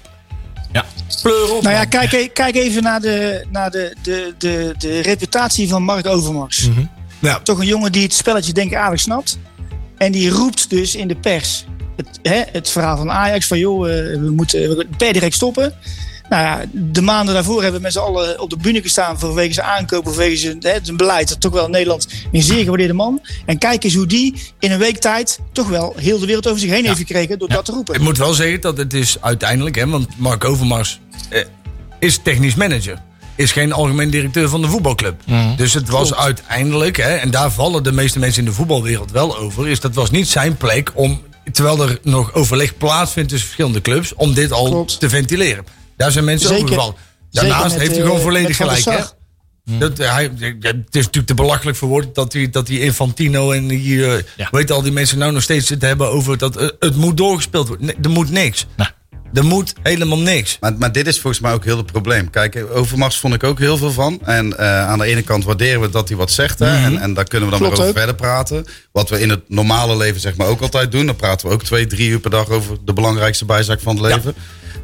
Ja. 0.73 0.85
pleuren 1.23 1.57
op. 1.57 1.62
Nou 1.62 1.75
ja, 1.75 1.85
kijk, 1.85 2.12
e- 2.12 2.29
kijk 2.29 2.55
even 2.57 2.83
naar, 2.83 3.01
de, 3.01 3.45
naar 3.51 3.71
de, 3.71 3.97
de, 4.03 4.35
de, 4.38 4.75
de 4.79 5.01
reputatie 5.03 5.68
van 5.68 5.83
Mark 5.83 6.07
Overmars. 6.07 6.68
Ja. 7.18 7.38
Toch 7.40 7.59
een 7.59 7.66
jongen 7.66 7.92
die 7.92 8.03
het 8.03 8.12
spelletje 8.14 8.53
denk 8.53 8.71
ik 8.71 8.77
aardig 8.77 9.01
snapt. 9.01 9.38
En 9.99 10.12
die 10.12 10.31
roept 10.31 10.71
dus 10.71 10.95
in 10.95 11.09
de 11.09 11.16
pers 11.16 11.64
het, 11.97 12.18
hè, 12.23 12.42
het 12.53 12.71
verhaal 12.71 12.97
van 12.97 13.11
Ajax 13.11 13.47
van 13.47 13.59
joh, 13.59 13.88
eh, 13.90 14.21
we 14.21 14.31
moeten 14.31 14.77
we 14.77 14.87
per 14.97 15.12
direct 15.12 15.35
stoppen. 15.35 15.75
Nou 16.33 16.45
ja, 16.45 16.64
de 16.73 17.01
maanden 17.03 17.35
daarvoor 17.35 17.62
hebben 17.62 17.81
we 17.81 17.87
met 17.87 17.92
z'n 17.92 17.99
allen 17.99 18.40
op 18.40 18.51
de 18.51 18.57
bühne 18.57 18.83
gestaan 18.83 19.18
vanwege 19.18 19.53
zijn 19.53 19.66
aankopen, 19.66 20.12
vanwege 20.14 20.37
zijn, 20.37 20.57
hè, 20.61 20.79
zijn 20.83 20.97
beleid. 20.97 21.29
Dat 21.29 21.40
toch 21.40 21.53
wel 21.53 21.64
in 21.64 21.71
Nederland 21.71 22.09
een 22.33 22.42
zeer 22.42 22.62
gewaardeerde 22.62 22.92
man. 22.92 23.21
En 23.47 23.59
kijk 23.59 23.85
eens 23.85 23.95
hoe 23.95 24.07
die 24.07 24.35
in 24.59 24.71
een 24.71 24.79
week 24.79 24.99
tijd 24.99 25.38
toch 25.53 25.68
wel 25.68 25.95
heel 25.97 26.18
de 26.18 26.27
wereld 26.27 26.47
over 26.47 26.61
zich 26.61 26.71
heen 26.71 26.85
heeft 26.85 26.99
gekregen 26.99 27.38
door 27.38 27.49
dat 27.49 27.64
te 27.64 27.73
roepen. 27.73 27.95
Ik 27.95 28.01
moet 28.01 28.18
wel 28.18 28.33
zeggen 28.33 28.61
dat 28.61 28.77
het 28.77 28.95
is 28.95 29.16
uiteindelijk, 29.21 29.77
hè, 29.77 29.87
want 29.87 30.07
Mark 30.16 30.45
Overmars 30.45 31.01
eh, 31.29 31.40
is 31.99 32.18
technisch 32.23 32.55
manager. 32.55 33.03
Is 33.35 33.53
geen 33.53 33.73
algemeen 33.73 34.11
directeur 34.11 34.49
van 34.49 34.61
de 34.61 34.68
voetbalclub. 34.68 35.21
Dus 35.57 35.75
het 35.75 35.88
was 35.88 36.09
Klopt. 36.09 36.23
uiteindelijk, 36.23 36.97
hè, 36.97 37.14
en 37.14 37.31
daar 37.31 37.51
vallen 37.53 37.83
de 37.83 37.92
meeste 37.92 38.18
mensen 38.18 38.42
in 38.45 38.49
de 38.49 38.55
voetbalwereld 38.55 39.11
wel 39.11 39.38
over, 39.38 39.68
is 39.68 39.81
dat 39.81 39.95
was 39.95 40.11
niet 40.11 40.29
zijn 40.29 40.57
plek 40.57 40.90
om, 40.95 41.21
terwijl 41.53 41.83
er 41.83 41.99
nog 42.03 42.35
overleg 42.35 42.77
plaatsvindt 42.77 43.29
tussen 43.29 43.49
verschillende 43.49 43.81
clubs, 43.81 44.14
om 44.14 44.35
dit 44.35 44.53
al 44.53 44.68
Klopt. 44.71 45.01
te 45.01 45.09
ventileren. 45.09 45.64
Daar 46.03 46.12
zijn 46.12 46.25
mensen 46.25 46.49
Zeker. 46.49 46.62
overgevallen. 46.62 46.95
Daarnaast 47.31 47.62
met, 47.62 47.73
heeft 47.73 47.91
hij 47.91 48.01
eh, 48.01 48.05
gewoon 48.07 48.21
volledig 48.21 48.57
gelijk. 48.57 48.85
Hè? 48.85 48.93
Sar. 48.93 49.12
Dat, 49.79 49.99
hij, 49.99 50.31
het 50.61 50.75
is 50.91 51.05
natuurlijk 51.05 51.27
te 51.27 51.35
belachelijk 51.35 51.77
voor 51.77 51.88
woord 51.88 52.15
dat 52.15 52.33
die, 52.33 52.49
dat 52.51 52.67
die 52.67 52.81
Infantino 52.81 53.51
en 53.53 53.67
die, 53.69 54.07
eh, 54.07 54.23
Ja. 54.37 54.49
weet 54.51 54.71
al 54.71 54.83
die 54.83 54.93
mensen 54.93 55.19
nou 55.19 55.33
nog 55.33 55.43
steeds 55.43 55.69
het 55.69 55.83
hebben 55.83 56.11
over 56.11 56.38
dat 56.38 56.57
eh, 56.57 56.69
het 56.79 56.97
moet 56.97 57.17
doorgespeeld 57.17 57.69
worden. 57.69 57.87
Nee, 57.87 57.97
er 58.03 58.11
moet 58.11 58.31
niks. 58.31 58.67
Nou. 58.77 58.91
Er 59.33 59.45
moet 59.45 59.73
helemaal 59.83 60.19
niks. 60.19 60.57
Maar, 60.61 60.75
maar 60.79 60.93
dit 60.93 61.07
is 61.07 61.21
volgens 61.21 61.43
mij 61.43 61.53
ook 61.53 61.65
heel 61.65 61.77
het 61.77 61.87
probleem. 61.93 62.31
Kijk, 62.31 62.65
Overmars 62.73 63.19
vond 63.19 63.35
ik 63.35 63.45
ook 63.45 63.59
heel 63.59 63.77
veel 63.77 63.91
van. 63.93 64.19
En 64.25 64.59
eh, 64.59 64.88
aan 64.88 64.99
de 64.99 65.05
ene 65.05 65.23
kant 65.23 65.45
waarderen 65.45 65.81
we 65.81 65.91
dat 65.91 66.09
hij 66.09 66.17
wat 66.17 66.31
zegt. 66.31 66.59
Hè? 66.59 66.67
en, 66.85 66.99
en 66.99 67.15
daar 67.15 67.25
kunnen 67.25 67.49
we 67.49 67.59
dan 67.59 67.65
Klopt 67.65 67.79
weer 67.79 67.87
over 67.88 68.01
ook. 68.03 68.07
verder 68.07 68.15
praten. 68.27 68.65
Wat 68.93 69.09
we 69.11 69.21
in 69.21 69.31
het 69.31 69.41
normale 69.49 69.97
leven 69.97 70.21
zeg 70.21 70.37
maar 70.37 70.47
ook 70.47 70.61
altijd 70.61 70.93
doen. 70.93 71.07
Dan 71.07 71.17
praten 71.17 71.49
we 71.49 71.55
ook 71.55 71.62
twee, 71.62 71.87
drie 71.87 72.09
uur 72.09 72.21
per 72.21 72.31
dag 72.31 72.49
over 72.49 72.77
de 72.85 72.93
belangrijkste 72.93 73.45
bijzaak 73.45 73.81
van 73.81 73.97
het 73.97 74.05
leven. 74.15 74.35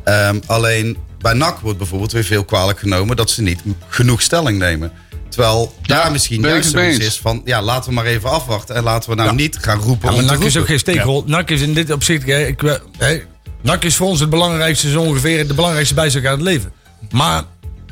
Ehm, 0.04 0.38
alleen 0.46 0.96
bij 1.18 1.32
NAC 1.32 1.58
wordt 1.58 1.78
bijvoorbeeld 1.78 2.12
weer 2.12 2.24
veel 2.24 2.44
kwalijk 2.44 2.78
genomen 2.78 3.16
dat 3.16 3.30
ze 3.30 3.42
niet 3.42 3.60
genoeg 3.88 4.22
stelling 4.22 4.58
nemen. 4.58 4.92
Terwijl 5.28 5.74
Ja, 5.82 6.02
daar 6.02 6.12
misschien 6.12 6.40
juist 6.40 6.70
zoiets 6.70 6.96
eens. 6.98 7.06
is 7.06 7.18
van... 7.18 7.42
ja, 7.44 7.62
laten 7.62 7.88
we 7.88 7.94
maar 7.94 8.04
even 8.04 8.30
afwachten. 8.30 8.74
En 8.74 8.82
laten 8.82 9.10
we 9.10 9.16
nou 9.16 9.34
niet 9.34 9.56
gaan 9.60 9.78
roepen 9.80 10.08
Ja, 10.08 10.14
maar 10.14 10.24
om 10.24 10.28
te 10.30 10.34
NAC 10.38 10.44
is 10.44 10.56
ook 10.56 10.66
geen 10.66 10.78
steekrol. 10.78 11.22
NAC 11.26 11.50
is 11.50 11.60
in 11.60 11.74
dit 11.74 11.92
opzicht... 11.92 12.26
Hè, 12.26 12.46
ik, 12.46 12.62
eh, 12.62 12.74
hè, 12.98 13.22
NAC 13.62 13.84
is 13.84 13.96
voor 13.96 14.06
ons 14.06 14.20
het 14.20 14.30
belangrijkste, 14.30 14.90
zo 14.90 15.00
ongeveer 15.00 15.48
de 15.48 15.54
belangrijkste 15.54 15.94
bijzaak 15.94 16.24
uit 16.24 16.34
het 16.38 16.46
leven. 16.46 16.72
Maar 17.10 17.42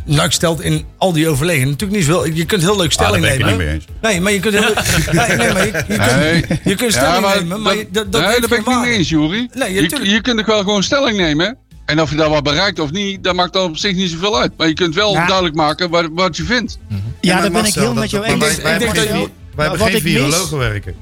NAC 0.05 0.33
stelt 0.33 0.61
in 0.61 0.85
al 0.99 1.12
die 1.12 1.29
overleggen 1.29 1.69
natuurlijk 1.69 1.99
niet 1.99 2.09
veel... 2.09 2.27
Je 2.27 2.45
kunt 2.45 2.62
heel 2.62 2.77
leuk 2.77 2.93
stelling 2.93 3.25
daar 3.27 3.37
ben 3.37 3.49
ik 3.49 3.57
nemen. 3.59 3.67
het 3.69 3.87
niet 3.89 4.03
Nee, 4.03 4.21
maar 4.21 4.33
je 4.33 4.41
kunt 4.41 4.55
heel 4.55 4.75
nee, 5.27 5.37
nee, 5.37 5.53
maar 5.53 5.67
je, 5.67 5.73
je 5.89 5.97
kunt, 5.99 6.17
Nee. 6.17 6.45
je 6.65 6.75
kunt 6.75 6.93
Ja, 6.95 7.01
stelling 7.01 7.21
maar 7.21 7.37
nemen, 7.37 7.62
maar 7.62 7.77
dat, 7.91 8.12
dat 8.12 8.21
nee, 8.23 8.41
daar 8.41 8.49
ben 8.49 8.59
ik 8.59 8.67
niet 8.67 8.81
mee 8.81 8.93
eens, 8.93 9.09
Jury. 9.09 9.49
Nee, 9.55 9.75
je, 9.75 10.11
je 10.11 10.21
kunt 10.21 10.41
ook 10.41 10.47
wel 10.47 10.59
gewoon 10.59 10.83
stelling 10.83 11.17
nemen. 11.17 11.59
En 11.87 12.01
of 12.01 12.11
je 12.11 12.16
daar 12.16 12.29
wat 12.31 12.42
bereikt 12.42 12.79
of 12.79 12.90
niet, 12.90 13.25
dat 13.25 13.35
maakt 13.35 13.53
dan 13.53 13.68
op 13.70 13.77
zich 13.77 13.94
niet 13.94 14.11
zoveel 14.11 14.38
uit. 14.40 14.53
Maar 14.57 14.68
je 14.68 14.75
kunt 14.75 14.94
wel 14.94 15.12
Ja. 15.12 15.27
duidelijk 15.27 15.55
maken 15.57 15.90
wat, 15.90 16.07
wat 16.12 16.37
je 16.37 16.42
vindt. 16.44 16.79
Ja, 17.20 17.33
maar 17.33 17.42
daar 17.42 17.51
ben 17.51 17.64
ik 17.64 17.75
heel 17.75 17.94
met 17.94 18.11
jou 18.11 18.25
eens. 18.25 18.38
Wij, 18.38 18.79
wij 18.79 18.79
wij 18.79 19.29
Maar 19.57 19.66
hebben 19.68 19.79
wat 19.79 19.88
geen 19.90 20.01
virologen 20.01 20.59
werken. 20.59 20.94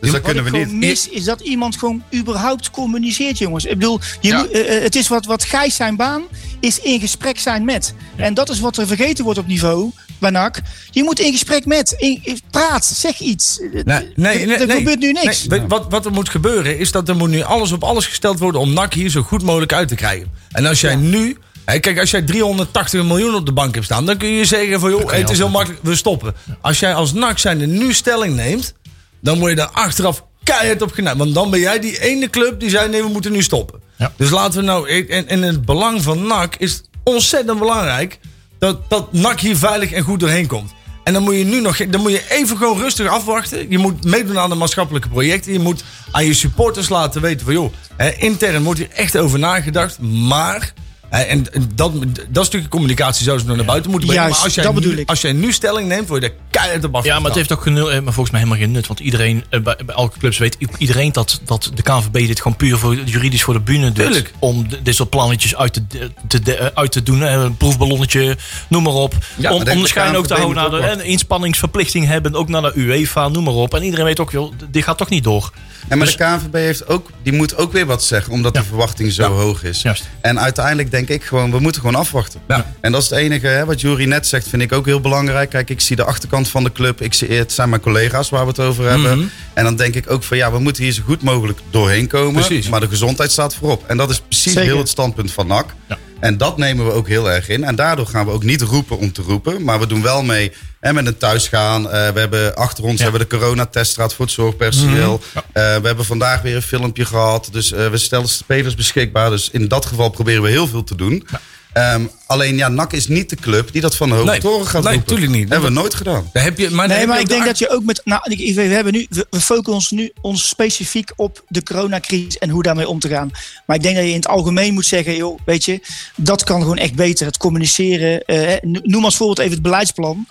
Dus 0.00 0.10
dat 0.10 0.20
Wat 0.20 0.30
kunnen 0.32 0.46
ik 0.46 0.52
we 0.52 0.58
niet. 0.58 0.72
mis 0.88 1.08
is 1.08 1.24
dat 1.24 1.40
iemand 1.40 1.76
gewoon 1.78 2.02
überhaupt 2.14 2.70
communiceert, 2.70 3.38
jongens. 3.38 3.64
Ik 3.64 3.78
bedoel, 3.78 4.00
je 4.20 4.28
Ja. 4.28 4.38
moet, 4.38 4.50
eh, 4.50 4.76
eh, 4.76 4.82
het 4.82 4.96
is 4.96 5.08
wat, 5.08 5.26
wat 5.26 5.44
Gijs 5.44 5.76
zijn 5.76 5.96
baan 5.96 6.22
is 6.60 6.78
in 6.78 7.00
gesprek 7.00 7.38
zijn 7.38 7.64
met. 7.64 7.94
En 8.16 8.34
dat 8.34 8.50
is 8.50 8.60
wat 8.60 8.76
er 8.76 8.86
vergeten 8.86 9.24
wordt 9.24 9.38
op 9.38 9.46
niveau 9.46 9.90
bij 10.22 10.30
NAC. 10.30 10.60
Je 10.90 11.02
moet 11.02 11.20
in 11.20 11.32
gesprek 11.32 11.66
met. 11.66 11.94
In, 11.96 12.40
praat, 12.50 12.84
zeg 12.84 13.18
iets. 13.18 13.60
Nee, 13.72 13.82
nee, 13.84 14.46
nee, 14.46 14.56
er 14.56 14.66
nee. 14.66 14.76
gebeurt 14.76 14.98
nu 14.98 15.12
niks. 15.12 15.46
Nee, 15.46 15.60
wat, 15.60 15.86
wat 15.88 16.04
er 16.04 16.12
moet 16.12 16.28
gebeuren 16.28 16.78
is 16.78 16.90
dat 16.90 17.08
er 17.08 17.16
moet 17.16 17.28
nu 17.28 17.42
alles 17.42 17.72
op 17.72 17.84
alles 17.84 18.06
gesteld 18.06 18.38
worden 18.38 18.60
om 18.60 18.72
NAC 18.72 18.94
hier 18.94 19.10
zo 19.10 19.22
goed 19.22 19.42
mogelijk 19.42 19.72
uit 19.72 19.88
te 19.88 19.94
krijgen. 19.94 20.30
En 20.52 20.66
als 20.66 20.80
jij 20.80 20.96
nu... 20.96 21.36
Kijk, 21.64 21.98
als 21.98 22.10
jij 22.10 22.22
380 22.22 23.04
miljoen 23.04 23.34
op 23.34 23.46
de 23.46 23.52
bank 23.52 23.74
hebt 23.74 23.86
staan, 23.86 24.06
dan 24.06 24.16
kun 24.16 24.28
je 24.28 24.44
zeggen 24.44 24.80
van 24.80 24.90
joh, 24.90 25.10
het 25.10 25.30
is 25.30 25.38
heel 25.38 25.48
makkelijk, 25.48 25.82
we 25.82 25.96
stoppen. 25.96 26.34
Als 26.60 26.78
jij 26.78 26.94
als 26.94 27.12
NAC 27.12 27.38
zijnde 27.38 27.66
nu 27.66 27.92
stelling 27.92 28.36
neemt, 28.36 28.74
dan 29.20 29.38
word 29.38 29.50
je 29.50 29.56
daar 29.56 29.70
achteraf 29.70 30.24
keihard 30.42 30.82
op 30.82 30.92
genaaid. 30.92 31.16
Want 31.16 31.34
dan 31.34 31.50
ben 31.50 31.60
jij 31.60 31.80
die 31.80 32.00
ene 32.00 32.30
club 32.30 32.60
die 32.60 32.70
zei 32.70 32.88
nee, 32.88 33.02
we 33.02 33.08
moeten 33.08 33.32
nu 33.32 33.42
stoppen. 33.42 33.80
Ja. 33.96 34.12
Dus 34.16 34.30
laten 34.30 34.60
we 34.60 34.66
nou, 34.66 34.88
en, 35.08 35.28
en 35.28 35.42
het 35.42 35.64
belang 35.64 36.02
van 36.02 36.26
NAC 36.26 36.56
is 36.56 36.82
ontzettend 37.04 37.58
belangrijk 37.58 38.18
dat, 38.62 38.90
dat 38.90 39.12
NAC 39.12 39.40
hier 39.40 39.56
veilig 39.56 39.92
en 39.92 40.02
goed 40.02 40.20
doorheen 40.20 40.46
komt. 40.46 40.74
En 41.04 41.12
dan 41.12 41.22
moet 41.22 41.34
je 41.34 41.44
nu 41.44 41.60
nog, 41.60 41.76
dan 41.76 42.00
moet 42.00 42.10
je 42.10 42.24
even 42.28 42.56
gewoon 42.56 42.78
rustig 42.78 43.08
afwachten. 43.08 43.70
Je 43.70 43.78
moet 43.78 44.04
meedoen 44.04 44.38
aan 44.38 44.50
de 44.50 44.54
maatschappelijke 44.54 45.08
projecten. 45.08 45.52
Je 45.52 45.58
moet 45.58 45.84
aan 46.10 46.24
je 46.24 46.34
supporters 46.34 46.88
laten 46.88 47.22
weten 47.22 47.44
van 47.44 47.54
joh, 47.54 47.72
intern 48.18 48.62
wordt 48.62 48.78
hier 48.78 48.90
echt 48.90 49.18
over 49.18 49.38
nagedacht. 49.38 49.98
Maar, 50.00 50.72
en 51.20 51.46
dat, 51.74 51.92
dat 52.28 52.46
stukje 52.46 52.68
communicatie 52.68 53.24
zouden 53.24 53.46
ze 53.46 53.52
naar 53.54 53.64
buiten 53.64 53.90
moeten 53.90 54.08
brengen. 54.08 54.24
Juist, 54.28 54.38
maar 54.38 54.46
als 54.46 54.54
jij, 54.54 54.64
dat 54.64 54.74
nu, 54.74 54.80
bedoel 54.80 54.98
ik. 54.98 55.08
als 55.08 55.20
jij 55.20 55.32
nu 55.32 55.52
stelling 55.52 55.88
neemt, 55.88 56.08
word 56.08 56.22
je 56.22 56.28
er 56.28 56.34
keihard 56.50 56.84
op 56.84 57.04
Ja, 57.04 57.16
maar 57.18 57.26
het 57.26 57.34
heeft 57.34 57.52
ook 57.52 57.62
genul, 57.62 57.92
eh, 57.92 58.00
maar 58.00 58.12
volgens 58.12 58.30
mij 58.30 58.40
helemaal 58.40 58.62
geen 58.62 58.70
nut. 58.72 58.86
Want 58.86 59.00
iedereen, 59.00 59.44
eh, 59.50 59.60
bij, 59.60 59.76
bij 59.86 59.94
elke 59.94 60.18
clubs 60.18 60.38
weet 60.38 60.56
iedereen 60.78 61.12
dat, 61.12 61.40
dat 61.44 61.70
de 61.74 61.82
KNVB 61.82 62.12
dit 62.26 62.40
gewoon 62.40 62.56
puur 62.56 62.76
voor, 62.78 62.94
juridisch 63.04 63.42
voor 63.42 63.54
de 63.54 63.60
bühne 63.60 63.92
doet. 63.92 64.04
Tuurlijk. 64.04 64.32
Om 64.38 64.66
dit 64.82 64.94
soort 64.94 65.10
plannetjes 65.10 65.56
uit 65.56 65.72
te, 65.72 65.86
te, 66.28 66.40
te- 66.42 66.56
eh, 66.56 66.66
uit 66.74 66.92
te 66.92 67.02
doen. 67.02 67.22
eh, 67.22 67.32
Een 67.32 67.56
proefballonnetje, 67.56 68.36
noem 68.68 68.82
maar 68.82 68.92
op. 68.92 69.14
Ja, 69.36 69.52
om 69.52 69.58
om 69.68 69.82
de 69.82 69.88
schijn 69.88 70.16
ook 70.16 70.26
te 70.26 70.34
houden 70.34 70.56
naar 70.56 70.64
ook 70.64 70.70
de 70.70 70.80
wat. 70.86 70.90
en 70.98 71.04
inspanningsverplichting 71.04 72.06
hebben. 72.06 72.34
Ook 72.34 72.48
naar 72.48 72.62
de 72.62 72.72
UEFA, 72.74 73.28
noem 73.28 73.44
maar 73.44 73.54
op. 73.54 73.74
En 73.74 73.82
iedereen 73.82 74.04
weet 74.04 74.20
ook, 74.20 74.30
joh, 74.30 74.52
dit 74.70 74.84
gaat 74.84 74.98
toch 74.98 75.08
niet 75.08 75.24
door. 75.24 75.52
En 75.88 75.98
maar 75.98 76.06
Dus- 76.06 76.16
de 76.16 76.24
KNVB 76.24 76.54
heeft 76.54 76.86
ook, 76.88 77.10
die 77.22 77.32
moet 77.32 77.56
ook 77.56 77.72
weer 77.72 77.86
wat 77.86 78.04
zeggen, 78.04 78.32
omdat 78.32 78.54
Ja. 78.54 78.60
de 78.60 78.66
verwachting 78.66 79.12
zo 79.12 79.22
hoog 79.32 79.64
is. 79.64 79.82
Juist. 79.82 80.08
En 80.20 80.40
uiteindelijk 80.40 80.90
denk 80.90 81.01
ik 81.08 81.24
gewoon, 81.24 81.50
we 81.50 81.58
moeten 81.58 81.80
gewoon 81.80 81.96
afwachten. 81.96 82.40
Ja. 82.48 82.72
En 82.80 82.92
dat 82.92 83.02
is 83.02 83.10
het 83.10 83.18
enige, 83.18 83.46
hè, 83.46 83.64
wat 83.64 83.80
Jury 83.80 84.04
net 84.04 84.26
zegt, 84.26 84.48
vind 84.48 84.62
ik 84.62 84.72
ook 84.72 84.86
heel 84.86 85.00
belangrijk. 85.00 85.50
Kijk, 85.50 85.70
ik 85.70 85.80
zie 85.80 85.96
de 85.96 86.04
achterkant 86.04 86.48
van 86.48 86.64
de 86.64 86.72
club, 86.72 87.00
ik 87.00 87.14
zie, 87.14 87.28
het 87.32 87.52
zijn 87.52 87.68
mijn 87.68 87.80
collega's 87.80 88.30
waar 88.30 88.42
we 88.42 88.48
het 88.48 88.60
over 88.60 88.88
hebben. 88.88 89.18
Mhm. 89.18 89.26
En 89.54 89.64
dan 89.64 89.76
denk 89.76 89.94
ik 89.94 90.10
ook 90.10 90.22
van, 90.22 90.36
ja, 90.36 90.52
we 90.52 90.58
moeten 90.58 90.82
hier 90.82 90.92
zo 90.92 91.02
goed 91.04 91.22
mogelijk 91.22 91.58
doorheen 91.70 92.06
komen. 92.06 92.44
Precies. 92.44 92.68
Maar 92.68 92.80
de 92.80 92.88
gezondheid 92.88 93.30
staat 93.30 93.54
voorop. 93.54 93.84
En 93.86 93.96
dat 93.96 94.10
is 94.10 94.20
precies 94.20 94.52
Zeker. 94.52 94.68
heel 94.70 94.78
het 94.78 94.88
standpunt 94.88 95.32
van 95.32 95.46
NAC. 95.46 95.66
Ja. 95.88 95.98
En 96.22 96.36
dat 96.36 96.56
nemen 96.56 96.86
we 96.86 96.92
ook 96.92 97.08
heel 97.08 97.30
erg 97.30 97.48
in. 97.48 97.64
En 97.64 97.74
daardoor 97.74 98.06
gaan 98.06 98.26
we 98.26 98.32
ook 98.32 98.42
niet 98.44 98.62
roepen 98.62 98.98
om 98.98 99.12
te 99.12 99.22
roepen. 99.22 99.64
Maar 99.64 99.80
we 99.80 99.86
doen 99.86 100.02
wel 100.02 100.22
mee 100.22 100.52
hè, 100.80 100.92
met 100.92 101.06
een 101.06 101.16
thuisgaan. 101.16 101.90
Eh, 101.90 102.08
we 102.08 102.20
hebben 102.20 102.54
achter 102.56 102.84
ons 102.84 102.96
Ja. 102.98 103.02
hebben 103.02 103.20
we 103.20 103.28
de 103.28 103.36
coronateststraat 103.36 104.14
voor 104.14 104.24
het 104.24 104.34
zorgpersoneel. 104.34 105.20
Eh, 105.34 105.42
we 105.52 105.86
hebben 105.86 106.04
vandaag 106.04 106.42
weer 106.42 106.56
een 106.56 106.62
filmpje 106.62 107.04
gehad. 107.04 107.48
Dus 107.52 107.72
eh, 107.72 107.88
we 107.88 107.98
stellen 107.98 108.28
spelers 108.28 108.74
beschikbaar. 108.74 109.30
Dus 109.30 109.50
in 109.50 109.68
dat 109.68 109.86
geval 109.86 110.08
proberen 110.08 110.42
we 110.42 110.48
heel 110.48 110.66
veel 110.66 110.84
te 110.84 110.94
doen. 110.94 111.26
Ehm, 111.72 112.02
alleen 112.26 112.56
ja, 112.56 112.68
NAC 112.68 112.92
is 112.92 113.08
niet 113.08 113.30
de 113.30 113.36
club 113.36 113.72
die 113.72 113.80
dat 113.80 113.96
van 113.96 114.08
de 114.08 114.14
hoge 114.14 114.30
Nee, 114.30 114.40
toren 114.40 114.66
gaat 114.66 114.82
nee, 114.82 114.92
roepen. 114.92 115.08
tuurlijk 115.14 115.32
niet. 115.32 115.48
Hebben 115.48 115.68
we 115.68 115.74
nooit 115.74 115.94
gedaan. 115.94 116.30
Daar 116.32 116.42
heb 116.42 116.58
je, 116.58 116.70
maar 116.70 116.88
Nee, 116.88 116.98
heb 116.98 117.06
maar 117.06 117.16
je 117.16 117.22
ik 117.22 117.28
denk 117.28 117.40
de 117.42 117.46
dat 117.48 117.58
je 117.58 117.68
ook 117.70 117.84
met. 117.84 118.00
Nou, 118.04 118.22
we, 118.54 118.60
hebben 118.62 118.92
nu, 118.92 119.06
we, 119.10 119.26
we 119.30 119.40
focussen 119.40 119.72
ons 119.74 119.90
nu 119.90 120.12
ons 120.20 120.48
specifiek 120.48 121.12
op 121.16 121.44
de 121.48 121.62
coronacrisis 121.62 122.38
en 122.38 122.50
hoe 122.50 122.62
daarmee 122.62 122.88
om 122.88 122.98
te 122.98 123.08
gaan. 123.08 123.30
Maar 123.66 123.76
ik 123.76 123.82
denk 123.82 123.94
dat 123.96 124.04
je 124.04 124.10
in 124.10 124.16
het 124.16 124.28
algemeen 124.28 124.74
moet 124.74 124.86
zeggen, 124.86 125.16
joh, 125.16 125.38
weet 125.44 125.64
je, 125.64 125.80
dat 126.16 126.44
kan 126.44 126.60
gewoon 126.60 126.78
echt 126.78 126.94
beter. 126.94 127.26
Het 127.26 127.36
communiceren. 127.36 128.24
eh, 128.24 128.56
no- 128.62 128.80
noem 128.82 129.04
als 129.04 129.16
voorbeeld 129.16 129.38
even 129.38 129.52
het 129.52 129.62
beleidsplan. 129.62 130.26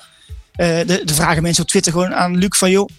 Eh, 0.55 0.67
de, 0.85 1.01
de 1.05 1.13
vragen 1.13 1.41
mensen 1.41 1.63
op 1.63 1.69
Twitter 1.69 1.91
gewoon 1.91 2.13
aan 2.15 2.37
Luc 2.37 2.57
van, 2.57 2.71
joh, 2.71 2.89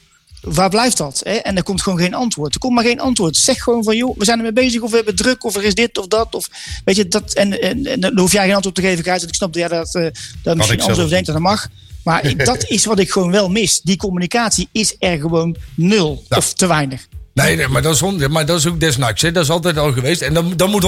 waar 0.43 0.69
blijft 0.71 0.97
dat? 0.97 1.21
Hè? 1.25 1.33
En 1.33 1.57
er 1.57 1.63
komt 1.63 1.83
gewoon 1.83 1.99
geen 1.99 2.15
antwoord. 2.15 2.55
Er 2.55 2.61
komt 2.61 2.75
maar 2.75 2.85
geen 2.85 3.01
antwoord. 3.01 3.37
Zeg 3.37 3.63
gewoon 3.63 3.85
van, 3.85 3.97
joh, 3.97 4.19
we 4.19 4.25
zijn 4.25 4.37
ermee 4.39 4.53
bezig 4.53 4.81
of 4.81 4.91
we 4.91 4.97
hebben 4.97 5.17
druk 5.17 5.45
of 5.45 5.57
er 5.57 5.65
is 5.65 5.75
dit 5.75 5.99
of 5.99 6.07
dat. 6.07 6.35
Of, 6.35 6.49
weet 6.85 6.97
je, 6.97 7.09
dat 7.09 7.33
en, 7.33 7.61
en, 7.61 7.87
en 7.87 8.01
dan 8.01 8.19
hoef 8.19 8.33
jij 8.33 8.45
geen 8.47 8.55
antwoord 8.55 8.75
te 8.77 8.83
geven, 8.83 9.05
Gijs. 9.05 9.19
want 9.19 9.29
Ik 9.31 9.35
snap 9.35 9.53
dat 9.53 9.69
jij 9.69 9.79
dat, 9.79 9.95
eh, 9.95 10.07
daar 10.43 10.57
misschien 10.57 10.81
anders 10.81 10.99
over 10.99 11.11
denkt 11.11 11.27
en 11.27 11.33
dat 11.35 11.43
mag. 11.43 11.69
Maar 12.05 12.33
dat 12.45 12.65
is 12.69 12.85
wat 12.85 12.99
ik 12.99 13.11
gewoon 13.11 13.31
wel 13.31 13.49
mis. 13.49 13.81
Die 13.81 13.97
communicatie 13.97 14.69
is 14.73 14.97
er 14.99 15.19
gewoon 15.21 15.57
nul 15.75 16.25
of 16.29 16.53
te 16.55 16.67
weinig. 16.67 17.07
Nee, 17.35 17.57
nee, 17.57 17.69
maar 17.69 17.83
dat 17.83 17.95
is, 17.95 18.27
maar 18.29 18.47
dat 18.47 18.59
is 18.59 18.67
ook 18.67 18.81
desnaks. 18.81 19.23
Hè. 19.23 19.33
Dat 19.33 19.43
is 19.43 19.51
altijd 19.51 19.79
al 19.79 19.93
geweest. 19.93 20.21
En 20.23 20.35
dan, 20.35 20.57
dan 20.57 20.71
moet 20.71 20.85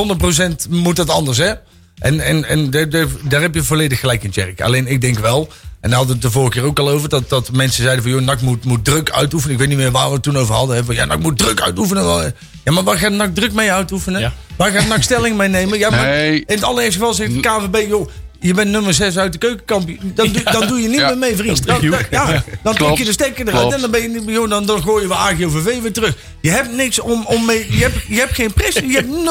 100% 0.67 0.69
moet 0.71 0.97
dat 0.97 1.11
anders, 1.11 1.39
hè? 1.39 1.53
En, 1.99 2.21
en, 2.21 2.45
en 2.45 2.71
de- 2.71 3.09
daar 3.29 3.41
heb 3.41 3.55
je 3.55 3.63
volledig 3.63 4.01
gelijk 4.01 4.23
in, 4.25 4.31
Tjerk. 4.31 4.61
Alleen 4.61 4.87
ik 4.87 5.01
denk 5.01 5.19
wel, 5.19 5.49
en 5.85 5.91
daar 5.91 5.99
hadden 5.99 6.07
we 6.17 6.23
het 6.23 6.33
de 6.33 6.39
vorige 6.39 6.59
keer 6.59 6.69
ook 6.69 6.79
al 6.79 6.89
over, 6.91 7.09
dat, 7.09 7.29
dat 7.29 7.53
mensen 7.53 7.83
zeiden 7.83 8.03
van, 8.03 8.13
joh, 8.13 8.21
NAC 8.21 8.41
moet, 8.41 8.65
moet 8.65 8.85
druk 8.85 9.11
uitoefenen. 9.11 9.53
Ik 9.55 9.61
weet 9.61 9.69
niet 9.69 9.79
meer 9.79 9.91
waar 9.91 10.07
we 10.09 10.15
het 10.15 10.23
toen 10.23 10.37
over 10.37 10.55
hadden. 10.55 10.77
Hè. 10.77 10.85
Van, 10.85 10.95
ja, 10.95 11.05
NAC 11.05 11.19
moet 11.19 11.39
druk 11.39 11.61
uitoefenen. 11.61 12.35
Ja, 12.65 12.73
maar 12.73 12.83
waar 12.85 12.99
gaat 12.99 13.13
NAC 13.13 13.35
druk 13.35 13.53
mee 13.53 13.73
uitoefenen? 13.73 14.21
Ja. 14.21 14.33
Waar 14.57 14.71
gaat 14.71 14.87
NAC 14.89 15.03
stelling 15.03 15.37
mee 15.37 15.49
nemen? 15.49 15.79
Ja, 15.79 15.91
maar 15.91 16.05
Nee. 16.07 16.35
in 16.47 16.55
het 16.55 16.63
allereerste 16.65 16.99
geval 16.99 17.15
zegt 17.15 17.33
de 17.35 17.41
KVB, 17.41 17.89
joh, 17.89 18.09
je 18.41 18.55
bent 18.55 18.71
nummer 18.71 18.95
6 18.95 19.19
uit 19.19 19.33
de 19.33 19.39
keukenkampioen. 19.39 20.13
Dan, 20.15 20.33
doe- 20.33 20.43
dan 20.43 20.67
doe 20.69 20.81
je 20.81 20.89
niet 20.89 20.99
Ja. 20.99 21.07
meer 21.09 21.19
mee, 21.19 21.37
vriend. 21.37 21.67
Dan, 21.67 21.81
dan- 21.91 21.99
ja, 22.11 22.27
dan 22.27 22.43
trek 22.63 22.77
Klopt. 22.77 22.99
je 22.99 23.05
de 23.05 23.13
stekker 23.13 23.41
eruit 23.49 23.59
Klopt. 23.61 23.75
en 23.75 23.81
dan, 23.81 23.91
ben 23.91 24.03
je, 24.03 24.09
niet- 24.09 24.23
joh, 24.27 24.49
dan, 24.51 24.67
dan 24.67 24.83
gooien 24.83 25.09
we 25.09 25.15
AGOVV 25.15 25.81
weer 25.83 25.93
terug. 25.93 26.17
Je 26.41 26.51
hebt 26.51 26.73
niks 26.73 27.01
om, 27.01 27.25
om 27.27 27.45
mee. 27.45 27.67
Je 27.71 27.83
hebt, 27.83 27.97
je 28.09 28.19
hebt 28.19 28.35
geen 28.35 28.53
pressie. 28.53 28.87
Je 28.87 28.95
hebt 28.95 29.09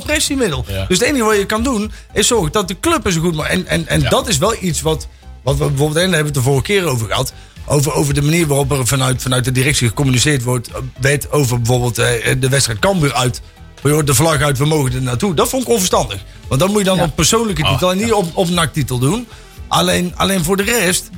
0,0 0.00 0.04
pressiemiddel. 0.06 0.64
Ja. 0.68 0.84
Dus 0.88 0.98
het 0.98 1.08
enige 1.08 1.24
wat 1.24 1.36
je 1.36 1.46
kan 1.46 1.62
doen 1.62 1.92
is 2.12 2.26
zorgen 2.26 2.52
dat 2.52 2.68
de 2.68 2.76
club 2.80 3.06
er 3.06 3.12
zo 3.12 3.20
goed 3.20 3.34
maakt. 3.34 3.50
En, 3.50 3.66
en, 3.66 3.88
en 3.88 4.00
dat 4.08 4.28
is 4.28 4.38
wel 4.38 4.54
iets 4.60 4.80
wat, 4.80 5.08
wat 5.46 5.56
we 5.58 5.64
bijvoorbeeld, 5.66 5.98
en 6.04 6.10
daar 6.10 6.14
hebben 6.14 6.18
we 6.20 6.24
het 6.24 6.34
de 6.34 6.40
vorige 6.42 6.62
keer 6.62 6.84
over 6.86 7.06
gehad. 7.06 7.32
Over, 7.66 7.92
over 7.92 8.14
de 8.14 8.22
manier 8.22 8.46
waarop 8.46 8.70
er 8.72 8.86
vanuit, 8.86 9.22
vanuit 9.22 9.44
de 9.44 9.52
directie 9.52 9.88
gecommuniceerd 9.88 10.42
wordt. 10.42 10.68
eh, 10.68 10.74
werd 11.00 11.30
over 11.32 11.56
bijvoorbeeld 11.56 11.98
eh, 11.98 12.34
de 12.38 12.48
wedstrijd 12.48 12.78
Cambuur 12.78 13.14
uit. 13.14 13.40
Van, 13.80 13.90
joh, 13.90 14.04
De 14.04 14.14
vlag 14.14 14.42
uit, 14.42 14.58
we 14.58 14.64
mogen 14.64 14.92
er 14.92 15.02
naartoe. 15.02 15.34
Dat 15.34 15.48
vond 15.48 15.62
ik 15.62 15.68
onverstandig. 15.68 16.24
Want 16.48 16.60
dan 16.60 16.70
moet 16.70 16.78
je 16.78 16.84
dan 16.84 17.00
op 17.00 17.14
persoonlijke 17.16 17.62
titel 17.62 17.90
en 17.90 17.96
niet 17.98 18.12
op, 18.12 18.36
op 18.36 18.48
NAC-titel 18.48 18.98
doen. 18.98 19.26
Alleen, 19.68 20.12
alleen 20.16 20.44
voor 20.44 20.56
de 20.56 20.62
rest. 20.62 21.10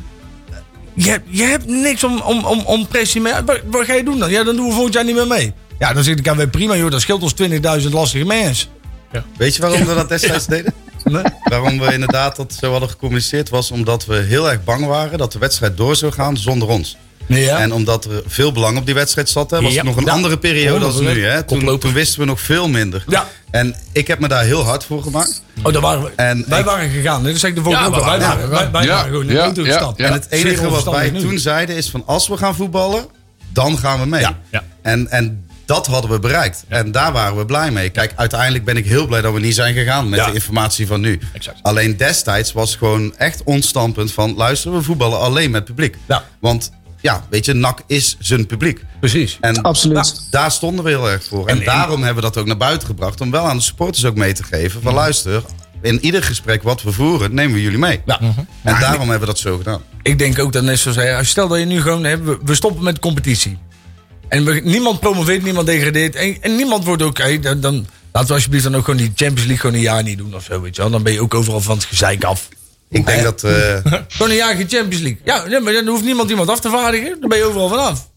Je, 0.94 1.10
hebt- 1.10 1.26
je 1.30 1.42
hebt 1.42 1.66
niks 1.66 2.04
om, 2.04 2.20
om, 2.20 2.44
om, 2.44 2.60
om 2.60 2.86
pressie 2.86 3.20
mee. 3.20 3.32
Wat, 3.46 3.60
wat 3.70 3.84
ga 3.84 3.94
je 3.94 4.04
doen 4.04 4.18
dan? 4.18 4.30
Ja, 4.30 4.44
dan 4.44 4.56
doen 4.56 4.66
we 4.66 4.72
volgend 4.72 4.94
jaar 4.94 5.04
niet 5.04 5.14
meer 5.14 5.26
mee. 5.26 5.52
Ja, 5.78 5.92
dan 5.92 6.04
zegt 6.04 6.24
de 6.24 6.30
KW 6.30 6.50
prima, 6.50 6.76
joh, 6.76 6.90
dat 6.90 7.00
scheelt 7.00 7.22
ons 7.22 7.34
20.000 7.82 7.90
lastige 7.90 8.24
mensen. 8.24 8.68
Weet 9.36 9.54
je 9.56 9.60
waarom 9.62 9.84
we 9.84 9.94
dat 9.94 10.08
destijds 10.08 10.46
deden? 10.56 10.72
Nee? 11.04 11.22
Waarom 11.44 11.78
we 11.78 11.92
inderdaad 11.92 12.36
dat 12.36 12.56
zo 12.60 12.70
hadden 12.70 12.88
gecommuniceerd 12.90 13.48
was 13.48 13.70
omdat 13.70 14.04
we 14.06 14.16
heel 14.16 14.50
erg 14.50 14.64
bang 14.64 14.86
waren 14.86 15.18
dat 15.18 15.32
de 15.32 15.38
wedstrijd 15.38 15.76
door 15.76 15.96
zou 15.96 16.12
gaan 16.12 16.36
zonder 16.36 16.68
ons. 16.68 16.96
Nee, 17.26 17.42
ja. 17.42 17.58
En 17.58 17.72
omdat 17.72 18.04
er 18.04 18.22
veel 18.26 18.52
belang 18.52 18.78
op 18.78 18.86
die 18.86 18.94
wedstrijd 18.94 19.28
zat, 19.28 19.50
hè, 19.50 19.60
was 19.62 19.70
Ja. 19.72 19.76
het 19.76 19.86
nog 19.86 19.96
een 19.96 20.04
Ja. 20.04 20.12
andere 20.12 20.38
periode 20.38 20.92
dan 20.92 21.04
nu. 21.04 21.24
Hè. 21.24 21.42
Toen, 21.42 21.92
wisten 21.92 22.20
we 22.20 22.26
nog 22.26 22.40
veel 22.40 22.68
minder. 22.68 23.04
Ja. 23.08 23.26
En 23.50 23.74
ik 23.92 24.06
heb 24.06 24.18
me 24.18 24.28
daar 24.28 24.44
heel 24.44 24.64
hard 24.64 24.84
voor 24.84 25.02
gemaakt. 25.02 25.42
Oh, 25.62 25.72
daar 25.72 25.82
waren 25.82 26.02
we. 26.02 26.10
En 26.16 26.44
wij 26.48 26.58
ik- 26.58 26.64
waren 26.64 26.90
gegaan. 26.90 27.24
Dat 27.24 27.36
zeg 27.36 27.50
ik 27.50 27.56
de 27.56 27.60
ook 27.60 27.74
al. 27.74 27.90
Wij 27.90 28.00
waren- 28.00 28.20
waren, 28.20 28.50
wij, 28.50 28.70
wij 28.70 28.82
Ja, 28.82 28.88
waren 28.88 29.10
gewoon 29.10 29.28
in 29.28 29.34
de 29.34 29.40
auto 29.40 29.62
gestapt. 29.64 29.98
ja. 29.98 30.06
En 30.06 30.12
het 30.12 30.26
enige 30.30 30.68
wat 30.70 30.84
wij 30.84 31.10
nu. 31.10 31.20
toen 31.20 31.38
zeiden 31.38 31.76
is 31.76 31.90
van 31.90 32.02
als 32.06 32.28
we 32.28 32.36
gaan 32.36 32.54
voetballen, 32.54 33.06
dan 33.52 33.78
gaan 33.78 34.00
we 34.00 34.06
mee. 34.06 34.20
Ja. 34.20 34.38
Ja. 34.50 34.62
En, 34.82 35.10
en 35.10 35.47
dat 35.68 35.86
hadden 35.86 36.10
we 36.10 36.18
bereikt. 36.18 36.64
En 36.68 36.92
daar 36.92 37.12
waren 37.12 37.36
we 37.36 37.44
blij 37.44 37.70
mee. 37.70 37.88
Kijk, 37.90 38.12
uiteindelijk 38.16 38.64
ben 38.64 38.76
ik 38.76 38.86
heel 38.86 39.06
blij 39.06 39.20
dat 39.20 39.32
we 39.32 39.40
niet 39.40 39.54
zijn 39.54 39.74
gegaan 39.74 40.08
met 40.08 40.18
Ja. 40.18 40.26
de 40.26 40.32
informatie 40.34 40.86
van 40.86 41.00
nu. 41.00 41.18
Exact. 41.32 41.58
Alleen 41.62 41.96
destijds 41.96 42.52
was 42.52 42.68
het 42.70 42.78
gewoon 42.78 43.16
echt 43.16 43.42
ons 43.44 43.68
standpunt 43.68 44.12
van 44.12 44.34
luister, 44.36 44.72
we 44.72 44.82
voetballen 44.82 45.18
alleen 45.20 45.50
met 45.50 45.64
publiek. 45.64 45.96
Ja. 46.06 46.24
Want 46.40 46.70
ja, 47.00 47.24
weet 47.30 47.44
je, 47.44 47.52
NAC 47.52 47.80
is 47.86 48.16
zijn 48.18 48.46
publiek. 48.46 48.84
Precies. 49.00 49.38
En 49.40 49.62
Absoluut. 49.62 50.26
daar 50.30 50.50
stonden 50.50 50.84
we 50.84 50.90
heel 50.90 51.10
erg 51.10 51.24
voor. 51.24 51.46
En, 51.48 51.58
En- 51.58 51.64
daarom 51.64 52.02
hebben 52.02 52.22
we 52.22 52.30
dat 52.30 52.36
ook 52.38 52.46
naar 52.46 52.56
buiten 52.56 52.86
gebracht. 52.86 53.20
Om 53.20 53.30
wel 53.30 53.44
aan 53.48 53.56
de 53.56 53.62
supporters 53.62 54.04
ook 54.04 54.14
mee 54.16 54.32
te 54.32 54.42
geven. 54.42 54.82
Van 54.82 54.94
luister, 54.94 55.42
in 55.82 56.04
ieder 56.04 56.22
gesprek 56.22 56.62
wat 56.62 56.82
we 56.82 56.92
voeren, 56.92 57.34
nemen 57.34 57.54
we 57.54 57.62
jullie 57.62 57.78
mee. 57.78 58.00
Ja. 58.06 58.20
En 58.62 58.80
daarom 58.80 59.00
hebben 59.10 59.20
we 59.20 59.26
dat 59.26 59.38
zo 59.38 59.56
gedaan. 59.56 59.80
Ik 60.02 60.18
denk 60.18 60.38
ook 60.38 60.52
dat 60.52 60.62
net 60.62 60.78
zoals 60.78 61.28
stel 61.28 61.48
dat 61.48 61.58
je 61.58 61.64
nu 61.64 61.80
gewoon, 61.80 62.02
we, 62.02 62.38
we 62.44 62.54
stoppen 62.54 62.84
met 62.84 62.94
de 62.94 63.00
competitie. 63.00 63.58
En 64.28 64.44
we, 64.44 64.60
niemand 64.64 65.00
promoveert, 65.00 65.42
niemand 65.42 65.66
degradeert. 65.66 66.14
En, 66.14 66.36
en 66.40 66.56
niemand 66.56 66.84
wordt 66.84 67.02
ook, 67.02 67.42
dan, 67.42 67.60
dan 67.60 67.86
laten 68.12 68.28
we 68.28 68.34
alsjeblieft 68.34 68.64
dan 68.64 68.76
ook 68.76 68.84
gewoon 68.84 69.00
die 69.00 69.12
Champions 69.14 69.40
League 69.40 69.56
gewoon 69.56 69.74
een 69.74 69.80
jaar 69.80 70.02
niet 70.02 70.18
doen 70.18 70.34
of 70.34 70.44
zo, 70.44 70.60
weet 70.60 70.76
je 70.76 70.82
wel. 70.82 70.90
Dan 70.90 71.02
ben 71.02 71.12
je 71.12 71.20
ook 71.20 71.34
overal 71.34 71.60
van 71.60 71.76
het 71.76 71.84
gezeik 71.84 72.24
af. 72.24 72.48
Ik 72.90 73.06
denk 73.06 73.22
dat... 73.22 73.44
eh, 73.44 73.76
Gewoon 74.08 74.30
een 74.30 74.36
jaar 74.36 74.54
geen 74.56 74.68
Champions 74.68 75.02
League. 75.02 75.20
Ja, 75.24 75.46
nee, 75.46 75.60
maar 75.60 75.72
dan 75.72 75.86
hoeft 75.86 76.04
niemand 76.04 76.30
iemand 76.30 76.48
af 76.48 76.60
te 76.60 76.70
vaardigen. 76.70 77.16
Dan 77.20 77.28
ben 77.28 77.38
je 77.38 77.44
overal 77.44 77.68
vanaf. 77.68 78.08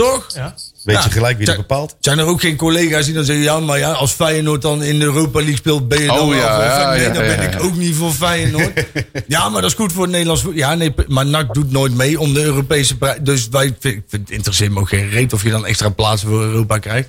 Toch? 0.00 0.26
Ja. 0.34 0.54
weet 0.84 0.96
je 0.96 1.02
Ja. 1.02 1.08
gelijk 1.08 1.36
wie 1.36 1.46
dat 1.46 1.54
Zijn- 1.54 1.66
bepaalt. 1.66 1.96
Zijn 2.00 2.18
er 2.18 2.24
ook 2.24 2.40
geen 2.40 2.56
collega's 2.56 3.04
die 3.04 3.14
dan 3.14 3.24
zeggen... 3.24 3.44
ja, 3.44 3.60
maar 3.60 3.78
ja, 3.78 3.92
als 3.92 4.12
Feyenoord 4.12 4.62
dan 4.62 4.82
in 4.82 4.98
de 4.98 5.04
Europa 5.04 5.38
League 5.38 5.56
speelt... 5.56 5.88
ben 5.88 6.00
je 6.00 6.06
dan 6.06 6.18
Oh, 6.18 6.34
ja? 6.34 6.90
Nee, 6.90 7.00
ja, 7.00 7.12
dan 7.12 7.22
ben 7.22 7.42
ja. 7.42 7.48
ik 7.50 7.62
ook 7.62 7.76
niet 7.76 7.94
voor 7.94 8.12
Feyenoord. 8.12 8.86
ja, 9.26 9.48
maar 9.48 9.60
dat 9.62 9.70
is 9.70 9.76
goed 9.76 9.92
voor 9.92 10.02
het 10.02 10.10
Nederlands 10.12 10.44
Ja, 10.54 10.74
nee, 10.74 10.94
maar 11.08 11.26
NAC 11.26 11.54
doet 11.54 11.70
nooit 11.70 11.94
mee 11.94 12.20
om 12.20 12.34
de 12.34 12.42
Europese 12.42 12.96
prijs. 12.98 13.18
Dus 13.22 13.48
wij, 13.48 13.76
vind, 13.78 14.02
het 14.10 14.30
interesseert 14.30 14.72
me 14.72 14.80
ook 14.80 14.88
geen 14.88 15.08
reet... 15.08 15.32
of 15.32 15.42
je 15.42 15.50
dan 15.50 15.66
extra 15.66 15.88
plaatsen 15.88 16.28
voor 16.28 16.42
Europa 16.42 16.78
krijgt. 16.78 17.08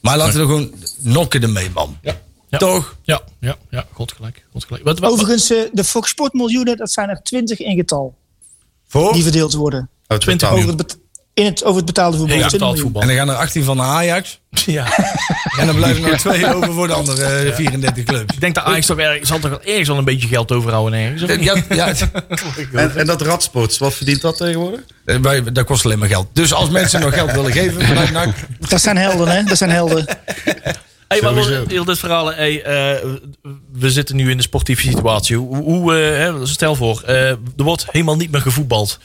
Maar 0.00 0.16
laten 0.16 0.34
we 0.34 0.40
er 0.40 0.46
gewoon 0.46 0.72
nokken 0.98 1.42
ermee, 1.42 1.70
man. 1.74 1.98
Ja. 2.02 2.58
Toch? 2.58 2.96
Ja, 3.02 3.20
ja, 3.40 3.56
ja. 3.70 3.86
God 3.92 4.12
gelijk. 4.12 4.44
God 4.52 4.64
gelijk. 4.64 4.84
Wat, 4.84 4.98
wat, 4.98 5.10
Overigens, 5.12 5.50
eh, 5.50 5.58
de 5.72 5.84
Fox 5.84 6.10
Sport 6.10 6.32
miljoenen, 6.32 6.76
dat 6.76 6.92
zijn 6.92 7.08
er 7.08 7.20
20 7.22 7.58
in 7.60 7.76
getal. 7.76 8.14
Voor? 8.88 9.12
Die 9.12 9.22
verdeeld 9.22 9.52
worden. 9.54 9.88
Oh, 10.08 10.16
20 10.18 10.48
totaal. 10.48 10.62
Over 10.64 10.78
het, 10.78 10.98
in 11.38 11.44
het, 11.44 11.64
over 11.64 11.76
het 11.76 11.84
betaalde 11.86 12.16
voetbal. 12.16 12.36
ja, 12.36 12.48
20 12.48 12.52
betaald 12.68 12.74
miljoen. 12.74 12.92
voetbal. 12.92 13.02
En 13.02 13.08
dan 13.08 13.26
gaan 13.26 13.36
er 13.36 13.42
18 13.42 13.64
van 13.64 13.76
naar 13.76 13.86
Ajax. 13.86 14.40
Ja. 14.50 14.86
En 15.58 15.66
dan 15.66 15.76
blijven 15.76 16.04
er 16.04 16.10
nog 16.10 16.20
twee 16.30 16.54
over 16.54 16.72
voor 16.72 16.86
de 16.86 16.92
andere 16.92 17.24
eh, 17.24 17.54
34 17.54 18.04
clubs. 18.04 18.34
Ik 18.34 18.40
denk 18.40 18.54
dat 18.54 18.64
Ajax 18.64 18.86
toch 18.86 18.98
ergens, 18.98 19.28
zal 19.28 19.38
toch 19.38 19.50
wel 19.50 19.62
ergens 19.62 19.88
wel 19.88 19.98
een 19.98 20.04
beetje 20.04 20.28
geld 20.28 20.52
overhouden 20.52 20.98
ergens. 21.00 21.22
niet? 21.36 21.44
Ja, 21.44 21.54
ja, 21.74 21.92
En, 22.72 22.96
en 22.96 23.06
dat 23.06 23.20
radsports, 23.22 23.78
wat 23.78 23.94
verdient 23.94 24.20
dat 24.20 24.36
tegenwoordig? 24.36 24.80
Eh, 25.04 25.16
wij- 25.16 25.52
dat 25.52 25.64
kost 25.64 25.84
alleen 25.84 25.98
maar 25.98 26.08
geld. 26.08 26.26
Dus 26.32 26.52
als 26.52 26.70
mensen 26.70 27.00
nog 27.00 27.14
geld 27.14 27.32
willen 27.32 27.52
geven 27.52 27.82
vanuit 27.86 28.10
NAC... 28.12 28.34
Dat 28.68 28.80
zijn 28.80 28.96
helden, 28.96 29.28
hè? 29.28 29.42
Dat 29.42 29.56
zijn 29.58 29.70
helden. 29.70 30.06
Hey, 31.08 31.20
maar 31.22 31.34
heel 31.68 31.84
dit 31.84 31.98
verhaal. 31.98 32.32
Hey, 32.34 32.62
eh, 32.62 33.04
we 33.72 33.90
zitten 33.90 34.16
nu 34.16 34.30
in 34.30 34.36
de 34.36 34.42
sportieve 34.42 34.82
situatie. 34.82 35.36
Hoe, 35.36 35.56
hoe 35.56 35.94
eh, 35.98 36.34
stel 36.42 36.74
voor, 36.74 37.02
eh, 37.06 37.28
er 37.30 37.38
wordt 37.56 37.86
helemaal 37.90 38.16
niet 38.16 38.30
meer 38.30 38.40
gevoetbald. 38.40 38.98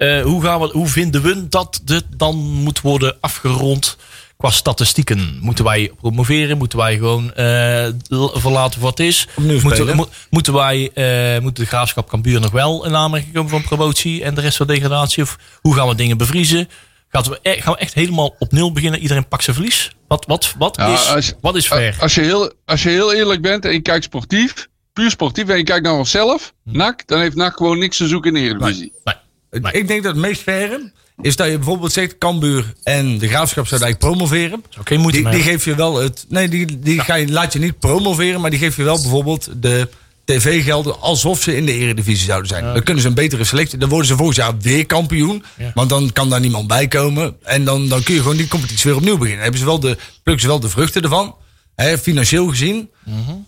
Eh, 0.00 0.22
hoe, 0.22 0.42
gaan 0.42 0.60
we, 0.60 0.68
hoe 0.72 0.86
vinden 0.88 1.22
we 1.22 1.48
dat 1.48 1.80
dit 1.84 2.04
dan 2.16 2.36
moet 2.36 2.80
worden 2.80 3.16
afgerond 3.20 3.96
qua 4.36 4.50
statistieken? 4.50 5.38
Moeten 5.40 5.64
wij 5.64 5.92
promoveren? 6.00 6.58
Moeten 6.58 6.78
wij 6.78 6.96
gewoon 6.96 7.32
eh, 7.34 7.88
verlaten 8.32 8.80
wat 8.80 8.98
is? 9.00 9.26
Moeten, 9.62 9.86
mo- 9.96 10.08
moeten 10.30 10.52
wij, 10.52 10.90
eh, 10.94 11.40
moet 11.42 11.56
de 11.56 11.64
graafschap 11.66 12.08
Cambuur 12.08 12.40
nog 12.40 12.50
wel 12.50 12.86
in 12.86 12.96
aanmerking 12.96 13.34
komen 13.34 13.50
van 13.50 13.62
promotie 13.62 14.24
en 14.24 14.34
de 14.34 14.40
rest 14.40 14.56
van 14.56 14.66
degradatie? 14.66 15.22
Of 15.22 15.38
hoe 15.60 15.74
gaan 15.74 15.88
we 15.88 15.94
dingen 15.94 16.16
bevriezen? 16.18 16.68
Gaan 17.08 17.22
we, 17.22 17.38
e- 17.42 17.60
gaan 17.60 17.72
we 17.72 17.78
echt 17.78 17.94
helemaal 17.94 18.34
op 18.38 18.52
nul 18.52 18.72
beginnen? 18.72 19.00
Iedereen 19.00 19.28
pakt 19.28 19.44
zijn 19.44 19.56
verlies? 19.56 19.90
Wat, 20.08 20.24
wat, 20.26 20.54
wat, 20.58 20.76
Ja, 20.76 20.92
is, 20.92 21.08
als- 21.08 21.32
wat 21.40 21.56
is 21.56 21.66
fair? 21.66 21.96
Als 22.00 22.14
je, 22.14 22.20
heel, 22.20 22.52
als 22.64 22.82
je 22.82 22.88
heel 22.88 23.14
eerlijk 23.14 23.42
bent 23.42 23.64
en 23.64 23.72
je 23.72 23.80
kijkt 23.80 24.04
sportief, 24.04 24.68
puur 24.92 25.10
sportief, 25.10 25.48
en 25.48 25.56
je 25.56 25.62
kijkt 25.64 25.84
naar 25.84 25.94
onszelf, 25.94 26.52
NAC, 26.64 27.06
dan 27.06 27.20
heeft 27.20 27.36
NAC 27.36 27.56
gewoon 27.56 27.78
niks 27.78 27.96
te 27.96 28.08
zoeken 28.08 28.36
in 28.36 28.42
de 28.42 28.48
Eredivisie. 28.48 28.80
Nee. 29.04 29.14
Nee. 29.14 29.14
Ik 29.50 29.88
denk 29.88 30.02
dat 30.02 30.12
het 30.12 30.22
meest 30.22 30.42
faire 30.42 30.92
is 31.22 31.36
dat 31.36 31.48
je 31.48 31.56
bijvoorbeeld 31.56 31.92
zegt... 31.92 32.18
Cambuur 32.18 32.72
en 32.82 33.18
de 33.18 33.28
Graafschap 33.28 33.66
zouden 33.66 33.88
eigenlijk 33.88 33.98
promoveren. 33.98 34.64
Geen 34.84 35.00
moeite 35.00 35.22
Die, 35.22 35.30
die 35.30 35.42
geef 35.42 35.64
je 35.64 35.74
wel 35.74 35.96
het... 35.96 36.24
Nee, 36.28 36.48
die, 36.48 36.78
die 36.78 37.00
ga 37.00 37.14
je, 37.14 37.32
laat 37.32 37.52
je 37.52 37.58
niet 37.58 37.78
promoveren... 37.78 38.40
maar 38.40 38.50
die 38.50 38.58
geef 38.58 38.76
je 38.76 38.82
wel 38.82 39.00
bijvoorbeeld 39.00 39.48
de 39.56 39.88
tv-gelden... 40.24 41.00
alsof 41.00 41.42
ze 41.42 41.56
in 41.56 41.66
de 41.66 41.72
eredivisie 41.72 42.26
zouden 42.26 42.48
zijn. 42.48 42.64
Dan 42.64 42.82
kunnen 42.82 43.02
ze 43.02 43.08
een 43.08 43.14
betere 43.14 43.44
selectie... 43.44 43.78
Dan 43.78 43.88
worden 43.88 44.08
ze 44.08 44.16
volgend 44.16 44.36
jaar 44.36 44.58
weer 44.58 44.86
kampioen. 44.86 45.44
Ja. 45.58 45.70
Want 45.74 45.88
dan 45.88 46.12
kan 46.12 46.30
daar 46.30 46.40
niemand 46.40 46.66
bij 46.66 46.88
komen. 46.88 47.36
En 47.42 47.64
dan, 47.64 47.88
dan 47.88 48.02
kun 48.02 48.14
je 48.14 48.20
gewoon 48.20 48.36
die 48.36 48.48
competitie 48.48 48.90
weer 48.90 48.98
opnieuw 48.98 49.18
beginnen. 49.18 49.44
Dan 49.44 49.52
hebben 49.52 49.60
ze 49.60 49.66
wel 49.66 49.80
de, 49.80 49.96
plukken 50.22 50.44
ze 50.44 50.50
wel 50.50 50.60
de 50.60 50.68
vruchten 50.68 51.02
ervan. 51.02 51.34
Hè, 51.80 51.98
financieel 51.98 52.46
gezien. 52.46 52.90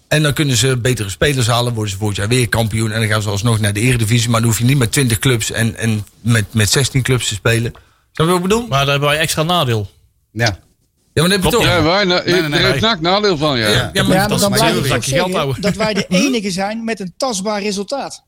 En 0.08 0.22
dan 0.22 0.32
kunnen 0.32 0.56
ze 0.56 0.76
betere 0.76 1.10
spelers 1.10 1.46
halen. 1.46 1.72
Worden 1.74 1.92
ze 1.92 1.98
volgend 1.98 2.18
jaar 2.18 2.28
weer 2.28 2.48
kampioen. 2.48 2.92
En 2.92 3.00
dan 3.00 3.08
gaan 3.08 3.22
ze 3.22 3.28
alsnog 3.28 3.60
naar 3.60 3.72
de 3.72 3.80
eredivisie. 3.80 4.30
Maar 4.30 4.40
dan 4.40 4.48
hoef 4.48 4.58
je 4.58 4.64
niet 4.64 4.78
met 4.78 4.92
20 4.92 5.18
clubs 5.18 5.50
en, 5.50 5.76
en 5.76 6.06
met, 6.20 6.54
met 6.54 6.70
16 6.70 7.02
clubs 7.02 7.28
te 7.28 7.34
spelen. 7.34 7.72
Snap 8.12 8.26
je 8.26 8.32
wat 8.32 8.36
ik 8.36 8.42
bedoel? 8.42 8.66
Maar 8.66 8.78
daar 8.78 8.90
hebben 8.90 9.08
wij 9.08 9.18
extra 9.18 9.42
nadeel. 9.42 9.90
Ja. 10.32 10.58
Ja, 11.14 11.22
maar 11.22 11.30
dat 11.30 11.42
heb 11.42 11.42
je 11.42 11.50
toch. 11.50 11.64
Ja, 11.64 11.82
wij, 11.82 12.04
nou, 12.04 12.30
nee, 12.30 12.42
nee, 12.42 12.62
heeft 12.62 12.80
nee. 12.80 12.94
Nadeel 13.00 13.36
van, 13.36 13.58
ja. 13.58 13.68
Ja, 13.68 13.90
Ja, 13.92 14.02
maar 14.02 14.16
maar 14.16 14.28
dat 14.28 14.40
dan 14.40 14.52
is 14.52 14.58
blijf 14.58 15.06
ik 15.06 15.14
geld 15.14 15.32
houden. 15.34 15.62
dat 15.62 15.76
wij 15.76 15.94
de 15.94 16.06
enige 16.24 16.50
zijn 16.50 16.84
met 16.84 17.00
een 17.00 17.14
tastbaar 17.16 17.62
resultaat. 17.62 18.24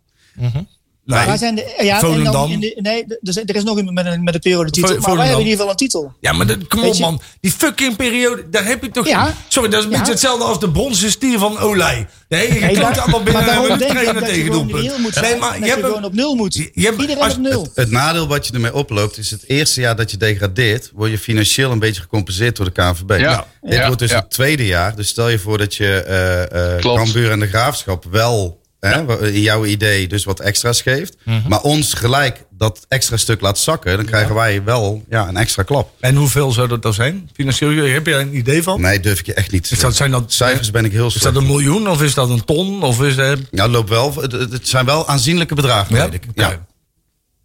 Nee. 1.07 1.27
Wij 1.27 1.37
zijn 1.37 1.55
de, 1.55 1.75
ja, 1.83 1.95
en 1.95 2.01
Volendam. 2.01 2.33
dan 2.33 2.51
in 2.51 2.61
de, 2.61 2.79
nee, 2.83 3.05
er 3.07 3.19
is, 3.23 3.37
er 3.37 3.55
is 3.57 3.63
nog 3.63 3.77
iemand 3.79 3.95
met 3.95 4.07
een, 4.07 4.23
met 4.25 4.35
een 4.35 4.41
periodetitel. 4.41 4.89
Maar 4.89 4.99
wij 4.99 5.03
Volendam. 5.05 5.27
hebben 5.27 5.45
in 5.45 5.51
ieder 5.51 5.59
geval 5.67 5.71
een 5.71 5.89
titel. 5.89 6.13
Ja, 6.21 6.33
maar 6.33 6.47
dat, 6.47 6.67
kom 6.67 6.83
op 6.83 6.99
man. 6.99 7.21
Die 7.41 7.51
fucking 7.51 7.97
periode, 7.97 8.49
daar 8.51 8.65
heb 8.67 8.83
je 8.83 8.91
toch... 8.91 9.09
Ja. 9.09 9.35
Sorry, 9.49 9.69
dat 9.69 9.79
is 9.79 9.85
een 9.85 9.91
Ja. 9.93 9.97
beetje 9.99 10.13
hetzelfde 10.13 10.45
als 10.45 10.61
de 10.61 10.71
bronzen 10.71 11.11
stier 11.11 11.39
van 11.39 11.59
Olij. 11.59 12.07
Nee, 12.29 12.55
je 12.55 12.61
Nee, 12.61 12.75
daar- 12.75 13.01
allemaal 13.01 13.23
binnen 13.23 13.45
maar 13.45 13.65
en 13.71 13.79
trainen 13.79 14.25
tegen 14.25 14.51
doelpunt. 14.53 14.99
moet 14.99 15.13
zijn. 15.15 15.25
Nee, 15.25 15.37
maar 15.41 15.59
je 15.59 15.65
je 15.65 15.71
hebt 15.71 15.85
gewoon 15.85 16.05
op 16.05 16.13
nul 16.15 16.35
moet. 16.35 16.55
Je- 16.55 16.71
hebt- 16.75 17.01
Iedereen 17.01 17.23
als- 17.23 17.35
op 17.35 17.41
nul. 17.41 17.69
Het 17.75 17.91
nadeel 17.91 18.27
wat 18.29 18.47
je 18.47 18.53
ermee 18.53 18.75
oploopt 18.75 19.19
is 19.19 19.31
het 19.31 19.45
eerste 19.49 19.81
jaar 19.81 19.97
dat 19.97 20.11
je 20.11 20.17
degradeert, 20.17 20.91
word 20.95 21.11
je 21.11 21.19
financieel 21.19 21.71
een 21.71 21.79
beetje 21.79 22.01
gecompenseerd 22.03 22.57
door 22.57 22.65
de 22.67 22.73
KNVB. 22.73 23.19
Ja. 23.21 23.47
Dit 23.63 23.73
Ja. 23.75 23.85
wordt 23.87 23.99
dus 24.01 24.11
Ja. 24.11 24.17
het 24.19 24.31
tweede 24.31 24.67
jaar. 24.67 24.97
Dus 24.97 25.09
stel 25.09 25.29
je 25.29 25.39
voor 25.39 25.59
dat 25.59 25.75
je 25.75 26.03
eh 26.03 26.75
eh 26.75 26.81
Klopt. 26.81 27.03
Cambuur 27.03 27.31
en 27.31 27.41
de 27.41 27.47
Graafschap 27.47 28.05
wel 28.11 28.63
hè, 28.91 29.31
in 29.33 29.41
jouw 29.41 29.65
idee 29.65 30.09
dus 30.09 30.25
wat 30.25 30.41
extra's 30.41 30.83
geeft. 30.83 31.17
Mhm. 31.25 31.49
Maar 31.49 31.61
ons 31.61 31.95
gelijk 31.95 32.45
dat 32.51 32.85
extra 32.89 33.17
stuk 33.17 33.41
laat 33.41 33.59
zakken, 33.59 33.97
dan 33.97 34.07
krijgen 34.07 34.35
wij 34.35 34.65
wel 34.65 35.05
ja, 35.09 35.29
een 35.29 35.37
extra 35.37 35.63
klap. 35.63 35.91
En 36.01 36.17
hoeveel 36.17 36.53
zou 36.53 36.69
dat 36.69 36.83
dan 36.83 36.95
zijn? 36.95 37.31
Financieel, 37.33 37.87
heb 37.87 38.07
je 38.07 38.15
een 38.15 38.37
idee 38.37 38.63
van? 38.63 38.81
Nee, 38.81 39.01
durf 39.01 39.19
ik 39.19 39.27
je 39.27 39.35
echt 39.35 39.51
niet 39.51 39.69
te 39.69 39.75
Is 39.75 39.81
dat, 39.81 39.97
zijn 39.97 40.11
dat, 40.11 40.33
Cijfers 40.33 40.71
ben 40.71 40.85
ik 40.85 40.93
heel 40.93 41.07
is 41.07 41.13
slecht. 41.13 41.35
dat 41.35 41.43
een 41.43 41.49
miljoen 41.49 41.89
of 41.89 42.03
is 42.03 42.15
dat 42.15 42.31
een 42.31 42.45
ton? 42.45 42.83
Of 42.83 43.03
is 43.03 43.17
dat... 43.17 43.39
Ja, 43.51 43.63
het 43.63 43.73
loopt 43.73 43.89
wel. 43.89 44.15
Het, 44.15 44.69
zijn 44.69 44.85
wel 44.85 45.09
aanzienlijke 45.09 45.55
bedragen, 45.55 45.97
Ja? 45.97 46.05
weet 46.05 46.15
ik. 46.15 46.25
Ja. 46.35 46.67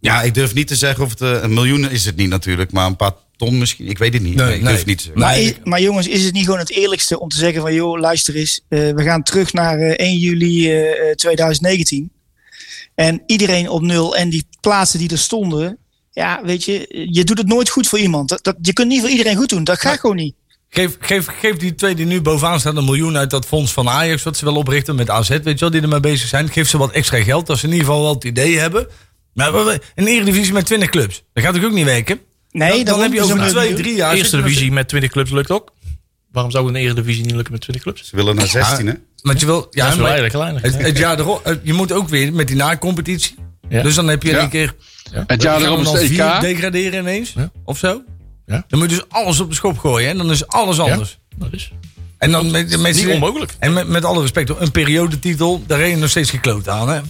ja, 0.00 0.22
ik 0.22 0.34
durf 0.34 0.54
niet 0.54 0.68
te 0.68 0.76
zeggen 0.76 1.04
of 1.04 1.10
het 1.10 1.20
eh, 1.20 1.42
een 1.42 1.54
miljoen 1.54 1.90
is 1.90 2.04
het 2.04 2.16
niet 2.16 2.28
natuurlijk, 2.28 2.72
maar 2.72 2.86
een 2.86 2.96
paar 2.96 3.12
ton 3.40 3.58
misschien. 3.58 3.88
Ik 3.88 3.98
weet 3.98 4.12
het 4.12 4.22
niet. 4.22 4.34
Nee, 4.34 4.46
Nee, 4.46 4.54
ik 4.54 4.62
nee. 4.62 4.68
durf 4.68 4.78
het 4.78 4.86
niet 4.86 5.02
te. 5.02 5.10
Maar, 5.14 5.52
maar 5.64 5.80
jongens, 5.80 6.08
is 6.08 6.24
het 6.24 6.32
niet 6.32 6.44
gewoon 6.44 6.58
het 6.58 6.70
eerlijkste 6.70 7.20
om 7.20 7.28
te 7.28 7.36
zeggen 7.36 7.62
van... 7.62 7.74
joh, 7.74 7.98
luister 7.98 8.36
eens, 8.36 8.60
eh, 8.68 8.90
we 8.90 9.02
gaan 9.02 9.22
terug 9.22 9.52
naar 9.52 9.78
eh, 9.78 10.06
1 10.06 10.16
juli 10.18 10.70
eh, 10.70 11.10
eh, 11.10 11.14
2019. 11.16 12.10
En 12.94 13.22
iedereen 13.26 13.68
op 13.68 13.82
nul 13.82 14.16
en 14.16 14.30
die 14.30 14.46
plaatsen 14.60 14.98
die 14.98 15.10
er 15.10 15.18
stonden... 15.18 15.78
Ja, 16.12 16.40
weet 16.44 16.64
je, 16.64 17.06
je 17.10 17.24
doet 17.24 17.38
het 17.38 17.46
nooit 17.46 17.68
goed 17.68 17.88
voor 17.88 17.98
iemand. 17.98 18.28
Dat, 18.28 18.44
dat, 18.44 18.56
je 18.62 18.72
kunt 18.72 18.88
niet 18.88 19.00
voor 19.00 19.10
iedereen 19.10 19.36
goed 19.36 19.48
doen. 19.48 19.64
Dat 19.64 19.80
gaat 19.80 20.00
gewoon 20.00 20.16
niet. 20.16 20.34
Geef, 20.68 20.96
geef, 21.00 21.26
geef 21.26 21.56
die 21.56 21.74
twee 21.74 21.94
die 21.94 22.06
nu 22.06 22.20
bovenaan 22.20 22.60
staan 22.60 22.76
een 22.76 22.84
miljoen 22.84 23.16
uit 23.16 23.30
dat 23.30 23.46
fonds 23.46 23.72
van 23.72 23.88
Ajax... 23.88 24.22
wat 24.22 24.36
ze 24.36 24.44
wel 24.44 24.56
oprichten 24.56 24.94
met 24.94 25.10
AZ, 25.10 25.28
weet 25.28 25.44
je 25.44 25.56
wel, 25.56 25.70
die 25.70 25.82
ermee 25.82 26.00
bezig 26.00 26.28
zijn. 26.28 26.48
Geef 26.48 26.68
ze 26.68 26.78
wat 26.78 26.92
extra 26.92 27.22
geld, 27.22 27.46
dat 27.46 27.58
ze 27.58 27.66
in 27.66 27.72
ieder 27.72 27.86
geval 27.86 28.02
wel 28.02 28.14
het 28.14 28.24
idee 28.24 28.58
hebben. 28.58 28.88
Maar 29.34 29.54
een 29.94 30.06
eredivisie 30.06 30.52
met 30.52 30.66
20 30.66 30.88
clubs, 30.88 31.22
dat 31.32 31.44
gaat 31.44 31.64
ook 31.64 31.72
niet 31.72 31.84
werken. 31.84 32.20
Nee, 32.52 32.84
dan, 32.84 33.00
heb 33.00 33.12
je 33.12 33.22
over 33.22 33.40
een 33.40 33.48
twee, 33.48 33.74
drie 33.74 33.94
jaar... 33.94 34.14
Eerste 34.14 34.36
divisie 34.42 34.72
met 34.72 34.88
20 34.88 35.10
clubs 35.10 35.30
lukt 35.30 35.50
ook. 35.50 35.72
Waarom 36.32 36.50
zou 36.50 36.68
een 36.68 36.76
eredivisie 36.76 37.24
niet 37.24 37.34
lukken 37.34 37.52
met 37.52 37.60
20 37.60 37.82
clubs? 37.82 38.08
Ze 38.08 38.16
willen 38.16 38.36
naar 38.36 38.46
16, 38.46 38.86
hè? 38.86 38.94
Want 39.22 39.40
je 39.40 39.46
wil... 39.46 39.66
Ja, 39.70 39.82
dat 39.82 39.92
is 39.92 39.98
wel 39.98 40.06
eigenlijk 40.06 40.36
weinig. 40.36 40.62
het, 40.62 40.82
het 40.86 40.98
jaar 40.98 41.18
erop, 41.18 41.58
je 41.62 41.72
moet 41.72 41.92
ook 41.92 42.08
weer 42.08 42.32
met 42.32 42.46
die 42.46 42.56
na-competitie. 42.56 43.34
Ja. 43.68 43.82
Dus 43.82 43.94
dan 43.94 44.08
heb 44.08 44.22
je 44.22 44.30
in 44.30 44.36
één 44.36 44.48
keer... 44.48 44.74
Het 45.26 45.42
jaar 45.42 45.62
erop 45.62 45.80
is 45.80 45.90
het 45.90 46.02
EK. 46.02 46.40
degraderen 46.40 47.00
ineens? 47.00 47.32
Ja. 47.32 47.50
Of 47.64 47.78
zo? 47.78 48.02
Ja. 48.46 48.64
Dan 48.68 48.78
moet 48.78 48.90
je 48.90 48.96
dus 48.96 49.04
alles 49.08 49.40
op 49.40 49.48
de 49.48 49.54
schop 49.54 49.78
gooien. 49.78 50.08
En 50.08 50.16
dan 50.16 50.30
is 50.30 50.46
alles 50.46 50.78
anders. 50.78 51.18
Dat 51.36 51.52
is 51.52 51.72
En 52.18 52.30
dan 52.30 52.50
met, 52.50 52.80
met, 52.80 52.94
niet 52.94 53.08
onmogelijk. 53.08 53.54
En 53.58 53.72
met, 53.72 53.88
met 53.88 54.04
alle 54.04 54.20
respect, 54.20 54.60
een 54.60 54.70
periodetitel, 54.70 55.62
daar 55.66 55.78
reden 55.78 55.94
je 55.94 56.00
nog 56.00 56.10
steeds 56.10 56.30
gekloot 56.30 56.68
aan. 56.68 56.88
Hè? 56.88 57.00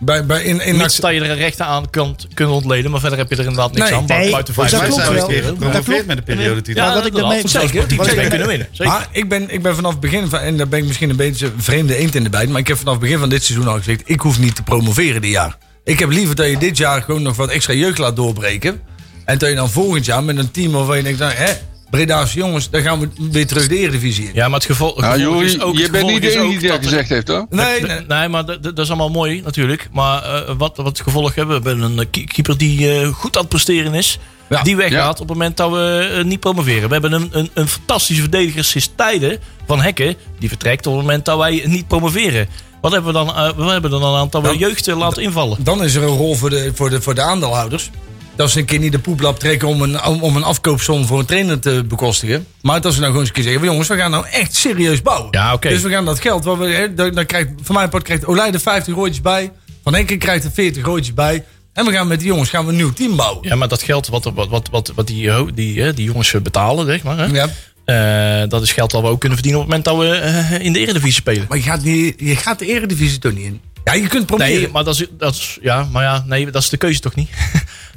Bij, 0.00 0.26
bij, 0.26 0.42
in, 0.42 0.60
in, 0.60 0.78
dat 0.78 0.96
je 0.96 1.02
er 1.02 1.30
een 1.30 1.36
rechten 1.36 1.66
aan 1.66 1.90
kunt, 1.90 2.26
kunt 2.34 2.50
ontleden, 2.50 2.90
maar 2.90 3.00
verder 3.00 3.18
heb 3.18 3.28
je 3.30 3.34
er 3.36 3.40
inderdaad 3.44 3.72
niks 3.74 3.90
Nee. 3.90 3.98
aan. 3.98 4.04
Nee, 4.06 4.30
buiten 4.30 4.54
vijf 4.54 4.70
Wij 4.70 4.80
klopt 4.80 4.94
zijn 4.94 5.14
Dat 5.14 5.20
gepromoveerd 5.24 5.84
klopt. 5.84 6.06
met 6.06 6.16
de 6.16 6.22
periodetitel. 6.22 6.82
Ja, 6.82 6.88
Maar 6.88 6.96
wat 6.96 7.06
ik 7.06 7.14
daarmee- 7.14 7.48
zeker, 7.48 7.96
wat 7.96 8.06
ik 8.12 8.28
kunnen 8.28 8.46
winnen. 8.48 8.68
Maar 8.78 9.08
ik 9.12 9.28
ben, 9.28 9.50
ik 9.50 9.62
ben 9.62 9.74
vanaf 9.74 9.90
het 9.90 10.00
begin 10.00 10.28
van, 10.28 10.38
en 10.38 10.56
daar 10.56 10.68
ben 10.68 10.78
ik 10.78 10.84
misschien 10.86 11.10
een 11.10 11.16
beetje 11.16 11.46
een 11.46 11.52
vreemde 11.62 11.96
eend 11.96 12.14
in 12.14 12.22
de 12.22 12.30
bijt, 12.30 12.48
maar 12.48 12.60
ik 12.60 12.66
heb 12.68 12.76
vanaf 12.78 12.92
het 12.92 13.02
begin 13.02 13.18
van 13.18 13.28
dit 13.28 13.44
seizoen 13.44 13.68
al 13.68 13.76
gezegd, 13.76 14.02
ik 14.04 14.20
hoef 14.20 14.38
niet 14.38 14.54
te 14.56 14.62
promoveren 14.62 15.22
dit 15.22 15.30
jaar. 15.30 15.56
Ik 15.84 15.98
heb 15.98 16.08
liever 16.10 16.34
dat 16.34 16.50
je 16.50 16.58
dit 16.58 16.76
jaar 16.76 17.02
gewoon 17.02 17.22
nog 17.22 17.36
wat 17.36 17.48
extra 17.50 17.72
jeugd 17.74 17.98
laat 17.98 18.16
doorbreken. 18.16 18.80
En 19.24 19.38
dat 19.38 19.48
je 19.48 19.54
dan 19.54 19.70
volgend 19.70 20.04
jaar 20.04 20.24
met 20.24 20.38
een 20.38 20.50
team 20.50 20.72
waarvan 20.72 20.96
je 20.96 21.02
denkt, 21.02 21.18
nou, 21.18 21.32
hè, 21.32 21.52
Breda's 21.94 22.32
jongens, 22.32 22.70
dan 22.70 22.82
gaan 22.82 23.00
we 23.00 23.08
weer 23.30 23.46
terug 23.46 23.68
de 23.68 23.76
Eredivisie 23.78 24.24
in. 24.24 24.30
Ja, 24.34 24.48
maar 24.48 24.58
het 24.58 24.68
gevolg 24.68 25.04
is 25.42 25.60
ook... 25.60 25.76
je 25.76 25.90
bent 25.90 26.06
niet 26.06 26.22
de 26.22 26.30
enige 26.32 26.58
die 26.58 26.68
dat 26.68 26.82
gezegd 26.82 27.08
heeft, 27.08 27.28
hoor. 27.28 27.46
Nee, 27.50 27.80
Nee, 27.80 28.00
nee. 28.08 28.28
maar 28.28 28.44
dat, 28.60 28.78
is 28.78 28.88
allemaal 28.88 29.10
mooi 29.10 29.40
natuurlijk. 29.44 29.88
Maar 29.92 30.22
eh, 30.22 30.54
wat, 30.58 30.76
wat 30.76 30.86
het 30.86 31.00
gevolg 31.00 31.34
hebben, 31.34 31.62
we 31.62 31.68
hebben 31.68 31.90
een 31.90 31.98
eh, 31.98 32.06
ke- 32.10 32.24
keeper 32.24 32.56
die 32.58 33.00
eh, 33.00 33.08
goed 33.08 33.34
aan 33.36 33.40
het 33.40 33.50
presteren 33.50 33.94
is. 33.94 34.18
Ja. 34.48 34.62
Die 34.62 34.76
weggaat 34.76 35.02
Ja. 35.02 35.08
op 35.10 35.18
het 35.18 35.28
moment 35.28 35.56
dat 35.56 35.70
we 35.70 36.22
niet 36.24 36.40
promoveren. 36.40 36.86
We 36.86 36.92
hebben 36.92 37.12
een, 37.12 37.28
een, 37.32 37.50
een 37.54 37.68
fantastische 37.68 38.22
verdediger 38.22 38.64
sinds 38.64 38.90
tijden 38.96 39.38
van 39.66 39.80
Hekken. 39.80 40.14
Die 40.38 40.48
vertrekt 40.48 40.86
op 40.86 40.92
het 40.92 41.02
moment 41.02 41.24
dat 41.24 41.38
wij 41.38 41.62
niet 41.66 41.86
promoveren. 41.88 42.48
Wat 42.80 42.92
hebben 42.92 43.12
we 43.12 43.18
dan? 43.18 43.28
eh, 43.36 43.50
we 43.56 43.64
hebben 43.64 43.90
dan 43.90 44.02
een 44.04 44.18
aantal 44.18 44.42
Dan- 44.42 44.58
jeugd 44.58 44.86
laten 44.86 45.22
invallen. 45.22 45.58
Dan 45.64 45.84
is 45.84 45.94
er 45.94 46.02
een 46.02 46.08
rol 46.16 46.34
voor 46.34 46.50
de, 46.50 46.70
voor 46.74 46.90
de, 46.90 47.02
voor 47.02 47.14
de 47.14 47.22
aandeelhouders. 47.22 47.90
Dat 48.36 48.50
ze 48.50 48.58
een 48.58 48.64
keer 48.64 48.78
niet 48.78 48.92
de 48.92 48.98
poeplap 48.98 49.38
trekken 49.38 49.68
om 49.68 49.82
een, 49.82 50.04
om, 50.04 50.22
om 50.22 50.36
een 50.36 50.42
afkoopsom 50.42 51.06
voor 51.06 51.18
een 51.18 51.24
trainer 51.24 51.60
te 51.60 51.84
bekostigen. 51.88 52.46
Maar 52.60 52.80
dat 52.80 52.92
ze 52.92 53.00
nou 53.00 53.10
gewoon 53.10 53.26
eens 53.26 53.28
een 53.28 53.34
keer 53.34 53.44
zeggen: 53.44 53.60
van, 53.60 53.70
jongens, 53.70 53.88
we 53.88 53.96
gaan 53.96 54.10
nou 54.10 54.26
echt 54.30 54.54
serieus 54.54 55.02
bouwen. 55.02 55.28
Ja, 55.30 55.52
oké. 55.52 55.68
Dus 55.68 55.82
we 55.82 55.90
gaan 55.90 56.04
dat 56.04 56.20
geld, 56.20 56.44
wat 56.44 56.58
we, 56.58 56.66
hè, 56.66 56.94
dan, 56.94 57.14
dan 57.14 57.26
krijgt, 57.26 57.50
voor 57.62 57.74
mijn 57.74 57.88
part 57.88 58.02
krijgt 58.02 58.26
Olij 58.26 58.52
er 58.52 58.60
50 58.60 58.94
rooitjes 58.94 59.20
bij. 59.22 59.52
Van 59.82 59.94
Enkel 59.94 60.16
krijgt 60.16 60.44
er 60.44 60.50
40 60.50 60.84
rooitjes 60.84 61.14
bij. 61.14 61.44
En 61.72 61.84
we 61.84 61.92
gaan 61.92 62.06
met 62.06 62.18
die 62.18 62.28
jongens 62.28 62.50
gaan 62.50 62.64
we 62.64 62.70
een 62.70 62.76
nieuw 62.76 62.92
team 62.92 63.16
bouwen. 63.16 63.48
Ja, 63.48 63.54
maar 63.54 63.68
dat 63.68 63.82
geld 63.82 64.06
wat, 64.06 64.24
wat, 64.24 64.48
wat, 64.48 64.68
wat, 64.70 64.92
wat 64.94 65.06
die, 65.06 65.52
die, 65.54 65.92
die 65.92 66.04
jongens 66.04 66.34
betalen, 66.42 66.86
zeg 66.86 67.02
maar. 67.02 67.18
Hè? 67.18 67.24
Ja. 67.24 67.48
Eh, 67.84 68.48
dat 68.48 68.62
is 68.62 68.72
geld 68.72 68.90
dat 68.90 69.02
we 69.02 69.08
ook 69.08 69.20
kunnen 69.20 69.38
verdienen 69.38 69.62
op 69.62 69.70
het 69.70 69.84
moment 69.84 69.98
dat 69.98 70.08
we 70.08 70.28
eh, 70.28 70.64
in 70.64 70.72
de 70.72 70.78
Eredivisie 70.78 71.12
spelen. 71.12 71.46
Maar 71.48 71.58
je 71.58 71.64
gaat, 71.64 71.82
niet, 71.82 72.14
je 72.18 72.36
gaat 72.36 72.58
de 72.58 72.66
eredivisie 72.66 73.18
toch 73.18 73.32
niet 73.32 73.44
in? 73.44 73.60
Ja, 73.84 73.92
je 73.92 74.06
kunt 74.06 74.26
proberen. 74.26 74.60
Nee, 74.60 74.68
maar 74.68 74.84
dat 74.84 74.94
is, 74.94 75.06
dat 75.18 75.34
is, 75.34 75.58
ja, 75.62 75.88
maar 75.92 76.02
ja, 76.02 76.24
nee, 76.26 76.50
dat 76.50 76.62
is 76.62 76.68
de 76.68 76.76
keuze 76.76 77.00
toch 77.00 77.14
niet? 77.14 77.28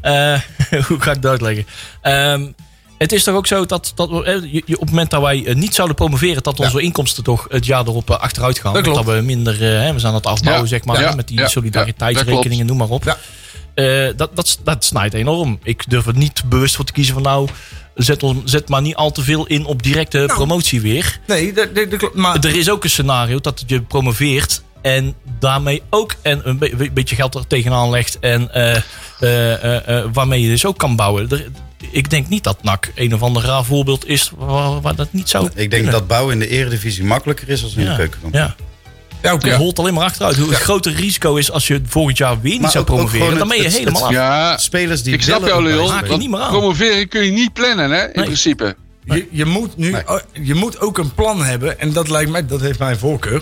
Eh, 0.08 0.40
hoe 0.88 1.00
ga 1.00 1.12
ik 1.12 1.22
dat 1.22 1.32
uitleggen? 1.32 1.66
Ehm, 2.02 2.48
het 2.98 3.12
is 3.12 3.24
toch 3.24 3.36
ook 3.36 3.48
zo 3.48 3.66
dat, 3.66 3.92
dat 3.96 4.10
we, 4.10 4.24
eh, 4.24 4.74
op 4.74 4.80
het 4.80 4.90
moment 4.90 5.10
dat 5.10 5.22
wij 5.22 5.46
eh, 5.46 5.56
niet 5.56 5.76
zouden 5.76 5.96
promoveren, 5.96 6.44
dat 6.44 6.60
onze 6.60 6.82
inkomsten 6.82 7.24
toch 7.24 7.46
het 7.50 7.66
jaar 7.66 7.88
erop 7.88 8.10
achteruit 8.10 8.60
gaan. 8.60 8.84
Dat 8.84 9.06
we 9.06 9.22
minder, 9.22 9.60
hè, 9.60 9.94
we 9.94 10.00
zijn 10.00 10.12
aan 10.12 10.18
het 10.18 10.28
afbouwen, 10.28 10.64
Ja, 10.64 10.70
zeg 10.70 10.86
maar, 10.86 11.02
ja, 11.02 11.16
met 11.16 11.28
die 11.28 11.48
solidariteitsrekeningen, 11.48 12.66
noem 12.66 12.78
maar 12.78 12.90
op. 12.90 13.04
Ja. 13.04 13.18
Dat, 14.16 14.36
dat, 14.36 14.60
dat 14.64 14.86
snijdt 14.86 15.14
enorm. 15.14 15.60
Ik 15.64 15.84
durf 15.90 16.06
er 16.08 16.18
niet 16.18 16.44
bewust 16.46 16.76
voor 16.76 16.86
te 16.86 16.92
kiezen 16.92 17.14
van 17.14 17.24
nou, 17.24 17.48
zet, 17.96 18.24
ons, 18.24 18.52
zet 18.52 18.70
maar 18.70 18.82
niet 18.82 18.96
al 18.96 19.12
te 19.12 19.22
veel 19.24 19.46
in 19.46 19.66
op 19.66 19.84
directe 19.84 20.18
Nou. 20.18 20.34
promotie 20.34 20.82
weer. 20.82 21.20
Nee. 21.28 21.54
Maar 22.14 22.36
Er 22.36 22.56
is 22.56 22.70
ook 22.70 22.84
een 22.84 22.90
scenario 22.90 23.40
dat 23.40 23.64
je 23.68 23.82
promoveert 23.82 24.62
en 24.96 25.14
daarmee 25.40 25.82
ook 25.90 26.16
en 26.22 26.42
een 26.44 26.58
be- 26.58 26.90
beetje 26.94 27.16
geld 27.16 27.36
er 27.36 27.48
tegenaan 27.48 27.90
legt 27.90 28.20
en 28.20 28.54
eh, 28.54 28.76
eh, 29.20 29.88
eh, 30.00 30.06
waarmee 30.14 30.42
je 30.42 30.48
dus 30.50 30.66
ook 30.66 30.78
kan 30.78 30.96
bouwen. 30.96 31.30
Er- 31.30 31.48
ik 31.92 32.10
denk 32.10 32.28
niet 32.30 32.44
dat 32.44 32.64
NAC 32.64 32.92
een 32.96 33.14
of 33.14 33.22
ander 33.22 33.44
raar 33.44 33.64
voorbeeld 33.64 34.08
is 34.08 34.32
waar, 34.38 34.82
waar 34.82 34.96
dat 34.96 35.14
niet 35.14 35.30
zou 35.30 35.46
Ik 35.46 35.56
denk 35.56 35.70
kunnen. 35.70 35.92
dat 35.92 36.08
bouwen 36.08 36.34
in 36.34 36.40
de 36.40 36.48
eredivisie 36.48 37.04
makkelijker 37.04 37.50
is 37.50 37.62
dan 37.62 37.70
in 37.70 37.76
de 37.78 37.84
ja, 37.84 37.96
keukenkamp. 37.96 38.34
ja. 38.34 38.56
ja, 39.22 39.34
oké. 39.34 39.48
Het 39.50 39.58
holt 39.58 39.80
alleen 39.80 39.94
maar 39.94 40.04
achteruit. 40.04 40.36
Hoe 40.38 40.54
groter 40.54 40.92
risico 40.94 41.36
is 41.36 41.52
als 41.52 41.68
je 41.68 41.82
volgend 41.86 42.18
jaar 42.18 42.42
weer 42.42 42.52
niet 42.52 42.62
Maar 42.62 42.72
zou 42.72 42.84
ook- 42.84 42.96
promoveren, 42.96 43.38
dan 43.38 43.48
ben 43.48 43.58
je 43.58 43.64
het- 43.64 43.78
helemaal 43.78 44.06
af. 44.06 44.12
Ja, 44.12 44.58
Spelers 44.58 45.04
die 45.04 45.14
ik 45.14 45.22
snap 45.22 45.46
jou, 45.48 45.64
Leon. 45.64 45.94
je 46.10 46.18
niet 46.18 46.30
meer 46.30 46.40
aan. 46.40 46.50
Promoveren 46.50 47.08
kun 47.08 47.24
je 47.26 47.32
niet 47.32 47.54
plannen, 47.54 47.92
hè, 47.92 48.04
in 48.04 48.12
Nee. 48.14 48.26
principe. 48.26 48.76
Je, 49.06 49.28
je, 49.32 49.46
moet 49.46 49.78
nu, 49.78 49.92
Nee. 49.92 50.04
je 50.44 50.54
moet 50.54 50.80
ook 50.80 50.98
een 50.98 51.14
plan 51.14 51.44
hebben. 51.46 51.80
En 51.80 51.94
dat 51.94 52.10
lijkt 52.10 52.32
mij, 52.32 52.46
dat 52.46 52.62
heeft 52.62 52.80
mijn 52.80 52.98
voorkeur. 52.98 53.42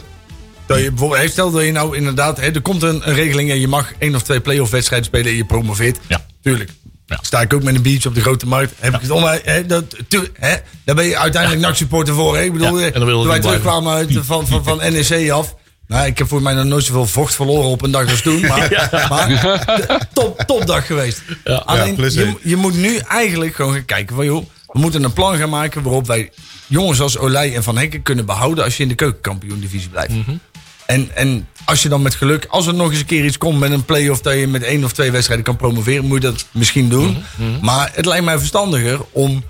Dat 0.65 0.79
je 0.79 0.89
bijvoorbeeld, 0.89 1.31
stel 1.31 1.51
dat 1.51 1.63
je 1.63 1.71
nou 1.71 1.97
inderdaad, 1.97 2.37
hè, 2.37 2.51
er 2.51 2.61
komt 2.61 2.83
een, 2.83 3.07
een 3.07 3.13
regeling 3.15 3.49
en 3.51 3.59
je 3.59 3.67
mag 3.67 3.91
één 3.97 4.15
of 4.15 4.23
twee 4.23 4.39
play-off 4.39 4.71
wedstrijden 4.71 5.07
spelen 5.07 5.31
en 5.31 5.37
je 5.37 5.45
promoveert. 5.45 5.97
Ja. 6.07 6.25
Tuurlijk. 6.41 6.69
Ja. 7.07 7.19
Sta 7.21 7.41
ik 7.41 7.53
ook 7.53 7.63
met 7.63 7.75
een 7.75 7.81
biertje 7.81 8.09
op 8.09 8.15
de 8.15 8.21
grote 8.21 8.47
markt. 8.47 8.73
Heb 8.79 8.93
ik 8.95 9.01
het 9.01 9.09
om, 9.09 9.23
hè, 9.43 9.65
dat, 9.65 9.95
tu- 10.07 10.29
hè, 10.33 10.55
daar 10.83 10.95
ben 10.95 11.05
je 11.05 11.17
uiteindelijk 11.17 11.61
NAC-supporter 11.61 12.13
voor. 12.13 12.35
Hè? 12.37 12.43
Ik 12.43 12.53
bedoel, 12.53 12.79
Ja, 12.79 12.85
en 12.85 12.93
eh, 12.93 12.99
dan 12.99 13.07
toen 13.09 13.27
wij 13.27 13.39
terugkwamen 13.39 13.93
uit, 13.93 14.11
van, 14.21 14.47
van, 14.47 14.63
van 14.63 14.77
NEC 14.77 15.29
af. 15.31 15.55
Nou, 15.87 16.05
ik 16.05 16.17
heb 16.17 16.27
voor 16.27 16.41
mij 16.41 16.53
nog 16.53 16.65
nooit 16.65 16.83
zoveel 16.83 17.05
vocht 17.05 17.35
verloren 17.35 17.69
op 17.69 17.81
een 17.81 17.91
dag 17.91 18.09
als 18.09 18.21
toen. 18.21 18.41
Maar, 18.41 18.89
maar 19.09 20.07
top, 20.13 20.43
topdag 20.47 20.85
geweest. 20.85 21.21
Ja. 21.43 21.55
Alleen, 21.55 21.95
Ja, 21.97 22.03
je, 22.21 22.33
je 22.49 22.55
moet 22.55 22.75
nu 22.75 22.97
eigenlijk 22.97 23.55
gewoon 23.55 23.73
gaan 23.73 23.85
kijken 23.85 24.15
van 24.15 24.25
joh, 24.25 24.45
we 24.71 24.79
moeten 24.79 25.03
een 25.03 25.13
plan 25.13 25.37
gaan 25.37 25.49
maken 25.49 25.83
waarop 25.83 26.07
wij 26.07 26.31
jongens 26.67 26.99
als 27.01 27.17
Olij 27.17 27.55
en 27.55 27.63
Van 27.63 27.77
Hekken 27.77 28.01
kunnen 28.01 28.25
behouden 28.25 28.63
als 28.63 28.77
je 28.77 28.83
in 28.83 28.89
de 28.89 28.95
keukenkampioen-divisie 28.95 29.89
blijft. 29.89 30.13
En, 30.85 31.09
en 31.15 31.47
als 31.65 31.81
je 31.83 31.89
dan 31.89 32.01
met 32.01 32.15
geluk, 32.15 32.45
als 32.49 32.67
er 32.67 32.73
nog 32.73 32.89
eens 32.91 32.99
een 32.99 33.05
keer 33.05 33.25
iets 33.25 33.37
komt 33.37 33.59
met 33.59 33.71
een 33.71 33.85
play-off 33.85 34.21
dat 34.21 34.33
je 34.39 34.47
met 34.47 34.63
één 34.63 34.83
of 34.83 34.93
twee 34.93 35.11
wedstrijden 35.11 35.45
kan 35.45 35.55
promoveren, 35.55 36.05
moet 36.05 36.21
je 36.21 36.29
dat 36.29 36.45
misschien 36.51 36.89
doen. 36.89 37.17
Maar 37.61 37.91
het 37.93 38.05
lijkt 38.05 38.25
mij 38.25 38.37
verstandiger 38.37 38.99
om. 39.11 39.43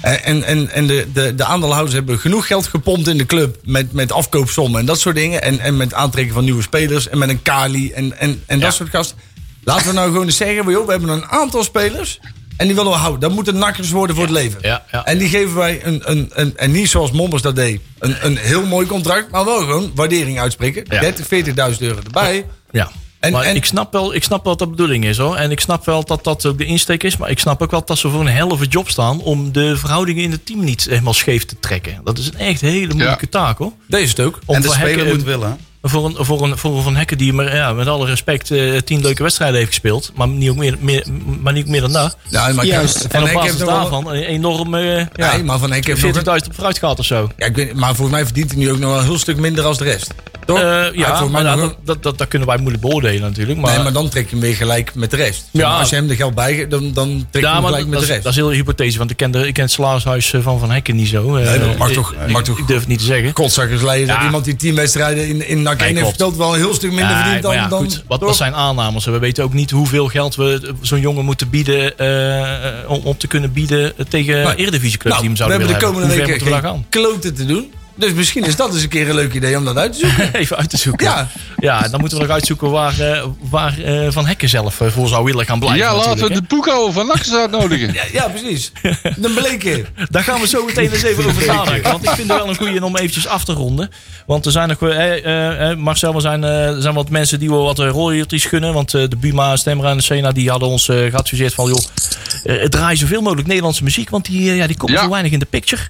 En, 0.00 0.22
en, 0.22 0.44
en, 0.44 0.70
en 0.70 0.86
de, 0.86 1.06
de, 1.12 1.34
de 1.34 1.44
aandeelhouders 1.44 1.94
hebben 1.94 2.18
genoeg 2.18 2.46
geld 2.46 2.66
gepompt 2.66 3.08
in 3.08 3.18
de 3.18 3.26
club 3.26 3.56
met, 3.64 3.92
met 3.92 4.12
afkoopsommen 4.12 4.80
en 4.80 4.86
dat 4.86 5.00
soort 5.00 5.16
dingen. 5.16 5.42
En, 5.42 5.60
en 5.60 5.76
met 5.76 5.94
aantrekken 5.94 6.34
van 6.34 6.44
nieuwe 6.44 6.62
spelers 6.62 7.08
en 7.08 7.18
met 7.18 7.28
een 7.28 7.42
Kali 7.42 7.92
en, 7.92 8.18
en, 8.18 8.42
en 8.46 8.60
dat 8.60 8.70
Ja. 8.70 8.76
soort 8.76 8.90
gasten. 8.90 9.16
Laten 9.64 9.86
we 9.86 9.92
nou 9.92 10.10
gewoon 10.10 10.26
eens 10.26 10.36
zeggen, 10.36 10.66
we 10.66 10.84
hebben 10.86 11.08
een 11.08 11.26
aantal 11.26 11.64
spelers. 11.64 12.20
En 12.60 12.66
die 12.66 12.74
willen 12.76 12.90
we 12.92 12.98
houden. 12.98 13.20
Dat 13.20 13.32
moeten 13.32 13.58
nakkers 13.58 13.90
worden 13.90 14.16
voor 14.16 14.24
het 14.24 14.34
leven. 14.34 14.58
Ja, 14.62 14.84
ja. 14.92 15.04
En 15.04 15.18
die 15.18 15.28
geven 15.28 15.54
wij 15.54 15.80
een, 15.84 16.00
een, 16.04 16.30
een, 16.32 16.56
en 16.56 16.70
niet 16.70 16.88
zoals 16.88 17.10
Mombers 17.10 17.42
dat 17.42 17.56
deed, 17.56 17.80
een, 17.98 18.16
een 18.26 18.36
heel 18.36 18.66
mooi 18.66 18.86
contract, 18.86 19.30
maar 19.30 19.44
wel 19.44 19.58
gewoon 19.58 19.90
waardering 19.94 20.40
uitspreken. 20.40 20.84
Ja. 20.88 21.00
30, 21.00 21.26
40.000 21.72 21.78
euro 21.78 21.98
erbij. 22.04 22.46
Ja. 22.70 22.90
En- 23.20 23.32
maar 23.32 23.42
en- 23.44 23.56
ik, 23.56 23.64
snap 23.64 23.92
wel, 23.92 24.14
ik 24.14 24.22
snap 24.24 24.44
wel 24.44 24.56
dat 24.56 24.68
de 24.68 24.74
bedoeling 24.74 25.04
is 25.04 25.18
hoor. 25.18 25.36
En 25.36 25.50
ik 25.50 25.60
snap 25.60 25.84
wel 25.84 26.04
dat 26.04 26.24
dat 26.24 26.46
ook 26.46 26.58
de 26.58 26.64
insteek 26.64 27.02
is. 27.02 27.16
Maar 27.16 27.30
ik 27.30 27.38
snap 27.38 27.62
ook 27.62 27.70
wel 27.70 27.84
dat 27.84 27.98
ze 27.98 28.08
voor 28.10 28.20
een 28.20 28.26
helve 28.26 28.66
job 28.66 28.88
staan. 28.88 29.20
om 29.20 29.52
de 29.52 29.76
verhoudingen 29.76 30.22
in 30.22 30.30
het 30.30 30.46
team 30.46 30.64
niet 30.64 30.84
helemaal 30.84 31.14
scheef 31.14 31.44
te 31.44 31.56
trekken. 31.60 32.00
Dat 32.04 32.18
is 32.18 32.26
een 32.26 32.38
echt 32.38 32.60
hele 32.60 32.94
moeilijke 32.94 33.28
taak 33.28 33.58
hoor. 33.58 33.72
Deze 33.88 34.02
is 34.02 34.08
het 34.10 34.20
ook. 34.20 34.38
Om 34.46 34.54
en 34.54 34.62
de 34.62 34.68
speler 34.70 35.06
moet 35.06 35.14
een- 35.14 35.24
willen. 35.24 35.58
Voor 35.82 36.04
een, 36.06 36.16
voor 36.24 36.42
een, 36.42 36.58
voor 36.58 36.76
een 36.76 36.82
Van 36.82 36.96
Hekken 36.96 37.18
die 37.18 37.32
maar, 37.32 37.54
ja, 37.56 37.72
met 37.72 37.86
alle 37.86 38.06
respect 38.06 38.50
eh, 38.50 38.76
tien 38.76 39.00
leuke 39.00 39.22
wedstrijden 39.22 39.56
heeft 39.56 39.68
gespeeld. 39.68 40.12
Maar 40.14 40.28
niet, 40.28 40.50
ook 40.50 40.56
meer, 40.56 40.76
meer, 40.80 41.06
maar 41.42 41.52
niet 41.52 41.68
meer 41.68 41.80
dan 41.80 41.92
dat. 41.92 42.16
Ja, 42.28 42.52
maar 42.52 42.64
Juist. 42.66 43.06
Van 43.10 43.10
En 43.10 43.22
op 43.36 43.42
basis 43.42 43.56
wel- 43.56 43.66
daarvan 43.68 44.06
een 44.10 44.22
enorm 44.22 44.74
eh 44.74 44.96
ja, 45.14 45.32
Nee, 45.34 45.44
maar 45.44 45.58
Van 45.58 45.72
Hek 45.72 45.86
heeft 45.86 46.00
40.000 46.00 46.24
nog 46.24 46.34
een- 46.34 46.46
op 46.46 46.54
vooruit 46.54 46.78
gehad 46.78 46.98
of 46.98 47.04
zo. 47.04 47.28
Ja, 47.36 47.46
ik 47.46 47.56
weet, 47.56 47.74
maar 47.74 47.94
volgens 47.94 48.10
mij 48.16 48.24
verdient 48.24 48.50
hij 48.50 48.60
nu 48.60 48.70
ook 48.70 48.78
nog 48.78 48.90
wel 48.90 48.98
een 48.98 49.04
heel 49.04 49.18
stuk 49.18 49.36
minder 49.36 49.64
als 49.64 49.78
de 49.78 49.84
rest. 49.84 50.14
Toch? 50.46 50.58
Eh, 50.58 50.84
ja, 50.92 51.24
maar 51.24 51.44
nog 51.44 51.56
dat, 51.60 51.76
dat, 51.84 52.02
dat, 52.02 52.18
dat 52.18 52.28
kunnen 52.28 52.48
wij 52.48 52.56
moeilijk 52.58 52.82
beoordelen 52.82 53.20
natuurlijk. 53.20 53.58
Maar, 53.60 53.74
nee, 53.74 53.82
maar 53.82 53.92
dan 53.92 54.08
trek 54.08 54.24
je 54.24 54.30
hem 54.30 54.40
weer 54.40 54.54
gelijk 54.54 54.94
met 54.94 55.10
de 55.10 55.16
rest. 55.16 55.44
Zeg 55.52 55.62
maar, 55.62 55.72
Ja. 55.72 55.78
als 55.78 55.88
je 55.90 55.94
hem 55.96 56.06
de 56.06 56.16
geld 56.16 56.34
bijgeeft, 56.34 56.70
dan, 56.70 56.92
dan 56.92 57.26
trek 57.30 57.42
je 57.42 57.48
ja, 57.48 57.54
hem 57.54 57.64
gelijk 57.64 57.86
met 57.86 57.98
de 57.98 58.04
is, 58.04 58.10
rest. 58.10 58.22
dat 58.22 58.32
is 58.32 58.38
heel 58.38 58.50
hypothese, 58.50 58.98
want 58.98 59.10
ik 59.10 59.16
ken, 59.16 59.30
de, 59.30 59.46
ik 59.46 59.54
ken 59.54 59.62
het 59.64 59.72
salarishuis 59.72 60.34
van 60.40 60.58
Van 60.58 60.70
Hekken 60.70 60.96
niet 60.96 61.08
zo. 61.08 61.36
Eh, 61.36 61.44
Nee, 61.50 61.58
dat 61.58 61.76
mag 61.78 61.88
ik- 61.88 61.94
toch- 61.94 62.12
ik, 62.12 62.32
mag 62.32 62.42
toch- 62.42 62.58
ik 62.58 62.66
durf 62.66 62.78
het 62.80 62.88
niet 62.88 62.98
te 62.98 63.04
zeggen. 63.04 63.32
Kotzakkers 63.32 63.82
leiden 63.82 64.08
dat 64.08 64.16
Ja. 64.16 64.24
iemand 64.24 64.44
die 64.44 64.56
tien 64.56 64.74
wedstrijden 64.74 65.28
in, 65.28 65.48
in 65.48 65.62
NAC 65.78 65.80
1 65.88 65.96
heeft 65.96 66.08
verteld 66.08 66.36
wel 66.36 66.52
een 66.54 66.60
heel 66.60 66.74
stuk 66.74 66.90
minder 66.92 67.08
Ja, 67.16 67.22
verdient 67.22 67.42
dan... 67.42 67.54
ja, 67.54 67.68
dan 67.68 67.78
goed, 67.78 68.04
wat, 68.06 68.36
zijn 68.36 68.54
aannames. 68.54 69.04
We 69.04 69.18
weten 69.18 69.44
ook 69.44 69.52
niet 69.52 69.70
hoeveel 69.70 70.06
geld 70.08 70.34
we 70.34 70.74
zo'n 70.80 71.00
jongen 71.00 71.24
moeten 71.24 71.50
bieden 71.50 71.98
eh, 71.98 72.90
om, 72.90 73.00
om 73.04 73.18
te 73.18 73.26
kunnen 73.26 73.52
bieden 73.52 73.92
tegen 74.08 74.42
Nou, 74.42 74.54
Eredivisieclubs 74.54 75.16
Nou, 75.16 75.28
die 75.28 75.30
hem 75.30 75.30
we 75.30 75.36
zouden 75.36 75.58
hebben 75.58 75.80
de 75.80 75.86
willen 75.86 75.94
komende 75.94 76.06
hebben. 76.06 76.26
weken 76.26 76.44
we 76.46 76.52
geen 76.52 76.62
daar 76.62 76.72
gaan? 76.72 76.86
kloten 76.88 77.34
te 77.34 77.46
doen. 77.46 77.72
Dus 78.00 78.12
misschien 78.12 78.44
is 78.44 78.56
dat 78.56 78.72
eens 78.74 78.82
een 78.82 78.88
keer 78.88 79.08
een 79.08 79.14
leuk 79.14 79.34
idee 79.34 79.56
om 79.56 79.64
dat 79.64 79.76
uit 79.76 79.92
te 79.92 79.98
zoeken. 79.98 80.32
Even 80.40 80.56
uit 80.56 80.70
te 80.70 80.76
zoeken. 80.76 81.06
Ja. 81.06 81.28
ja, 81.58 81.88
dan 81.88 82.00
moeten 82.00 82.18
we 82.18 82.24
nog 82.24 82.32
uitzoeken 82.32 82.70
waar, 82.70 83.00
eh, 83.00 83.24
waar 83.50 83.78
eh, 83.78 84.06
Van 84.10 84.26
Hekken 84.26 84.48
zelf 84.48 84.80
eh, 84.80 84.88
voor 84.88 85.08
zou 85.08 85.24
willen 85.24 85.46
gaan 85.46 85.58
blijven. 85.58 85.78
Ja, 85.80 85.96
laten 85.96 86.28
we 86.28 86.34
de 86.34 86.42
poekhouwer 86.42 86.92
van 86.92 87.06
Nakkers 87.06 87.34
uitnodigen. 87.34 87.92
Ja, 88.00 88.02
ja 88.12 88.28
precies. 88.28 88.72
Dan 89.16 89.34
bleken. 89.34 89.72
hè. 89.72 90.04
Daar 90.10 90.22
gaan 90.22 90.40
we 90.40 90.46
zo 90.46 90.64
meteen 90.64 90.90
eens 90.92 91.02
even 91.02 91.24
over 91.26 91.46
nadenken. 91.46 91.90
Want 91.90 92.04
ik 92.04 92.10
vind 92.10 92.28
het 92.28 92.38
wel 92.38 92.48
een 92.48 92.56
goede 92.56 92.84
om 92.84 92.96
eventjes 92.96 93.26
af 93.26 93.44
te 93.44 93.52
ronden. 93.52 93.90
Want 94.26 94.46
er 94.46 94.52
zijn 94.52 94.68
nog, 94.68 94.82
eh, 94.82 95.70
eh, 95.70 95.76
Marcel, 95.78 96.14
er 96.14 96.20
zijn, 96.20 96.44
eh, 96.44 96.66
er 96.66 96.82
zijn 96.82 96.94
wat 96.94 97.08
mensen 97.10 97.38
die 97.38 97.48
wel 97.50 97.62
wat 97.64 97.78
royalties 97.78 98.44
gunnen. 98.44 98.72
Want 98.72 98.94
eh, 98.94 99.08
de 99.08 99.16
Buma, 99.16 99.56
Stemra 99.56 99.90
en 99.90 99.96
de 99.96 100.02
Sena 100.02 100.32
die 100.32 100.50
hadden 100.50 100.68
ons 100.68 100.84
geadviseerd 100.84 101.54
van... 101.54 101.68
joh, 101.68 102.64
draai 102.68 102.96
zoveel 102.96 103.20
mogelijk 103.22 103.46
Nederlandse 103.48 103.84
muziek. 103.84 104.10
Want 104.10 104.24
die, 104.24 104.54
ja, 104.54 104.66
die 104.66 104.76
komt 104.76 104.92
Ja. 104.92 105.02
zo 105.02 105.08
weinig 105.10 105.32
in 105.32 105.38
de 105.38 105.44
picture. 105.50 105.82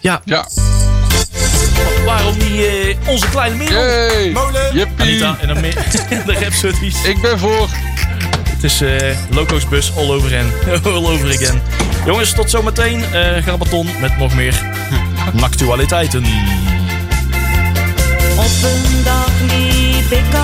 Ja, 0.00 0.22
Ja. 0.24 0.48
Waarom 2.04 2.38
die 2.38 2.66
eh, 2.66 2.96
onze 3.06 3.28
kleine 3.28 3.56
merel? 3.56 3.82
Yay. 3.84 4.30
Molen. 4.30 4.74
Jippie. 4.74 5.00
Anita 5.00 5.36
en 5.40 5.48
dan 5.48 5.60
meer, 5.60 5.74
de 6.26 6.32
Rhapsodies. 6.32 7.04
Ik 7.04 7.20
ben 7.20 7.38
voor. 7.38 7.68
Het 8.48 8.64
is 8.64 8.80
eh 8.80 9.16
Loco's 9.30 9.68
Bus 9.68 9.92
all 9.96 10.10
over 10.10 10.26
again. 10.26 10.52
all 10.94 11.06
over 11.06 11.28
again. 11.30 11.62
Jongens, 12.06 12.32
tot 12.32 12.50
zometeen. 12.50 13.04
eh 13.12 13.42
Grabaton 13.42 13.88
met 14.00 14.18
nog 14.18 14.34
meer 14.34 14.54
actualiteiten. 15.40 16.24
Op 18.36 18.50
een 18.62 19.02
dag 19.04 19.30
liep 19.40 20.10
ik 20.10 20.34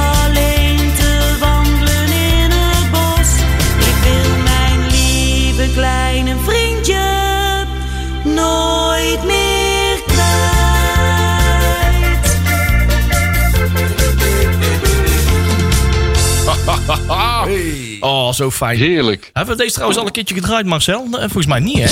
Oh, 18.00 18.32
zo 18.32 18.50
fijn. 18.50 18.78
Heerlijk. 18.78 19.30
Hebben 19.32 19.56
we 19.56 19.60
deze 19.62 19.72
trouwens 19.74 20.00
al 20.00 20.06
een 20.06 20.12
keertje 20.12 20.34
gedraaid, 20.34 20.66
Marcel? 20.66 21.06
Volgens 21.10 21.46
mij 21.46 21.60
niet, 21.60 21.78
hè? 21.78 21.90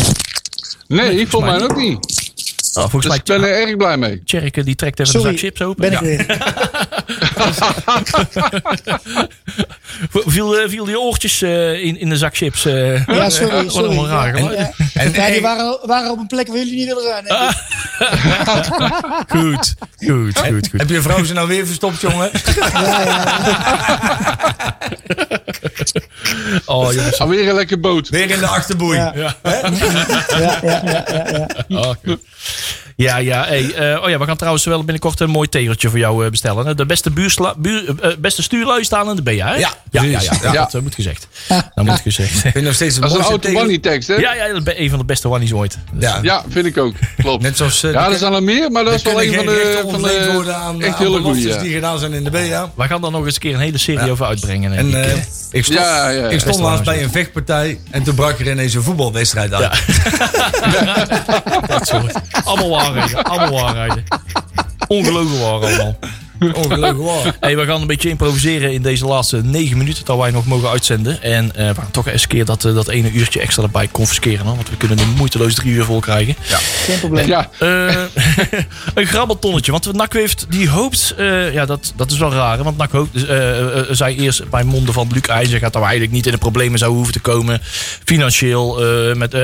Nee, 0.87 1.21
ik 1.21 1.29
volgens 1.29 1.53
mij 1.53 1.63
ook 1.63 1.77
niet. 1.77 1.95
Oh, 2.75 2.83
volgens 2.91 2.93
Dus 2.93 3.07
mij 3.07 3.17
ik 3.17 3.25
ben 3.25 3.43
er 3.43 3.67
erg 3.69 3.77
blij 3.77 3.97
mee. 3.97 4.23
Tjerke 4.25 4.65
die 4.65 4.75
trekt 4.75 5.01
even 5.01 5.13
Sorry, 5.13 5.33
de 5.33 5.39
zak 5.39 5.47
chips 5.47 5.63
open. 5.63 5.81
ben 5.91 5.93
ik 5.93 6.01
Ja. 6.01 6.05
weer. 6.07 6.27
Viel, 10.27 10.59
eh, 10.59 10.69
viel 10.69 10.85
die 10.85 11.01
oortjes 11.01 11.43
eh, 11.43 11.83
in, 11.85 11.99
in 11.99 12.09
de 12.09 12.17
zak 12.17 12.37
chips? 12.37 12.65
eh? 12.65 13.07
Ja, 13.07 13.31
sorry. 13.31 13.65
Wat 13.65 13.73
sorry. 13.73 14.05
raar. 14.09 14.39
Ja. 14.43 14.71
En, 14.95 15.13
Ja, 15.13 15.31
die 15.31 15.41
waren, 15.41 15.79
waren 15.87 16.11
op 16.11 16.19
een 16.19 16.27
plek 16.27 16.47
waar 16.49 16.57
jullie 16.57 16.75
niet 16.75 16.87
willen 16.87 17.03
zijn. 17.03 17.25
ik. 17.25 17.31
Goed, 19.37 19.75
goed, 20.07 20.39
goed, 20.39 20.69
goed. 20.69 20.81
Heb 20.81 20.89
je 20.89 21.03
vrouw 21.03 21.25
ze 21.25 21.33
nou 21.33 21.49
weer 21.49 21.67
verstopt, 21.67 22.01
jongen? 22.01 22.31
Oh, 26.67 26.93
jongens. 26.93 27.19
Alweer 27.19 27.49
een 27.49 27.55
lekker 27.55 27.81
boot. 27.81 28.09
Weer 28.09 28.31
in 28.31 28.39
de 28.39 28.47
achterboei. 28.47 28.97
Ja. 28.99 29.13
Ja, 29.17 29.35
ja, 29.43 30.59
ja, 30.63 30.85
ja, 30.93 31.05
ja. 31.69 31.79
Oh, 31.79 31.95
goed. 32.05 32.21
Ja, 32.97 33.17
ja. 33.17 33.45
Hey, 33.47 33.75
eh, 33.75 34.03
oh 34.03 34.09
ja, 34.11 34.19
we 34.19 34.25
gaan 34.25 34.37
trouwens 34.37 34.65
wel 34.65 34.79
binnenkort 34.79 35.21
een 35.21 35.31
mooi 35.31 35.49
tegeltje 35.49 35.89
voor 35.89 35.99
jou 35.99 36.25
eh, 36.25 36.31
bestellen. 36.31 36.67
hè. 36.67 36.75
De 36.75 36.87
beste, 36.87 37.11
buursla, 37.11 37.55
buur, 37.59 37.95
eh, 38.01 38.11
beste 38.19 38.43
stuurlui 38.43 38.85
staan 38.85 39.09
in 39.11 39.17
de 39.17 39.23
BA, 39.23 39.31
hè? 39.31 39.37
Ja, 39.37 39.55
ja, 39.59 39.69
ja, 39.91 40.03
ja, 40.03 40.11
precies. 40.19 40.43
ja, 40.43 40.53
Ja. 40.53 40.69
Dat 40.73 40.83
moet 40.83 40.95
gezegd. 40.95 41.29
Dat 41.75 41.85
moet 41.85 42.01
gezegd. 42.01 42.45
Ik 42.45 42.53
vind 42.53 42.65
nog 42.65 42.75
steeds 42.75 42.95
het 42.97 43.09
Dat 43.11 43.19
is 43.21 43.29
een 43.29 43.41
tegel- 43.41 43.61
money 43.61 43.79
tekst, 43.79 44.09
hè? 44.09 44.15
Ja, 44.15 44.35
ja, 44.35 44.53
dat 44.53 44.67
is 44.67 44.73
een 44.77 44.91
van 44.91 44.99
de 44.99 45.05
beste 45.05 45.29
wannies 45.29 45.53
ooit. 45.53 45.79
Ja. 45.99 46.19
Ja, 46.23 46.45
vind 46.49 46.67
ik 46.67 46.79
ook. 46.79 46.95
Klopt. 47.17 47.43
Net 47.43 47.57
zoals... 47.57 47.81
Ja, 47.81 48.11
er 48.11 48.17
zijn 48.19 48.33
er 48.33 48.43
meer, 48.43 48.71
maar 48.71 48.85
dat 48.85 48.95
is 48.95 49.03
wel 49.03 49.23
een 49.23 49.35
van 49.35 49.47
de, 49.47 49.85
van 49.91 50.03
de 50.03 50.31
worden 50.33 50.57
aan, 50.57 50.83
echt 50.83 50.99
hele 50.99 51.21
goede. 51.21 51.41
Ja. 51.49 51.59
die 51.63 51.73
gedaan 51.75 51.99
zijn 51.99 52.13
in 52.13 52.25
de 52.25 52.31
BA. 52.31 52.71
Wij 52.77 52.87
gaan 52.89 53.01
daar 53.01 53.11
nog 53.11 53.25
eens 53.25 53.35
een 53.35 53.41
keer 53.41 53.55
een 53.55 53.61
hele 53.61 53.79
serie 53.79 54.05
Ja. 54.05 54.11
over 54.11 54.27
uitbrengen. 54.27 54.73
En 54.73 54.91
ik. 55.57 55.65
stond, 55.65 55.79
Ja, 55.79 56.09
ja, 56.09 56.21
ja. 56.23 56.29
ik 56.29 56.41
stond 56.41 56.59
laatst 56.59 56.85
bij 56.85 57.03
een 57.03 57.11
vechtpartij 57.11 57.79
en 57.91 58.03
toen 58.03 58.15
brak 58.15 58.39
er 58.39 58.51
ineens 58.51 58.75
een 58.75 58.83
voetbalwedstrijd 58.83 59.53
uit. 59.53 59.71
dat 61.69 61.87
soort. 61.87 62.13
Allemaal 62.45 62.69
waarheden. 62.69 63.23
Allemaal 63.23 63.63
waarheden. 63.63 64.05
Ongelooflijk 64.89 65.43
waar 65.43 65.51
allemaal. 65.51 65.99
Waar. 66.39 67.37
Hey, 67.41 67.57
we 67.57 67.65
gaan 67.65 67.81
een 67.81 67.87
beetje 67.87 68.09
improviseren 68.09 68.73
in 68.73 68.83
deze 68.83 69.07
laatste 69.07 69.45
negen 69.45 69.77
minuten 69.79 70.05
dat 70.05 70.19
wij 70.19 70.31
nog 70.31 70.47
mogen 70.47 70.69
uitzenden. 70.69 71.23
En 71.23 71.57
eh, 71.57 71.69
we 71.69 71.75
gaan 71.81 71.91
toch 71.91 72.07
eens 72.09 72.23
een 72.23 72.29
keer 72.29 72.45
dat, 72.45 72.65
eh, 72.65 72.75
dat 72.75 72.89
ene 72.89 73.11
uurtje 73.13 73.41
extra 73.41 73.63
erbij 73.63 73.89
confisceren. 73.89 74.47
hoor, 74.47 74.55
Want 74.55 74.71
we 74.71 74.77
kunnen 74.77 74.99
er 74.99 75.07
moeiteloos 75.07 75.55
drie 75.55 75.73
uur 75.73 75.85
vol 75.85 76.01
krijgen. 76.01 76.35
Geen 76.85 76.99
probleem. 76.99 77.27
Ja, 77.27 77.51
Eh, 77.59 77.95
een 78.95 79.07
grabbeltonnetje. 79.07 79.73
Want 79.73 79.93
NAC 79.93 80.13
heeft, 80.13 80.47
die 80.49 80.69
hoopt... 80.69 81.15
eh, 81.17 81.53
ja, 81.53 81.67
dat, 81.67 81.93
dat 81.97 82.11
is 82.11 82.19
wel 82.19 82.33
raar. 82.33 82.63
Want 82.63 82.77
NAC 82.77 82.91
hoopt, 82.91 83.13
dus, 83.13 83.99
zei 83.99 84.17
eerst 84.17 84.51
bij 84.51 84.65
monden 84.65 84.95
van 84.95 85.09
Luc 85.13 85.23
IJzer... 85.23 85.59
gaat 85.59 85.73
dat 85.73 85.83
we 85.83 85.89
eigenlijk 85.89 86.17
niet 86.17 86.27
in 86.27 86.33
de 86.33 86.39
problemen 86.39 86.79
zouden 86.79 86.99
hoeven 86.99 87.23
te 87.23 87.31
komen. 87.31 87.61
Financieel, 88.05 88.85
eh, 88.85 89.15
met, 89.15 89.35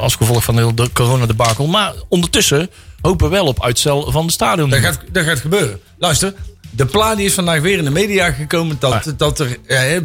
als 0.00 0.14
gevolg 0.14 0.44
van 0.44 0.56
de, 0.56 0.74
de 0.74 0.90
coronadebakel. 0.92 1.66
Maar 1.66 1.92
ondertussen 2.08 2.70
hopen 3.02 3.26
we 3.26 3.32
wel 3.32 3.46
op 3.46 3.64
uitstel 3.64 4.10
van 4.12 4.26
de 4.26 4.32
stadion. 4.32 4.70
Dat 4.70 4.78
gaat, 4.80 5.00
dat 5.12 5.24
gaat 5.24 5.40
gebeuren. 5.40 5.80
Luister, 5.98 6.34
de 6.70 6.86
Pla 6.86 7.14
die 7.14 7.24
is 7.26 7.34
vandaag 7.34 7.60
weer 7.60 7.78
in 7.78 7.84
de 7.84 7.90
media 7.90 8.30
gekomen 8.32 8.76
dat, 8.78 8.92
Ah. 8.92 9.06
dat 9.16 9.38
er... 9.40 9.56
eh, 9.66 9.96
eh, 9.96 10.02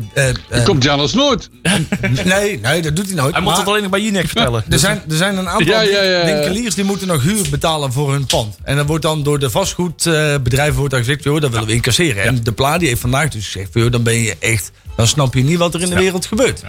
eh, 0.50 0.64
komt 0.64 0.84
Jan 0.84 1.00
als 1.00 1.14
nooit. 1.14 1.50
nee, 2.26 2.60
nee, 2.60 2.82
dat 2.82 2.96
doet 2.96 3.06
hij 3.06 3.16
nooit. 3.16 3.34
Hij 3.34 3.41
moet 3.43 3.58
het 3.58 3.68
alleen 3.68 3.82
nog 3.82 3.91
bij 3.91 4.02
Jinek 4.02 4.26
vertellen. 4.28 4.64
er, 4.70 4.80
zijn, 4.80 5.02
er 5.10 5.16
zijn 5.18 5.38
een 5.38 5.50
aantal 5.50 5.68
Ja, 5.68 5.82
ja, 5.82 6.02
ja, 6.02 6.20
ja. 6.20 6.26
winkeliers 6.26 6.76
die 6.76 6.84
moeten 6.84 7.08
nog 7.08 7.24
huur 7.24 7.50
betalen 7.50 7.91
voor 7.93 8.12
hun 8.12 8.26
pand. 8.26 8.58
En 8.64 8.76
dat 8.76 8.86
wordt 8.86 9.04
dan 9.04 9.24
door 9.24 9.39
de 9.39 9.50
vastgoedbedrijven 9.50 10.76
wordt 10.76 10.91
dan 10.93 11.00
gezegd, 11.04 11.24
joh, 11.24 11.41
dat 11.41 11.52
willen 11.52 11.68
we 11.68 11.74
incasseren. 11.74 12.24
En 12.24 12.43
de 12.43 12.52
Pla 12.52 12.78
die 12.78 12.88
heeft 12.88 13.02
vandaag 13.02 13.30
dus 13.30 13.46
gezegd, 13.46 13.70
joh, 13.74 13.91
dan 13.91 14.04
ben 14.04 14.22
je 14.22 14.36
echt, 14.39 14.72
dan 14.96 15.08
snap 15.08 15.34
je 15.34 15.43
niet 15.43 15.58
wat 15.58 15.74
er 15.74 15.82
in 15.82 15.89
de 15.89 15.96
wereld 15.96 16.26
gebeurt. 16.26 16.64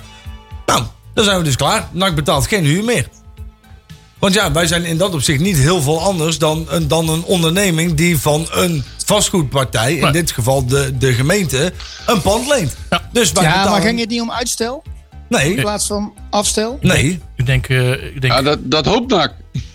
Nou, 0.66 0.83
dan 1.14 1.24
zijn 1.24 1.39
we 1.39 1.45
dus 1.45 1.57
klaar. 1.57 1.89
NAC 1.93 2.14
betaalt 2.14 2.47
geen 2.47 2.64
huur 2.64 2.85
meer. 2.85 3.09
Want 4.18 4.34
ja, 4.34 4.52
wij 4.52 4.66
zijn 4.66 4.84
in 4.84 4.96
dat 4.96 5.14
opzicht 5.14 5.40
niet 5.40 5.56
heel 5.56 5.82
veel 5.82 6.00
anders 6.00 6.38
dan 6.38 6.66
een, 6.68 6.88
dan 6.88 7.08
een 7.08 7.22
onderneming 7.24 7.94
die 7.94 8.18
van 8.18 8.46
een 8.50 8.84
vastgoedpartij, 9.04 9.94
in 9.94 10.02
Nee. 10.02 10.12
dit 10.12 10.30
geval 10.30 10.66
de, 10.66 10.92
de 10.98 11.12
gemeente, 11.12 11.72
een 12.06 12.20
pand 12.22 12.48
leent. 12.48 12.76
Dus 13.12 13.32
wij 13.32 13.42
Ja, 13.42 13.48
betalen... 13.48 13.70
maar 13.72 13.80
ging 13.80 14.00
het 14.00 14.08
niet 14.08 14.20
om 14.20 14.30
uitstel 14.30 14.82
in 14.86 14.92
Nee, 15.28 15.54
plaats 15.60 15.86
van 15.86 16.14
afstel? 16.30 16.78
nee. 16.80 17.20
Ik 17.36 17.46
denk... 17.46 17.68
eh, 17.68 17.90
ik 17.92 18.20
denk 18.20 18.32
Ja, 18.32 18.42
dat, 18.42 18.58
dat 18.62 18.86
hoopt 18.86 19.10
NAC. 19.10 19.32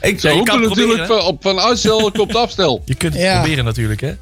Ik, 0.00 0.20
Ze 0.20 0.28
hopen 0.28 0.60
natuurlijk 0.60 0.76
proberen, 0.76 1.06
van, 1.06 1.20
op 1.20 1.42
van 1.42 1.58
uitstel 1.60 2.10
komt 2.10 2.34
afstel. 2.36 2.82
Je 2.84 2.94
kunt 2.94 3.12
het 3.14 3.22
Ja. 3.22 3.38
proberen 3.40 3.64
natuurlijk, 3.64 4.00
hè. 4.00 4.12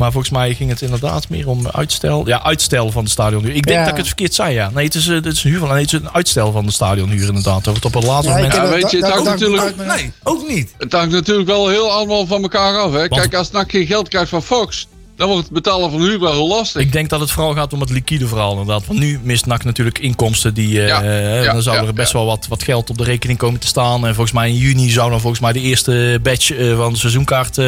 Maar 0.00 0.12
volgens 0.12 0.32
mij 0.32 0.54
ging 0.54 0.70
het 0.70 0.82
inderdaad 0.82 1.28
meer 1.28 1.48
om 1.48 1.68
uitstel. 1.68 2.26
Ja, 2.26 2.42
uitstel 2.42 2.90
van 2.90 3.04
de 3.04 3.10
stadionhuur. 3.10 3.54
Ik 3.54 3.66
denk 3.66 3.76
Ja. 3.78 3.82
dat 3.82 3.90
ik 3.92 3.96
het 3.96 4.06
verkeerd 4.06 4.34
zei, 4.34 4.54
ja. 4.54 4.70
Nee, 4.74 4.84
het 4.84 4.94
is, 4.94 5.08
eh, 5.08 5.14
het 5.14 5.26
is 5.26 5.44
een 5.44 5.50
huur 5.50 5.58
van, 5.58 5.68
nee, 5.68 5.82
het 5.82 5.92
is 5.92 5.98
een 6.00 6.10
uitstel 6.12 6.52
van 6.52 6.66
de 6.66 6.72
stadionhuur 6.72 7.26
inderdaad. 7.28 7.64
Dat 7.64 7.78
wordt 7.78 7.84
op 7.84 7.94
een 7.94 8.04
later 8.08 8.30
moment... 8.30 8.52
Ja, 8.52 8.68
weet 8.68 8.90
je, 8.90 8.96
het 8.96 9.08
hangt 9.08 9.24
natuurlijk- 9.24 9.76
nee, 9.76 10.12
ook 10.22 10.48
niet. 10.48 10.74
Het 10.78 10.92
hangt 10.92 11.12
natuurlijk 11.12 11.48
wel 11.48 11.68
heel 11.68 11.90
allemaal 11.92 12.26
van 12.26 12.42
elkaar 12.42 12.78
af. 12.78 12.92
Hè. 12.92 13.08
Kijk, 13.08 13.34
als 13.34 13.50
NAC 13.50 13.70
geen 13.70 13.86
geld 13.86 14.08
krijgt 14.08 14.28
van 14.28 14.42
Fox, 14.42 14.86
dan 15.20 15.28
wordt 15.28 15.44
het 15.44 15.52
betalen 15.54 15.90
van 15.90 16.00
huur 16.00 16.20
wel 16.20 16.32
heel 16.32 16.48
lastig. 16.48 16.80
Ik 16.82 16.92
denk 16.92 17.08
dat 17.08 17.20
het 17.20 17.30
vooral 17.30 17.54
gaat 17.54 17.72
om 17.72 17.80
het 17.80 17.90
liquide 17.90 18.26
verhaal 18.26 18.50
inderdaad. 18.50 18.86
Want 18.86 18.98
nu 18.98 19.20
mist 19.22 19.46
NAC 19.46 19.64
natuurlijk 19.64 19.98
inkomsten. 19.98 20.54
Die, 20.54 20.80
eh, 20.80 20.86
Ja, 20.86 21.02
eh, 21.02 21.44
ja, 21.44 21.52
dan 21.52 21.62
zou 21.62 21.76
ja, 21.76 21.86
er 21.86 21.94
best 21.94 22.12
ja. 22.12 22.18
wel 22.18 22.26
wat, 22.26 22.46
wat 22.48 22.62
geld 22.62 22.90
op 22.90 22.98
de 22.98 23.04
rekening 23.04 23.38
komen 23.38 23.60
te 23.60 23.66
staan. 23.66 24.06
En 24.06 24.14
volgens 24.14 24.32
mij 24.32 24.48
in 24.48 24.56
juni 24.56 24.90
zou 24.90 25.10
dan 25.10 25.20
volgens 25.20 25.40
mij 25.40 25.52
de 25.52 25.60
eerste 25.60 26.18
batch 26.22 26.50
eh, 26.52 26.76
van 26.76 26.92
de 26.92 26.98
seizoenkaart 26.98 27.58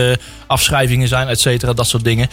afschrijvingen 0.47 1.09
zijn, 1.09 1.29
et 1.29 1.41
cetera. 1.41 1.73
Dat 1.73 1.87
soort 1.87 2.05
dingen. 2.05 2.29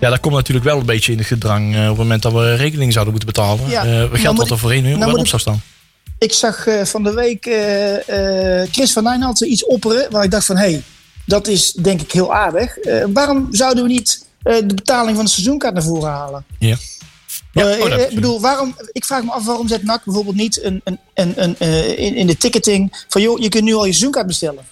Ja, 0.00 0.10
dat 0.10 0.20
komt 0.20 0.34
natuurlijk 0.34 0.66
wel 0.66 0.78
een 0.78 0.86
beetje 0.86 1.12
in 1.12 1.18
het 1.18 1.26
gedrang 1.26 1.74
op 1.74 1.88
het 1.88 1.96
moment 1.96 2.22
dat 2.22 2.32
we 2.32 2.54
rekening 2.54 2.92
zouden 2.92 3.14
moeten 3.14 3.32
betalen. 3.32 3.68
Ja, 3.68 3.84
nou 3.84 4.18
geld 4.18 4.36
wat 4.36 4.50
er 4.50 4.82
nou 4.82 4.98
wel 4.98 5.08
moet 5.08 5.18
op 5.18 5.22
ik- 5.22 5.26
zou 5.26 5.40
staan. 5.40 5.62
Ik 6.18 6.32
zag 6.32 6.66
eh, 6.66 6.84
van 6.84 7.02
de 7.02 7.14
week 7.14 7.46
eh, 7.46 8.60
eh, 8.62 8.68
Chris 8.72 8.92
van 8.92 9.02
Nijnholt 9.02 9.40
iets 9.40 9.66
opperen 9.66 10.10
waar 10.10 10.24
ik 10.24 10.30
dacht 10.30 10.46
van... 10.46 10.56
hé, 10.56 10.70
hey, 10.70 10.82
dat 11.24 11.46
is 11.48 11.72
denk 11.72 12.00
ik 12.00 12.12
heel 12.12 12.34
aardig. 12.34 12.76
Eh, 12.76 13.04
waarom 13.12 13.48
zouden 13.50 13.82
we 13.84 13.88
niet 13.90 14.26
de 14.42 14.74
betaling 14.74 15.16
van 15.16 15.24
de 15.24 15.30
seizoenkaart 15.30 15.74
naar 15.74 15.82
voren 15.82 16.10
halen? 16.10 16.44
Ja. 16.58 16.76
Ja, 17.52 17.68
Eh, 17.70 17.80
oh, 17.80 17.92
eh, 17.92 18.00
ik 18.00 18.14
bedoel, 18.14 18.40
waarom, 18.40 18.76
ik 18.92 19.04
vraag 19.04 19.22
me 19.22 19.30
af 19.30 19.44
waarom 19.44 19.68
zet 19.68 19.82
NAC 19.82 20.04
bijvoorbeeld 20.04 20.36
niet 20.36 20.62
een, 20.64 20.80
een, 20.84 20.98
een, 21.14 21.42
een, 21.42 21.56
eh, 21.58 21.98
in, 21.98 22.14
in 22.14 22.26
de 22.26 22.36
ticketing 22.36 23.04
van... 23.08 23.22
joh, 23.22 23.38
je 23.38 23.48
kunt 23.48 23.64
nu 23.64 23.74
al 23.74 23.84
je 23.84 23.90
seizoenkaart 23.90 24.26
bestellen. 24.26 24.64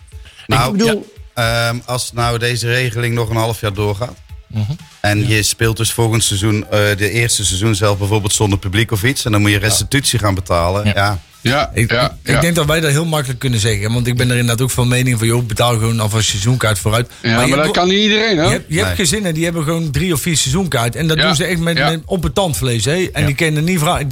Nou, 0.47 0.73
ik 0.73 0.79
bedoel, 0.79 1.07
Ehm, 1.39 1.79
als 1.85 2.13
nou 2.13 2.39
deze 2.39 2.67
regeling 2.67 3.15
nog 3.15 3.29
een 3.29 3.37
half 3.37 3.61
jaar 3.61 3.73
doorgaat. 3.73 4.17
Mhm. 4.47 4.73
En 5.01 5.29
je 5.29 5.43
speelt 5.43 5.77
dus 5.77 5.93
volgend 5.93 6.25
seizoen, 6.25 6.65
eh, 6.71 6.97
de 6.97 7.11
eerste 7.11 7.45
seizoen 7.45 7.75
zelf 7.75 7.99
bijvoorbeeld 7.99 8.33
zonder 8.33 8.59
publiek 8.59 8.91
of 8.91 9.03
iets. 9.03 9.25
En 9.25 9.33
dan 9.33 9.41
moet 9.41 9.51
je 9.51 9.59
restitutie 9.59 10.19
gaan 10.19 10.35
betalen. 10.35 10.87
Ja. 10.87 11.21
Ja. 11.41 11.71
Ik, 11.75 11.91
ja, 11.91 12.17
ik, 12.23 12.31
ja. 12.35 12.41
denk 12.41 12.55
dat 12.55 12.67
wij 12.67 12.81
dat 12.81 12.91
heel 12.91 13.05
makkelijk 13.05 13.39
kunnen 13.39 13.61
zeggen. 13.61 13.93
Want 13.93 14.07
ik 14.07 14.17
ben 14.17 14.31
er 14.31 14.37
inderdaad 14.37 14.65
ook 14.65 14.71
van 14.71 14.89
mening 14.89 15.19
van... 15.19 15.27
joh, 15.27 15.45
betaal 15.45 15.73
gewoon 15.73 16.01
alvast 16.01 16.25
je 16.25 16.31
seizoenkaart 16.31 16.79
vooruit. 16.79 17.11
Ja, 17.23 17.35
maar, 17.35 17.49
hebt 17.49 17.63
dat 17.63 17.71
kan 17.71 17.89
niet 17.89 17.99
iedereen, 17.99 18.35
Je 18.35 18.41
hè? 18.41 18.49
hebt, 18.49 18.65
je 18.69 18.85
hebt 18.85 18.97
gezinnen 18.97 19.35
die 19.35 19.45
hebben 19.45 19.65
gewoon 19.65 19.91
drie 19.91 20.13
of 20.13 20.21
vier 20.21 20.37
seizoenkaart. 20.37 20.97
En 20.97 21.07
dat 21.07 21.17
Ja, 21.17 21.27
doen 21.27 21.35
ze 21.37 21.45
echt 21.45 21.61
met, 21.61 21.77
ja. 21.77 21.91
met 21.91 22.01
op 22.05 22.23
het 22.23 22.35
tandvlees. 22.35 22.85
Hè? 22.85 23.09
En 23.13 23.27
die 23.27 23.35
kunnen 23.35 23.65
niet 23.65 23.79
vragen. 23.79 24.09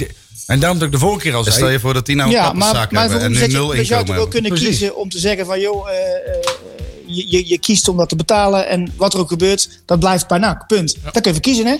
En 0.47 0.59
daarom 0.59 0.79
dat 0.79 0.87
ik 0.87 0.93
de 0.93 0.99
vorige 0.99 1.19
keer 1.21 1.35
al 1.35 1.43
Dus 1.43 1.53
zei... 1.53 1.63
stel 1.65 1.73
je 1.73 1.79
voor 1.79 1.93
dat 1.93 2.05
die 2.05 2.15
nou 2.15 2.29
een 2.29 2.35
ja, 2.35 2.41
maar, 2.41 2.51
pappenzaak 2.51 2.91
maar 2.91 3.01
hebben 3.01 3.21
en 3.21 3.31
nu 3.31 3.47
nul 3.47 3.73
je, 3.73 3.79
je 3.79 3.85
zou 3.85 3.99
inkomen 3.99 4.05
toch 4.05 4.15
wel 4.15 4.27
kunnen 4.27 4.51
Precies. 4.51 4.67
kiezen 4.67 4.95
om 4.95 5.09
te 5.09 5.19
zeggen 5.19 5.45
van... 5.45 5.59
joh, 5.59 5.89
eh, 5.89 5.95
eh, 5.95 6.51
je, 7.05 7.25
je, 7.29 7.47
je 7.47 7.59
kiest 7.59 7.87
om 7.87 7.97
dat 7.97 8.09
te 8.09 8.15
betalen 8.15 8.67
en 8.67 8.93
wat 8.95 9.13
er 9.13 9.19
ook 9.19 9.29
gebeurt, 9.29 9.69
dat 9.85 9.99
blijft 9.99 10.27
bij 10.27 10.37
NAC. 10.37 10.67
Punt. 10.67 10.95
Dat 11.03 11.13
kun 11.13 11.21
je 11.23 11.29
even 11.29 11.41
kiezen, 11.41 11.65
hè? 11.65 11.75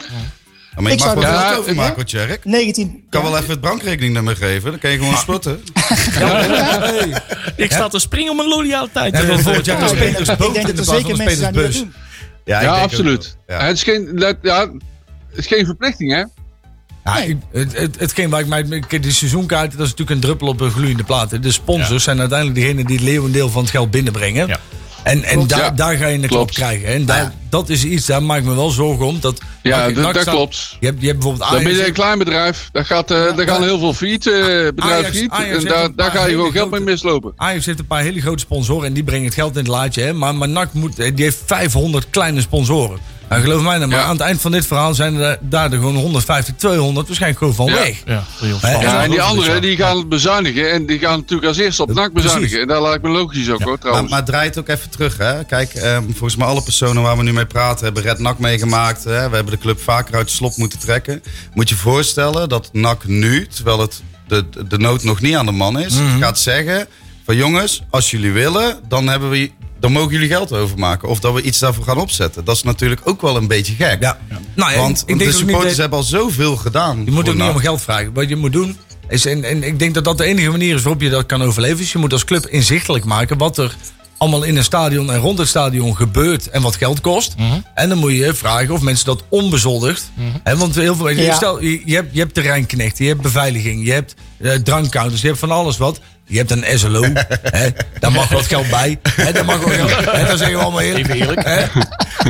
Ja, 0.78 0.84
maar 0.84 0.92
je 0.92 0.98
Ik 0.98 1.04
mag 1.04 1.14
zou 1.14 1.26
wel 1.26 1.34
er- 1.34 1.40
geld 1.40 1.54
Ja, 1.54 1.60
overmaken, 1.60 1.90
ja. 1.90 1.96
hoor, 1.96 2.06
Tjerk. 2.06 2.46
19. 2.46 2.88
Ik 2.88 3.10
kan 3.10 3.24
wel 3.24 3.38
even 3.38 3.50
het 3.50 3.62
bankrekeningnummer 3.62 4.36
geven. 4.36 4.70
Dan 4.72 4.80
kan 4.80 4.92
je 4.92 4.98
gewoon 4.98 5.18
spotten. 5.18 5.60
Hey. 6.14 7.22
Ik 7.56 7.72
sta 7.72 7.88
te 7.88 8.00
springen 8.00 8.32
om 8.32 8.40
een 8.40 8.48
loyaliteit. 8.48 9.18
Volgend 9.20 9.66
jaar 9.66 9.80
Ja, 9.80 9.92
ik 9.92 9.98
denk- 10.00 10.18
ik 10.68 10.76
dat 10.76 10.88
er 10.88 10.94
zeker 10.94 11.18
mensen 11.18 11.38
zijn 11.38 11.54
die 11.54 11.62
dat 11.62 11.72
spelersbus. 11.74 11.78
doen. 11.78 11.94
Ja, 12.46 12.60
ik 12.60 12.68
absoluut. 12.84 13.38
Het, 13.46 13.76
is 13.78 13.84
geen, 13.84 14.16
dat, 14.16 14.38
ja, 14.42 14.60
het 15.30 15.38
is 15.38 15.48
geen 15.48 15.66
verplichting, 15.66 16.12
hè? 16.14 16.24
Ja, 17.04 17.18
ik- 17.18 17.38
het, 17.52 17.78
het, 17.78 18.00
hetgeen 18.00 18.30
waar 18.30 18.40
ik 18.40 18.48
mij... 18.48 18.84
Die 19.02 19.12
seizoenkaart, 19.12 19.72
dat 19.72 19.80
is 19.86 19.90
natuurlijk 19.90 20.10
een 20.10 20.20
druppel 20.20 20.48
op 20.48 20.62
een 20.62 20.72
gloeiende 20.72 21.04
plaat. 21.04 21.44
De 21.44 21.52
sponsors 21.52 22.04
zijn 22.04 22.20
uiteindelijk 22.20 22.60
degene 22.60 22.84
die 22.86 22.96
het 22.96 23.06
leeuwendeel 23.06 23.50
van 23.50 23.62
het 23.62 23.72
geld 23.72 23.92
binnenbrengen. 23.92 24.48
Ja. 24.48 24.60
En, 25.04 25.24
en 25.24 25.48
daar, 25.48 25.60
Ja. 25.60 25.70
daar 25.72 25.96
ga 25.98 26.08
je 26.08 26.18
een 26.22 26.28
klop 26.28 26.52
krijgen. 26.52 26.88
En 26.88 27.06
daar, 27.06 27.34
dat 27.50 27.70
is 27.70 27.84
iets, 27.84 28.06
daar 28.06 28.24
maak 28.24 28.38
ik 28.38 28.44
me 28.46 28.56
wel 28.56 28.70
zorgen 28.70 29.06
om. 29.06 29.20
Dat, 29.20 29.42
Ja, 29.64 29.90
dat- 29.90 30.24
klopt. 30.24 30.78
Je 30.80 30.86
hebt, 30.86 31.02
je 31.02 31.08
hebt 31.08 31.20
bijvoorbeeld 31.20 31.50
Dan 31.52 31.60
ben 31.64 31.68
je 31.68 31.74
Ajax- 31.76 31.88
een 31.88 31.94
klein 31.94 32.18
bedrijf. 32.18 32.70
Daar, 32.72 32.86
gaat, 32.86 33.12
eh, 33.12 33.36
daar 33.36 33.48
gaan 33.48 33.64
heel 33.64 33.80
veel 33.80 33.94
failliet, 33.94 34.28
eh, 34.28 34.34
Ajax- 34.78 35.08
failliet. 35.10 35.32
Ajax 35.32 35.64
En 35.64 35.70
daar, 35.70 35.96
daar 35.96 36.12
ga 36.12 36.26
je 36.26 36.32
gewoon 36.32 36.52
geld 36.52 36.72
mee 36.72 36.80
mislopen. 36.80 37.34
Ajax 37.36 37.66
heeft 37.66 37.80
een 37.80 37.88
paar 37.88 38.02
hele 38.02 38.22
grote 38.22 38.40
sponsoren 38.40 38.88
en 38.88 38.94
die 38.94 39.04
brengen 39.04 39.26
het 39.26 39.34
geld 39.34 39.52
in 39.52 39.58
het 39.60 39.68
laadje. 39.68 40.02
Hè? 40.02 40.14
Maar, 40.14 40.36
maar 40.36 40.50
NAC 40.50 40.74
moet, 40.74 40.96
die 40.96 41.12
heeft 41.16 41.38
500 41.46 42.08
kleine 42.10 42.42
sponsoren. 42.42 43.00
Nou, 43.30 43.42
geloof 43.42 43.62
mij 43.62 43.78
nou, 43.78 43.90
maar 43.90 44.00
Ja. 44.00 44.04
aan 44.06 44.12
het 44.12 44.22
eind 44.22 44.42
van 44.42 44.52
dit 44.52 44.68
verhaal 44.68 44.94
zijn 44.96 45.16
er 45.16 45.38
daar 45.42 45.72
er 45.72 45.78
gewoon 45.78 45.96
150, 45.96 46.54
200 46.56 47.08
waarschijnlijk 47.08 47.40
gewoon 47.42 47.56
van 47.56 47.66
Ja. 47.66 47.74
weg. 47.74 48.02
Ja. 48.06 48.24
Ja, 48.82 49.04
en 49.04 49.10
die 49.10 49.22
anderen 49.22 49.62
die 49.62 49.78
gaan 49.78 49.98
het 49.98 50.10
bezuinigen. 50.10 50.72
En 50.72 50.86
die 50.86 51.00
gaan 51.00 51.20
natuurlijk 51.20 51.48
als 51.48 51.58
eerste 51.58 51.82
op 51.82 51.94
NAC 51.94 52.12
Precies. 52.12 52.24
bezuinigen. 52.24 52.62
En 52.62 52.68
daar 52.68 52.82
lijkt 52.82 53.04
me 53.04 53.10
logisch 53.10 53.50
ook, 53.50 53.60
hoor, 53.60 53.68
Maar, 53.70 53.78
trouwens. 53.80 54.12
maar 54.12 54.26
draai 54.26 54.48
het 54.48 54.60
ook 54.60 54.68
even 54.68 54.90
terug. 54.90 55.18
Hè? 55.18 55.44
Kijk, 55.44 55.74
ehm, 55.74 56.04
volgens 56.04 56.36
mij 56.36 56.48
alle 56.48 56.64
personen 56.64 57.02
waar 57.04 57.18
we 57.18 57.24
nu 57.24 57.34
mee 57.34 57.46
praten 57.46 57.86
hebben 57.86 58.04
Red 58.04 58.20
NAC 58.20 58.40
meegemaakt. 58.40 59.04
Hè? 59.04 59.30
We 59.30 59.36
hebben 59.36 59.54
de 59.54 59.58
club 59.60 59.82
vaker 59.82 60.16
uit 60.16 60.28
de 60.28 60.34
slop 60.34 60.56
moeten 60.58 60.80
trekken. 60.80 61.24
Moet 61.54 61.70
je 61.70 61.76
voorstellen 61.76 62.50
dat 62.50 62.70
NAC 62.74 63.06
nu, 63.08 63.48
terwijl 63.48 63.80
het 63.80 64.02
de, 64.28 64.46
de 64.68 64.78
nood 64.78 65.04
nog 65.04 65.22
niet 65.22 65.36
aan 65.36 65.46
de 65.46 65.52
man 65.52 65.80
is, 65.80 65.94
Mhm. 65.94 66.20
gaat 66.20 66.40
zeggen 66.40 66.88
van 67.26 67.36
jongens, 67.36 67.84
als 67.90 68.12
jullie 68.12 68.32
willen, 68.32 68.80
dan, 68.88 69.08
hebben 69.08 69.30
we, 69.30 69.52
dan 69.80 69.92
mogen 69.92 70.12
jullie 70.12 70.28
geld 70.28 70.52
overmaken. 70.54 71.10
Of 71.10 71.20
dat 71.20 71.34
we 71.34 71.42
iets 71.42 71.60
daarvoor 71.60 71.84
gaan 71.84 71.98
opzetten. 71.98 72.46
Dat 72.46 72.56
is 72.56 72.64
natuurlijk 72.64 73.02
ook 73.04 73.22
wel 73.22 73.36
een 73.36 73.48
beetje 73.48 73.74
gek. 73.76 73.98
Ja. 74.02 74.18
Nou 74.56 74.72
ja, 74.72 74.78
Want 74.78 75.04
ik 75.06 75.18
denk 75.18 75.32
de 75.32 75.38
supporters 75.38 75.70
dat- 75.70 75.78
hebben 75.78 75.98
al 76.00 76.04
zoveel 76.06 76.56
gedaan. 76.56 77.02
Je 77.06 77.12
moet 77.12 77.30
ook 77.30 77.36
niet 77.36 77.50
om 77.50 77.58
geld 77.58 77.82
vragen. 77.82 78.14
Wat 78.14 78.30
je 78.30 78.36
moet 78.36 78.52
doen 78.54 78.78
is, 79.10 79.26
en, 79.26 79.44
en 79.44 79.64
ik 79.64 79.80
denk 79.80 79.94
dat 79.94 80.04
dat 80.04 80.18
de 80.18 80.24
enige 80.24 80.50
manier 80.50 80.76
is 80.76 80.82
waarop 80.82 81.02
je 81.02 81.10
dat 81.10 81.26
kan 81.26 81.42
overleven. 81.44 81.80
Is 81.80 81.92
je 81.92 81.98
moet 81.98 82.14
als 82.14 82.24
club 82.26 82.46
inzichtelijk 82.48 83.06
maken 83.06 83.38
wat 83.38 83.58
er 83.58 83.76
allemaal 84.18 84.44
in 84.44 84.58
een 84.58 84.64
stadion 84.64 85.12
en 85.12 85.20
rond 85.20 85.38
het 85.38 85.48
stadion 85.48 85.96
gebeurt 85.96 86.50
en 86.50 86.62
wat 86.62 86.76
geld 86.76 87.02
kost. 87.02 87.36
En 87.74 87.90
dan 87.90 87.98
moet 87.98 88.12
je 88.12 88.34
vragen 88.34 88.74
of 88.74 88.82
mensen 88.82 89.06
dat 89.06 89.24
onbezoldigd. 89.30 90.12
Hè, 90.44 90.58
want 90.58 90.76
heel 90.76 90.96
veel 90.96 91.06
mensen, 91.06 91.24
Ja. 91.24 91.36
stel, 91.36 91.62
je, 91.62 91.82
je 91.86 91.96
hebt, 91.96 92.14
je 92.14 92.20
hebt 92.20 92.34
terreinknechten, 92.34 93.04
je 93.06 93.10
hebt 93.12 93.22
beveiliging, 93.24 93.86
je 93.86 93.92
hebt 93.92 94.14
eh, 94.38 94.52
drankcounters, 94.54 95.22
je 95.22 95.28
hebt 95.28 95.40
van 95.40 95.52
alles 95.52 95.78
wat. 95.78 96.00
Je 96.28 96.38
hebt 96.38 96.52
een 96.52 96.80
SLO, 96.80 97.02
hè, 97.58 97.70
daar 98.00 98.12
mag 98.12 98.30
wat 98.30 98.46
geld 98.46 98.70
bij. 98.70 99.00
Hè, 99.12 99.32
daar 99.32 99.46
mag 99.46 99.60
wat 99.64 99.74
geld, 99.74 99.90
hè, 100.12 100.26
dat 100.26 100.38
zeggen 100.38 100.58
we 100.58 100.64
allemaal 100.64 100.82
eerlijk. 100.82 101.08
Even 101.08 101.20
eerlijk. 101.20 101.44
Hè? 101.48 101.66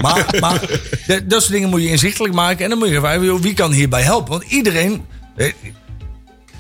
Maar, 0.02 0.26
maar 0.40 0.60
de- 1.08 1.26
dat 1.28 1.42
soort 1.42 1.54
dingen 1.54 1.70
moet 1.70 1.82
je 1.82 1.90
inzichtelijk 1.90 2.34
maken. 2.34 2.64
En 2.64 2.70
dan 2.70 2.80
moet 2.80 2.88
je 2.90 3.00
vragen, 3.00 3.42
wie 3.42 3.54
kan 3.54 3.72
hierbij 3.72 4.02
helpen? 4.02 4.32
Want 4.32 4.44
iedereen... 4.52 5.06
eh, 5.36 5.52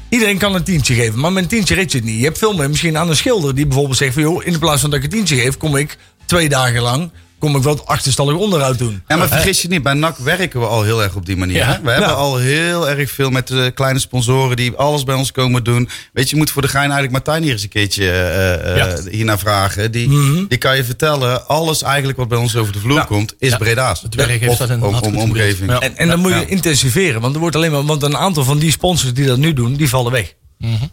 Iedereen 0.09 0.38
kan 0.38 0.55
een 0.55 0.63
tientje 0.63 0.93
geven, 0.93 1.19
maar 1.19 1.31
met 1.33 1.43
een 1.43 1.49
tientje 1.49 1.75
red 1.75 1.91
je 1.91 1.97
het 1.97 2.07
niet. 2.07 2.17
Je 2.19 2.23
hebt 2.23 2.38
veel 2.38 2.53
meer 2.53 2.69
misschien 2.69 2.97
aan 2.97 3.09
een 3.09 3.15
schilder 3.15 3.55
die 3.55 3.65
bijvoorbeeld 3.65 3.97
zegt 3.97 4.13
van... 4.13 4.21
joh, 4.23 4.45
in 4.45 4.59
plaats 4.59 4.81
van 4.81 4.89
dat 4.89 4.99
ik 4.99 5.05
een 5.05 5.11
tientje 5.11 5.35
geef, 5.35 5.57
kom 5.57 5.75
ik 5.75 5.97
twee 6.25 6.49
dagen 6.49 6.81
lang... 6.81 7.11
kom 7.39 7.55
ik 7.55 7.63
wat 7.63 7.85
achterstallig 7.85 8.35
onderhoud 8.35 8.77
doen. 8.77 9.03
Ja, 9.07 9.15
maar 9.15 9.27
vergis 9.27 9.61
je 9.61 9.67
niet, 9.67 9.83
bij 9.83 9.93
NAC 9.93 10.17
werken 10.17 10.59
we 10.59 10.65
al 10.65 10.83
heel 10.83 11.03
erg 11.03 11.15
op 11.15 11.25
die 11.25 11.38
manier. 11.38 11.55
Ja. 11.57 11.65
hè? 11.65 11.81
We 11.81 11.89
hebben 11.91 12.09
Ja. 12.09 12.15
al 12.15 12.38
heel 12.38 12.89
erg 12.89 13.11
veel 13.11 13.29
met 13.29 13.47
de 13.47 13.71
kleine 13.75 13.99
sponsoren 13.99 14.55
die 14.55 14.75
alles 14.75 15.03
bij 15.03 15.15
ons 15.15 15.31
komen 15.31 15.63
doen. 15.63 15.89
Weet 16.13 16.23
je, 16.29 16.29
je 16.29 16.41
moet 16.41 16.51
voor 16.51 16.61
de 16.61 16.67
gein 16.67 16.81
eigenlijk 16.83 17.11
Martijn 17.11 17.43
hier 17.43 17.51
eens 17.51 17.63
een 17.63 17.69
keertje 17.69 18.09
eh, 18.11 18.71
eh, 18.71 18.77
Ja. 18.77 19.09
hiernaar 19.11 19.39
vragen. 19.39 19.91
Die, 19.91 20.09
die 20.47 20.57
kan 20.57 20.75
je 20.77 20.83
vertellen, 20.83 21.47
alles 21.47 21.81
eigenlijk 21.81 22.17
wat 22.17 22.27
bij 22.27 22.38
ons 22.38 22.55
over 22.55 22.73
de 22.73 22.79
vloer 22.79 22.97
Ja. 22.97 23.03
komt, 23.03 23.33
is 23.39 23.49
Ja. 23.49 23.57
Breda's. 23.57 24.01
Het 24.01 24.15
werk 24.15 24.29
heeft 24.39 24.51
Of 24.51 24.57
dat 24.57 24.69
een 24.69 24.83
om, 24.83 24.95
om 24.95 25.17
omgeving. 25.17 25.71
En, 25.79 25.97
en 25.97 26.07
dan 26.07 26.19
moet 26.19 26.31
je 26.31 26.38
Ja. 26.39 26.45
intensiveren. 26.47 27.21
Want 27.21 27.33
er 27.33 27.39
wordt 27.39 27.55
alleen 27.55 27.71
maar. 27.71 27.83
Want 27.85 28.03
een 28.03 28.17
aantal 28.17 28.43
van 28.43 28.59
die 28.59 28.71
sponsors 28.71 29.13
die 29.13 29.25
dat 29.25 29.38
nu 29.38 29.53
doen, 29.53 29.75
die 29.75 29.89
vallen 29.89 30.11
weg. 30.11 30.33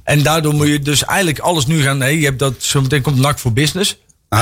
En 0.05 0.23
daardoor 0.23 0.55
moet 0.55 0.67
je 0.69 0.79
dus 0.79 1.05
eigenlijk 1.05 1.39
alles 1.39 1.67
nu 1.67 1.83
gaan. 1.83 1.99
Nee, 1.99 2.19
je 2.19 2.25
hebt 2.25 2.39
dat. 2.39 2.55
Zometeen 2.59 3.03
komt 3.03 3.19
NAC 3.19 3.39
voor 3.39 3.53
Business. 3.53 3.97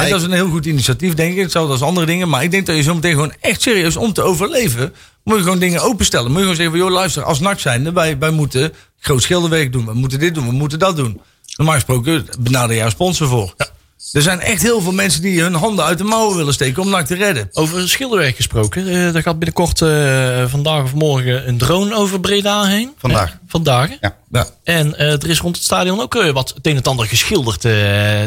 Dat 0.08 0.20
is 0.20 0.26
een 0.26 0.32
heel 0.32 0.48
goed 0.48 0.66
initiatief, 0.66 1.14
denk 1.14 1.32
ik. 1.34 1.40
Hetzelfde 1.42 1.72
als 1.72 1.82
andere 1.82 2.06
dingen. 2.06 2.28
Maar 2.28 2.42
ik 2.42 2.50
denk 2.50 2.66
dat 2.66 2.76
je 2.76 2.82
zometeen 2.82 3.12
gewoon 3.12 3.32
echt 3.40 3.62
serieus 3.62 3.96
om 3.96 4.12
te 4.12 4.22
overleven. 4.22 4.94
Moet 5.24 5.36
je 5.36 5.42
gewoon 5.42 5.58
dingen 5.58 5.80
openstellen. 5.82 6.26
Moet 6.30 6.36
je 6.36 6.40
gewoon 6.42 6.56
zeggen: 6.56 6.74
van, 6.76 6.84
joh, 6.86 6.94
luister, 6.94 7.22
als 7.22 7.40
NAC 7.40 7.58
zijn, 7.60 7.94
wij, 7.94 8.18
wij 8.18 8.30
moeten 8.30 8.72
groot 9.00 9.22
schilderwerk 9.22 9.72
doen. 9.72 9.86
We 9.86 9.94
moeten 9.94 10.18
dit 10.18 10.34
doen, 10.34 10.46
we 10.46 10.52
moeten 10.52 10.78
dat 10.78 10.96
doen. 10.96 11.20
Normaal 11.56 11.74
gesproken 11.74 12.26
benader 12.40 12.82
een 12.82 12.90
sponsor 12.90 13.28
voor. 13.28 13.54
Er 14.12 14.22
zijn 14.22 14.40
echt 14.40 14.62
heel 14.62 14.80
veel 14.80 14.92
mensen 14.92 15.22
die 15.22 15.40
hun 15.42 15.54
handen 15.54 15.84
uit 15.84 15.98
de 15.98 16.04
mouwen 16.04 16.36
willen 16.36 16.52
steken 16.52 16.82
om 16.82 16.88
NAC 16.88 17.06
te 17.06 17.14
redden. 17.14 17.48
Over 17.52 17.88
schilderwerk 17.88 18.36
gesproken. 18.36 18.86
eh 18.88 19.14
er 19.14 19.22
gaat 19.22 19.38
binnenkort 19.38 19.82
eh, 19.82 20.44
vandaag 20.46 20.82
of 20.82 20.94
morgen 20.94 21.48
een 21.48 21.58
drone 21.58 21.94
over 21.94 22.20
Breda 22.20 22.64
heen. 22.64 22.92
Vandaag. 22.98 23.38
Vandaag. 23.52 23.88
Ja. 24.00 24.16
Ja. 24.30 24.46
En 24.64 24.98
eh, 24.98 25.12
er 25.12 25.28
is 25.28 25.38
rond 25.40 25.56
het 25.56 25.64
stadion 25.64 26.00
ook 26.00 26.14
eh, 26.14 26.30
wat 26.30 26.52
het 26.54 26.66
een 26.66 26.76
en 26.76 26.82
ander 26.82 27.06
geschilderd. 27.06 27.64
eh. 27.64 27.72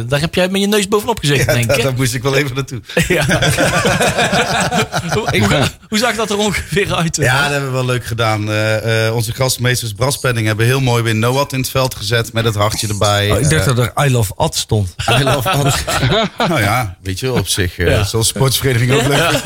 daar 0.08 0.20
heb 0.20 0.36
jij 0.36 0.50
met 0.50 0.62
je 0.62 0.68
neus 0.68 0.88
bovenop 0.88 1.20
gezeten, 1.20 1.54
denk 1.54 1.72
ik. 1.72 1.84
Daar 1.84 1.94
moest 1.94 2.14
ik 2.14 2.24
wel 2.24 2.36
even 2.36 2.56
naartoe. 2.56 2.82
Ja. 3.08 3.26
hoe, 5.14 5.40
hoe, 5.40 5.64
hoe 5.90 5.98
zag 5.98 6.16
dat 6.16 6.30
er 6.30 6.38
ongeveer 6.38 6.96
uit? 6.96 7.16
Ja, 7.16 7.42
dat 7.42 7.52
hebben 7.52 7.70
we 7.70 7.76
wel 7.76 7.86
leuk 7.86 8.06
gedaan. 8.06 8.50
Eh, 8.50 9.08
eh, 9.08 9.16
onze 9.16 9.34
gastmeesters 9.34 9.94
Braspenning 9.94 10.48
hebben 10.48 10.66
heel 10.66 10.82
mooi 10.82 11.04
weer 11.04 11.16
Noat 11.16 11.54
in 11.54 11.60
het 11.60 11.70
veld 11.70 11.96
gezet 11.96 12.34
met 12.34 12.46
het 12.46 12.56
hartje 12.56 12.88
erbij. 12.88 13.32
Oh, 13.32 13.40
ik 13.40 13.50
dacht 13.50 13.66
dat 13.66 13.78
er 13.78 14.06
I 14.06 14.12
Love 14.12 14.34
Ad 14.36 14.56
stond. 14.56 14.96
I 15.20 15.24
love 15.24 15.50
Ad. 15.50 15.84
nou 16.50 16.62
ja, 16.62 16.98
weet 17.02 17.20
je, 17.20 17.32
op 17.34 17.48
zich. 17.48 17.78
eh 17.78 17.88
Ja. 17.88 18.04
Zoals 18.04 18.28
sportsvereniging 18.28 18.92
ook 18.94 19.08
leuk. 19.08 19.42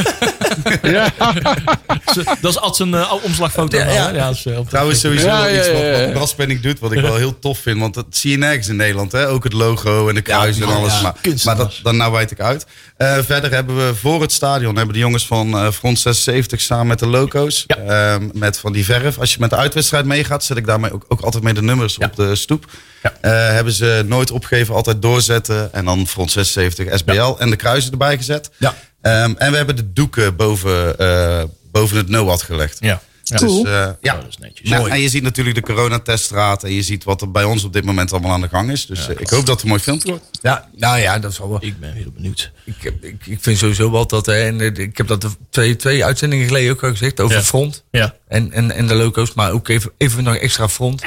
Dat 2.41 2.51
is 2.51 2.57
als 2.59 2.79
een 2.79 3.05
omslagfoto. 3.21 3.77
Ja, 3.77 3.89
ja. 3.89 4.09
ja 4.13 4.29
is, 4.29 4.45
op- 4.45 4.69
Trouwens, 4.69 4.99
sowieso 4.99 5.25
Ja, 5.27 5.41
wel 5.41 5.49
ja, 5.49 5.57
iets 5.59 5.67
wat, 5.71 5.77
ja, 5.81 5.85
ja. 5.87 6.03
wat 6.03 6.13
Braspenning 6.13 6.61
doet, 6.61 6.79
wat 6.79 6.91
ik 6.91 7.01
wel 7.01 7.15
heel 7.15 7.39
tof 7.39 7.57
vind. 7.59 7.79
Want 7.79 7.93
dat 7.93 8.05
zie 8.09 8.31
je 8.31 8.37
nergens 8.37 8.67
in 8.67 8.75
Nederland. 8.75 9.11
Hè? 9.11 9.27
Ook 9.27 9.43
het 9.43 9.53
logo 9.53 10.07
en 10.09 10.15
de 10.15 10.21
kruis 10.21 10.57
Ja, 10.57 10.63
en 10.65 10.69
alles. 10.73 10.93
ja, 10.93 11.01
maar 11.01 11.15
maar 11.43 11.55
dat, 11.57 11.79
dan 11.83 11.97
nou 11.97 12.11
wijd 12.11 12.31
ik 12.31 12.39
uit. 12.39 12.65
Eh, 12.97 13.17
verder 13.25 13.51
hebben 13.51 13.75
we 13.87 13.95
voor 13.95 14.21
het 14.21 14.31
stadion 14.31 14.75
hebben 14.75 14.93
de 14.93 14.99
jongens 14.99 15.27
van 15.27 15.53
eh, 15.57 15.71
Front 15.71 15.99
76 15.99 16.61
samen 16.61 16.87
met 16.87 16.99
de 16.99 17.07
loco's. 17.07 17.63
Ja. 17.67 17.75
ehm, 18.13 18.29
met 18.33 18.59
van 18.59 18.71
die 18.73 18.85
verf. 18.85 19.17
Als 19.19 19.33
je 19.33 19.39
met 19.39 19.49
de 19.49 19.55
uitwedstrijd 19.55 20.05
meegaat, 20.05 20.43
zet 20.43 20.57
ik 20.57 20.65
daarmee 20.65 20.93
ook, 20.93 21.05
ook 21.07 21.21
altijd 21.21 21.43
mee 21.43 21.53
de 21.53 21.61
nummers 21.61 21.97
op 21.97 22.15
de 22.15 22.35
stoep. 22.35 22.65
Ja. 23.03 23.13
Eh, 23.21 23.31
hebben 23.53 23.73
ze 23.73 24.03
nooit 24.07 24.31
opgegeven, 24.31 24.75
altijd 24.75 25.01
doorzetten. 25.01 25.73
En 25.73 25.85
dan 25.85 26.07
Front 26.07 26.31
76 26.31 26.97
SBL 26.97 27.35
en 27.37 27.49
de 27.49 27.55
kruisen 27.55 27.91
erbij 27.91 28.17
gezet. 28.17 28.49
Ja. 28.57 28.73
Ehm, 29.01 29.33
en 29.37 29.51
we 29.51 29.57
hebben 29.57 29.75
de 29.75 29.93
doeken 29.93 30.35
boven, 30.35 30.97
eh, 30.97 31.43
boven 31.71 31.97
het 31.97 32.09
nul 32.09 32.27
had 32.29 32.41
gelegd. 32.41 32.77
Ja. 32.79 33.01
ja. 33.23 33.37
Cool. 33.37 33.63
Dus, 33.63 33.71
eh, 33.73 33.89
ja. 34.01 34.15
dat 34.15 34.25
is 34.29 34.37
netjes. 34.37 34.69
En 34.87 34.99
je 35.01 35.09
ziet 35.09 35.23
natuurlijk 35.23 35.55
de 35.55 35.61
coronateststraat 35.61 36.63
en 36.63 36.71
je 36.73 36.81
ziet 36.83 37.03
wat 37.03 37.21
er 37.21 37.31
bij 37.31 37.43
ons 37.43 37.63
op 37.63 37.73
dit 37.73 37.83
moment 37.85 38.11
allemaal 38.11 38.31
aan 38.31 38.41
de 38.41 38.47
gang 38.49 38.71
is. 38.71 38.85
Dus 38.85 39.07
eh, 39.07 39.15
ik 39.19 39.29
hoop 39.29 39.45
dat 39.45 39.55
het 39.55 39.61
een 39.63 39.69
mooi 39.69 39.81
filmpje 39.81 40.09
wordt. 40.09 40.25
Ja, 40.41 40.69
nou 40.75 40.99
ja, 40.99 41.19
dat 41.19 41.33
zal 41.33 41.49
wel. 41.49 41.57
Ik 41.63 41.79
ben 41.79 41.93
heel 41.93 42.11
benieuwd. 42.11 42.51
Ik, 42.65 42.75
heb- 42.79 43.03
ik, 43.03 43.25
ik 43.25 43.37
vind 43.41 43.57
sowieso 43.57 43.91
wel 43.91 44.07
dat, 44.07 44.25
hè, 44.25 44.33
en 44.45 44.61
ik 44.77 44.97
heb 44.97 45.07
dat 45.07 45.21
de 45.21 45.29
twee, 45.49 45.75
twee 45.75 46.05
uitzendingen 46.05 46.47
geleden 46.47 46.71
ook 46.71 46.83
al 46.83 46.89
gezegd, 46.89 47.19
over 47.19 47.35
Ja. 47.37 47.43
front 47.43 47.83
Ja. 47.91 48.15
en, 48.27 48.51
en, 48.51 48.71
en 48.71 48.87
de 48.87 48.93
loco's, 48.93 49.33
maar 49.33 49.51
ook 49.51 49.67
even, 49.67 49.91
even 49.97 50.23
nog 50.23 50.35
extra 50.35 50.69
front. 50.69 51.01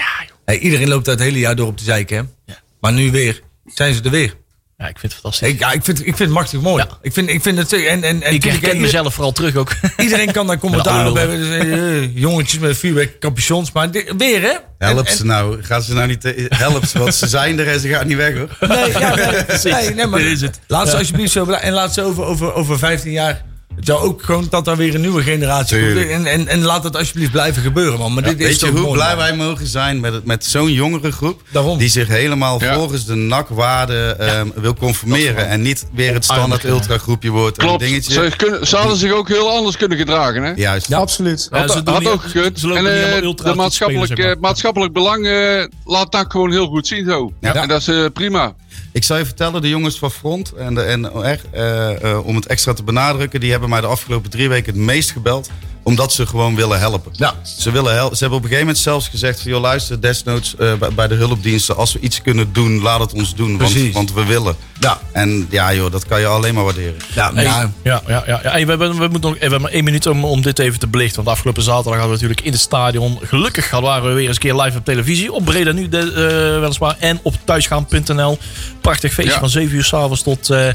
Hey, 0.45 0.59
iedereen 0.59 0.88
loopt 0.88 1.07
het 1.07 1.18
hele 1.18 1.38
jaar 1.38 1.57
door 1.57 1.66
op 1.66 1.78
de 1.78 1.84
zeiken, 1.84 2.16
hè? 2.16 2.53
Ja. 2.53 2.61
Maar 2.80 2.93
nu 2.93 3.11
weer, 3.11 3.43
zijn 3.66 3.95
ze 3.95 4.03
er 4.03 4.11
weer. 4.11 4.34
Ja, 4.83 4.89
ik 4.89 4.99
vind 4.99 5.12
het 5.12 5.20
fantastisch. 5.20 5.49
Ik, 5.49 5.59
ja, 5.59 5.72
ik, 5.72 5.85
vind, 5.85 5.99
ik 5.99 6.05
vind 6.05 6.18
het 6.18 6.28
machtig 6.28 6.61
mooi. 6.61 6.85
Ja. 6.89 6.99
Ik, 7.03 7.12
vind, 7.12 7.28
ik 7.28 7.43
vind 7.43 7.59
het, 7.59 7.72
en, 7.72 8.03
en, 8.03 8.22
en 8.22 8.35
ik 8.35 8.43
herken 8.45 8.80
mezelf 8.80 9.14
vooral 9.14 9.33
terug 9.33 9.57
ook. 9.57 9.72
Iedereen 9.97 10.33
kan 10.33 10.47
daar 10.47 10.59
commentaar 10.59 11.09
op 11.11 11.16
hebben. 11.16 11.39
Dus, 11.39 11.49
eh, 11.49 11.97
eh, 12.03 12.16
jongetjes 12.16 12.59
met 12.61 12.76
vuurwerk, 12.78 13.18
capuchons, 13.20 13.72
maar 13.72 13.91
dit- 13.91 14.14
weer, 14.18 14.41
hè? 14.43 14.53
Help 14.78 15.07
En- 15.07 15.16
ze 15.16 15.24
nou. 15.24 15.62
Gaan 15.62 15.83
ze 15.83 15.95
nou 15.95 16.07
niet... 16.07 16.20
te- 16.20 16.47
Help 16.49 16.85
ze, 16.85 16.99
want 16.99 17.14
ze 17.14 17.26
zijn 17.28 17.59
er 17.59 17.68
en 17.68 17.80
ze 17.80 17.89
gaan 17.89 18.07
niet 18.07 18.16
weg 18.16 18.35
hoor. 18.37 18.68
Nee, 18.68 18.91
ja, 18.91 19.14
nee, 19.14 19.72
nee, 19.74 19.95
nee, 19.95 20.07
maar 20.07 20.20
is 20.20 20.41
het. 20.41 20.61
laat 20.66 20.89
ze 20.89 20.97
alsjeblieft 20.97 21.33
zo 21.33 21.45
En 21.51 21.72
laat 21.72 21.95
ze 21.95 22.03
over, 22.03 22.24
over, 22.24 22.55
over 22.55 22.78
15 22.78 23.12
jaar. 23.12 23.43
Het 23.76 23.86
zou 23.86 24.00
ook 24.02 24.22
gewoon 24.22 24.46
dat 24.50 24.66
er 24.66 24.76
weer 24.76 24.94
een 24.94 25.00
nieuwe 25.00 25.22
generatie 25.22 25.94
komt. 25.94 26.08
En, 26.08 26.26
en, 26.26 26.48
en 26.48 26.62
laat 26.62 26.84
het 26.84 26.96
alsjeblieft 26.96 27.30
blijven 27.30 27.62
gebeuren, 27.62 27.98
man. 27.98 28.12
Maar 28.14 28.22
dit 28.22 28.40
is 28.40 28.46
Weet 28.46 28.54
je 28.60 28.66
toch 28.66 28.70
hoe 28.70 28.80
mooi, 28.80 28.92
blij 28.92 29.08
man. 29.08 29.16
wij 29.16 29.36
mogen 29.36 29.66
zijn 29.66 30.00
met, 30.00 30.12
het- 30.12 30.24
met 30.24 30.44
zo'n 30.44 30.72
jongere 30.72 31.12
groep? 31.12 31.42
Daarom. 31.52 31.78
Die 31.78 31.88
zich 31.88 32.08
helemaal 32.08 32.60
Ja. 32.62 32.74
volgens 32.74 33.04
de 33.04 33.14
NAC-waarden 33.14 34.18
ehm, 34.18 34.46
wil 34.54 34.74
conformeren. 34.74 35.48
En 35.48 35.62
niet 35.62 35.86
weer 35.92 36.14
het 36.14 36.24
standaard 36.24 36.64
ultra-groepje 36.64 37.30
wordt. 37.30 37.56
en 37.58 37.62
een 37.62 37.68
Klopt. 37.68 37.84
dingetje. 37.84 38.12
Ze, 38.12 38.32
kunnen, 38.36 38.66
ze 38.66 38.76
hadden 38.76 38.96
zich 38.96 39.12
ook 39.12 39.28
heel 39.28 39.50
anders 39.50 39.76
kunnen 39.76 39.98
gedragen, 39.98 40.42
hè? 40.42 40.52
Juist. 40.56 40.88
Ja, 40.88 40.98
absoluut. 40.98 41.48
Ja, 41.50 41.58
Had, 41.58 41.70
ze 41.72 41.80
had 41.84 42.08
ook 42.08 42.22
gekund. 42.22 42.58
ze 42.60 42.66
lopen 42.68 42.86
En 43.02 43.16
eh, 43.16 43.22
ultra 43.22 43.50
de 43.50 43.56
maatschappelijk, 43.56 44.12
spelen, 44.12 44.28
zeg 44.30 44.38
maatschappelijk 44.40 44.92
belang 44.92 45.26
eh, 45.26 45.64
laat 45.84 46.12
dat 46.12 46.24
gewoon 46.28 46.50
heel 46.50 46.66
goed 46.66 46.86
zien 46.86 47.04
zo. 47.06 47.32
Ja. 47.40 47.54
En 47.54 47.68
dat 47.68 47.80
is 47.80 47.88
eh, 47.88 48.04
prima. 48.12 48.54
Ik 48.92 49.04
zal 49.04 49.16
je 49.16 49.24
vertellen, 49.24 49.62
de 49.62 49.68
jongens 49.68 49.98
van 49.98 50.10
Front, 50.10 50.52
en, 50.52 50.74
de, 50.74 50.82
en 50.82 51.12
OR, 51.12 51.38
eh, 51.50 52.02
eh, 52.02 52.26
om 52.26 52.36
het 52.36 52.46
extra 52.46 52.72
te 52.72 52.82
benadrukken, 52.82 53.40
die 53.40 53.50
hebben 53.50 53.68
mij 53.68 53.80
de 53.80 53.86
afgelopen 53.86 54.30
drie 54.30 54.48
weken 54.48 54.72
het 54.72 54.82
meest 54.82 55.10
gebeld. 55.10 55.50
Omdat 55.85 56.12
ze 56.12 56.26
gewoon 56.26 56.55
willen 56.55 56.78
helpen. 56.78 57.12
Ja. 57.16 57.35
Ze, 57.59 57.70
willen 57.70 57.95
hel- 57.95 58.09
ze 58.14 58.18
hebben 58.18 58.39
op 58.39 58.45
een 58.45 58.49
gegeven 58.51 58.66
moment 58.66 58.78
zelfs 58.78 59.09
gezegd: 59.09 59.41
van, 59.43 59.51
joh, 59.51 59.61
luister, 59.61 60.01
desnoods 60.01 60.57
eh, 60.57 60.72
bij, 60.95 61.09
de 61.09 61.14
hulpdiensten, 61.14 61.76
als 61.76 61.93
we 61.93 61.99
iets 62.01 62.22
kunnen 62.22 62.53
doen, 62.53 62.80
laat 62.80 63.01
het 63.01 63.12
ons 63.12 63.35
doen. 63.35 63.59
Want, 63.59 63.72
Precies. 63.72 63.95
want 63.95 64.12
we 64.12 64.24
willen. 64.24 64.57
Ja. 64.80 65.01
En 65.12 65.47
ja, 65.51 65.74
joh, 65.74 65.93
dat 65.93 66.07
kan 66.07 66.20
je 66.20 66.26
alleen 66.26 66.55
maar 66.55 66.64
waarderen. 66.64 66.95
Ja, 67.14 67.30
Hey, 67.35 67.45
ja, 67.45 67.70
ja, 67.83 68.03
ja, 68.07 68.22
ja. 68.26 68.41
Hey, 68.43 68.62
we, 68.64 68.70
hebben, 68.70 68.99
we, 68.99 69.09
moeten 69.09 69.20
nog, 69.20 69.33
we 69.33 69.39
hebben 69.41 69.61
maar 69.61 69.70
één 69.70 69.85
minuut 69.85 70.07
om, 70.07 70.24
om 70.24 70.43
dit 70.43 70.59
even 70.59 70.78
te 70.78 70.87
belichten. 70.87 71.16
Want 71.16 71.28
afgelopen 71.37 71.62
zaterdag 71.62 71.93
hadden 72.01 72.07
we 72.09 72.14
natuurlijk 72.14 72.41
in 72.47 72.53
het 72.53 72.61
stadion. 72.61 73.18
Gelukkig 73.22 73.70
waren 73.70 74.09
we 74.09 74.14
weer 74.14 74.26
eens 74.26 74.37
een 74.37 74.43
keer 74.43 74.55
live 74.55 74.78
op 74.78 74.85
televisie. 74.85 75.33
Op 75.33 75.45
Breda 75.45 75.72
nu 75.72 75.89
de, 75.89 75.99
eh, 75.99 76.61
weliswaar. 76.61 76.97
En 76.99 77.20
op 77.22 77.35
thuisgaan.nl. 77.45 78.39
Prachtig 78.80 79.12
feestje 79.12 79.33
Ja. 79.33 79.39
van 79.39 79.49
7 79.49 79.76
uur 79.76 79.85
s'avonds 79.85 80.22
tot, 80.22 80.51
eh 80.51 80.68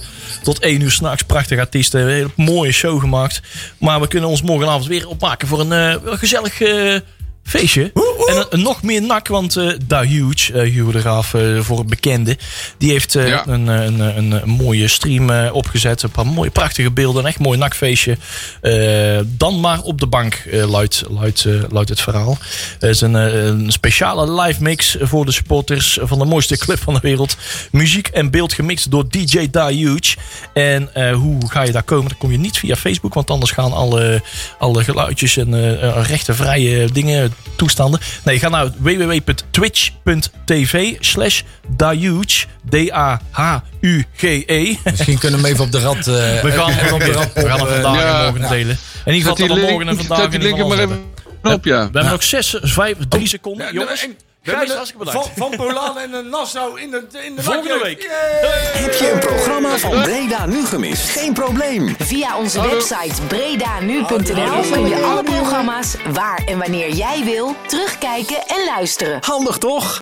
tot 0.43 0.60
1 0.64 0.82
uur 0.82 0.91
s'nachts. 0.91 1.24
Prachtige 1.24 1.62
artiesten. 1.62 2.01
Een 2.01 2.08
hele 2.08 2.30
mooie 2.36 2.72
show 2.72 2.99
gemaakt. 2.99 3.41
Maar 3.80 3.99
we 4.01 4.08
kunnen 4.08 4.30
ons 4.30 4.41
morgenavond 4.41 4.86
weer 4.86 4.96
opmaken 5.05 5.47
voor 5.47 5.59
een 5.59 5.71
eh, 5.71 5.95
gezellig... 6.03 6.61
eh, 7.47 7.59
Feestje. 7.59 7.91
En 8.27 8.45
een 8.49 8.61
nog 8.61 8.83
meer 8.83 9.01
nak, 9.01 9.27
want 9.27 9.55
eh 9.57 9.69
Da 9.85 10.03
Huge, 10.03 10.53
eh 10.53 10.71
Hugo 10.73 10.91
de 10.91 10.99
Graaf 10.99 11.33
eh, 11.33 11.59
voor 11.59 11.77
het 11.77 11.87
bekende, 11.87 12.37
die 12.77 12.91
heeft 12.91 13.15
eh, 13.15 13.27
Ja. 13.27 13.43
een, 13.47 13.69
eh, 13.69 13.83
een, 13.85 13.99
een, 13.99 14.31
een 14.31 14.49
mooie 14.49 14.87
stream 14.87 15.29
eh, 15.29 15.53
opgezet. 15.53 16.03
Een 16.03 16.09
paar 16.09 16.25
mooie, 16.27 16.49
prachtige 16.49 16.91
beelden. 16.91 17.21
Een 17.21 17.27
echt 17.27 17.39
mooi 17.39 17.57
nakfeestje. 17.57 18.17
Eh, 18.61 19.19
dan 19.25 19.59
maar 19.59 19.81
op 19.81 19.99
de 19.99 20.07
bank, 20.07 20.33
eh, 20.33 20.69
luidt, 20.69 21.03
luidt, 21.09 21.45
eh, 21.45 21.53
luidt 21.69 21.89
het 21.89 22.01
verhaal. 22.01 22.37
Het 22.79 22.89
is 22.89 23.01
een, 23.01 23.15
eh, 23.15 23.45
een 23.45 23.71
speciale 23.71 24.41
live 24.41 24.63
mix 24.63 24.97
voor 24.99 25.25
de 25.25 25.31
supporters 25.31 25.97
van 26.01 26.19
de 26.19 26.25
mooiste 26.25 26.57
club 26.57 26.79
van 26.79 26.93
de 26.93 26.99
wereld. 27.01 27.37
Muziek 27.71 28.07
en 28.07 28.29
beeld 28.31 28.53
gemixt 28.53 28.91
door 28.91 29.09
DJ 29.09 29.47
Da 29.51 29.67
Huge. 29.69 30.15
En 30.53 30.93
eh, 30.93 31.13
hoe 31.15 31.37
ga 31.49 31.61
je 31.61 31.71
daar 31.71 31.83
komen? 31.83 32.07
Dan 32.09 32.17
kom 32.17 32.31
je 32.31 32.37
niet 32.37 32.57
via 32.57 32.75
Facebook, 32.75 33.13
want 33.13 33.29
anders 33.29 33.51
gaan 33.51 33.73
alle, 33.73 34.21
alle 34.59 34.83
geluidjes 34.83 35.37
en 35.37 35.53
eh, 35.53 35.83
eh, 35.83 36.05
rechtenvrije 36.07 36.91
dingen, 36.91 37.33
toestanden. 37.55 37.99
Nee, 38.23 38.39
ga 38.39 38.49
naar 38.49 38.69
www.twitch.tv 38.77 40.95
slash 40.99 41.41
dahuge, 41.67 42.45
D-A-H-U-G-E. 42.69 44.75
misschien 44.83 45.17
kunnen 45.17 45.39
we 45.41 45.45
hem 45.45 45.53
even 45.55 45.65
op 45.65 45.71
de 45.71 45.79
rad... 45.79 45.97
eh, 45.97 46.03
We 46.41 46.51
gaan 46.51 46.71
hem 46.71 46.93
op 46.93 46.99
de 46.99 47.11
rap. 47.11 47.33
We 47.33 47.47
gaan 47.47 47.59
hem 47.59 47.67
vandaag 47.81 48.01
Ja. 48.01 48.25
en 48.25 48.31
morgen 48.33 48.49
delen. 48.49 48.77
In 49.05 49.13
ieder 49.13 49.27
Zet 49.27 49.38
die 49.38 49.45
geval 49.45 49.47
dat 49.47 49.57
we 49.57 49.61
morgen 49.71 49.88
en 49.88 49.95
vandaag 49.97 50.25
in 50.25 50.31
ieder 50.31 50.47
er 50.47 50.53
geval 50.53 50.67
maar 50.67 50.77
even 50.77 50.89
hebben. 50.89 51.05
op, 51.53 51.65
ja. 51.65 51.77
We 51.77 51.83
hebben 51.99 52.11
nog 52.11 52.23
6, 52.23 52.55
5, 52.61 52.95
3 53.09 53.27
seconden. 53.27 53.65
Ja, 53.65 53.71
Jongens, 53.73 54.03
en- 54.03 54.17
Gijs, 54.53 54.59
hebben 54.59 54.75
hartstikke 54.75 55.05
bedankt. 55.05 55.29
Van, 55.37 55.49
van 55.49 55.65
Polaan 55.65 55.97
en 55.97 56.13
eh, 56.13 56.31
Nassau 56.31 56.81
in 56.81 56.91
de, 56.91 57.05
in 57.25 57.35
de 57.35 57.43
Volgende 57.43 57.79
week. 57.83 58.01
Yay! 58.01 58.83
Heb 58.83 58.93
je 58.93 59.11
een 59.11 59.19
programma 59.19 59.77
van 59.77 60.01
Breda 60.01 60.45
nu 60.45 60.65
gemist? 60.65 61.09
Geen 61.09 61.33
probleem. 61.33 61.95
Via 61.99 62.37
onze 62.37 62.61
website 62.61 63.21
bredanu.nl 63.27 64.71
kun 64.71 64.87
je 64.87 65.03
alle 65.03 65.23
programma's 65.23 65.95
waar 66.11 66.41
en 66.45 66.57
wanneer 66.57 66.93
jij 66.93 67.23
wil 67.23 67.55
terugkijken 67.67 68.47
en 68.47 68.65
luisteren. 68.75 69.19
Handig 69.21 69.57
toch? 69.57 70.01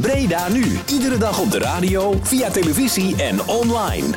Breda 0.00 0.48
nu. 0.48 0.78
Iedere 0.86 1.18
dag 1.18 1.38
op 1.38 1.50
de 1.50 1.58
radio, 1.58 2.20
via 2.22 2.50
televisie 2.50 3.22
en 3.22 3.46
online. 3.46 4.14